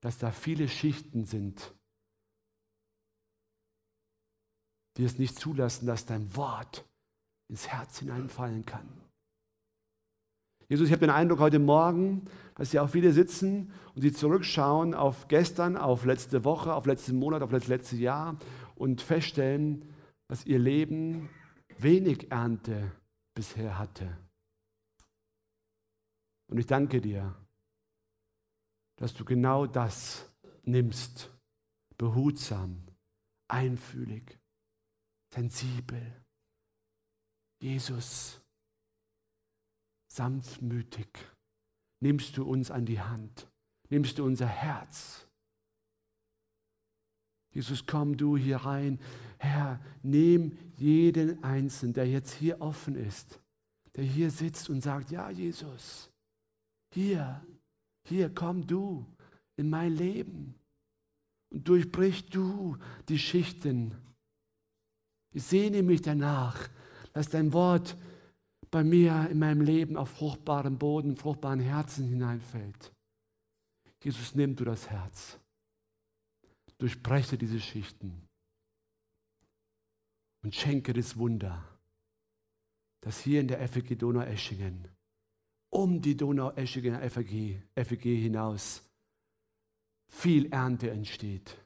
dass 0.01 0.19
da 0.19 0.31
viele 0.31 0.69
Schichten 0.69 1.25
sind, 1.25 1.75
die 4.97 5.05
es 5.05 5.19
nicht 5.19 5.39
zulassen, 5.39 5.87
dass 5.87 6.07
dein 6.07 6.35
Wort 6.37 6.85
ins 7.49 7.69
Herz 7.69 7.99
hineinfallen 7.99 8.65
kann. 8.67 8.89
Jesus, 10.69 10.89
ich 10.89 10.93
habe 10.93 11.07
den 11.07 11.11
Eindruck 11.11 11.39
heute 11.39 11.61
Morgen, 11.61 12.27
dass 12.57 12.73
hier 12.73 12.83
auch 12.83 12.91
viele 12.91 13.13
sitzen 13.13 13.73
und 13.95 14.03
sie 14.03 14.13
zurückschauen 14.13 14.95
auf 14.95 15.29
gestern, 15.29 15.77
auf 15.77 16.05
letzte 16.05 16.45
Woche, 16.45 16.75
auf 16.75 16.87
letzten 16.87 17.17
Monat, 17.19 17.43
auf 17.43 17.51
das 17.51 17.69
letzte 17.69 17.95
Jahr 17.97 18.37
und 18.77 19.03
feststellen, 19.03 19.95
dass 20.29 20.47
ihr 20.47 20.59
Leben 20.59 21.29
wenig 21.79 22.31
Ernte 22.31 22.93
bisher 23.35 23.79
hatte. 23.79 24.17
Und 26.49 26.59
ich 26.59 26.67
danke 26.67 27.01
dir, 27.01 27.35
dass 28.97 29.15
du 29.15 29.25
genau 29.25 29.67
das 29.67 30.33
nimmst, 30.63 31.31
behutsam, 31.99 32.87
einfühlig, 33.49 34.39
sensibel. 35.33 36.25
Jesus, 37.61 38.41
sanftmütig, 40.09 41.09
nimmst 42.01 42.37
du 42.37 42.45
uns 42.45 42.71
an 42.71 42.85
die 42.87 43.01
Hand, 43.01 43.51
nimmst 43.89 44.19
du 44.19 44.25
unser 44.25 44.47
Herz 44.47 45.26
Jesus, 47.57 47.87
komm 47.87 48.19
du 48.19 48.37
hier 48.37 48.59
rein. 48.59 48.99
Herr, 49.39 49.81
nimm 50.03 50.59
jeden 50.77 51.43
Einzelnen, 51.43 51.95
der 51.95 52.07
jetzt 52.07 52.35
hier 52.35 52.61
offen 52.61 52.97
ist, 52.97 53.41
der 53.95 54.05
hier 54.05 54.31
sitzt 54.31 54.69
und 54.69 54.83
sagt, 54.83 55.11
ja 55.11 55.31
Jesus, 55.31 56.11
hier, 56.93 57.43
hier 58.07 58.29
komm 58.29 58.67
du 58.67 59.07
in 59.57 59.71
mein 59.71 59.97
Leben 59.97 60.55
und 61.51 61.67
durchbrich 61.67 62.27
du 62.27 62.77
die 63.09 63.19
Schichten. 63.19 63.95
Ich 65.33 65.45
sehne 65.45 65.83
mich 65.83 66.03
danach, 66.03 66.69
dass 67.15 67.31
dein 67.31 67.55
Wort 67.55 67.97
bei 68.71 68.85
mir 68.85 69.31
in 69.31 69.39
meinem 69.39 69.63
Leben 69.63 69.97
auf 69.97 70.11
fruchtbaren 70.11 70.77
Boden, 70.77 71.17
fruchtbaren 71.17 71.61
Herzen 71.61 72.07
hineinfällt. 72.07 72.93
Jesus, 74.05 74.35
nimm 74.35 74.55
du 74.57 74.67
das 74.67 74.91
Herz 74.91 75.39
durchbreche 76.79 77.39
diese 77.39 77.61
Schichten 77.61 78.29
und 80.43 80.55
schenke 80.55 80.93
das 80.93 81.17
Wunder, 81.17 81.67
dass 83.01 83.21
hier 83.21 83.41
in 83.41 83.49
der 83.49 83.67
FEG 83.69 83.99
Donau-Eschingen, 83.99 84.89
um 85.71 86.01
die 86.01 86.17
Donau-Eschingen 86.17 87.01
FEG, 87.11 87.63
FEG 87.75 88.03
hinaus, 88.03 88.83
viel 90.09 90.53
Ernte 90.53 90.91
entsteht. 90.91 91.57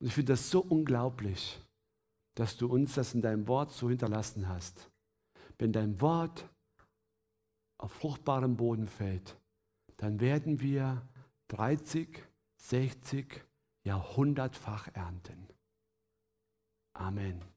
Und 0.00 0.08
ich 0.08 0.14
finde 0.14 0.32
das 0.32 0.50
so 0.50 0.60
unglaublich, 0.60 1.60
dass 2.34 2.56
du 2.56 2.66
uns 2.66 2.94
das 2.94 3.14
in 3.14 3.22
deinem 3.22 3.48
Wort 3.48 3.72
so 3.72 3.88
hinterlassen 3.88 4.48
hast. 4.48 4.90
Wenn 5.58 5.72
dein 5.72 6.00
Wort 6.00 6.48
auf 7.78 7.92
fruchtbarem 7.92 8.56
Boden 8.56 8.86
fällt, 8.86 9.36
dann 9.96 10.20
werden 10.20 10.60
wir 10.60 11.08
30, 11.48 12.22
60, 12.56 13.44
Jahrhundertfach 13.84 14.88
ernten. 14.94 15.48
Amen. 16.92 17.55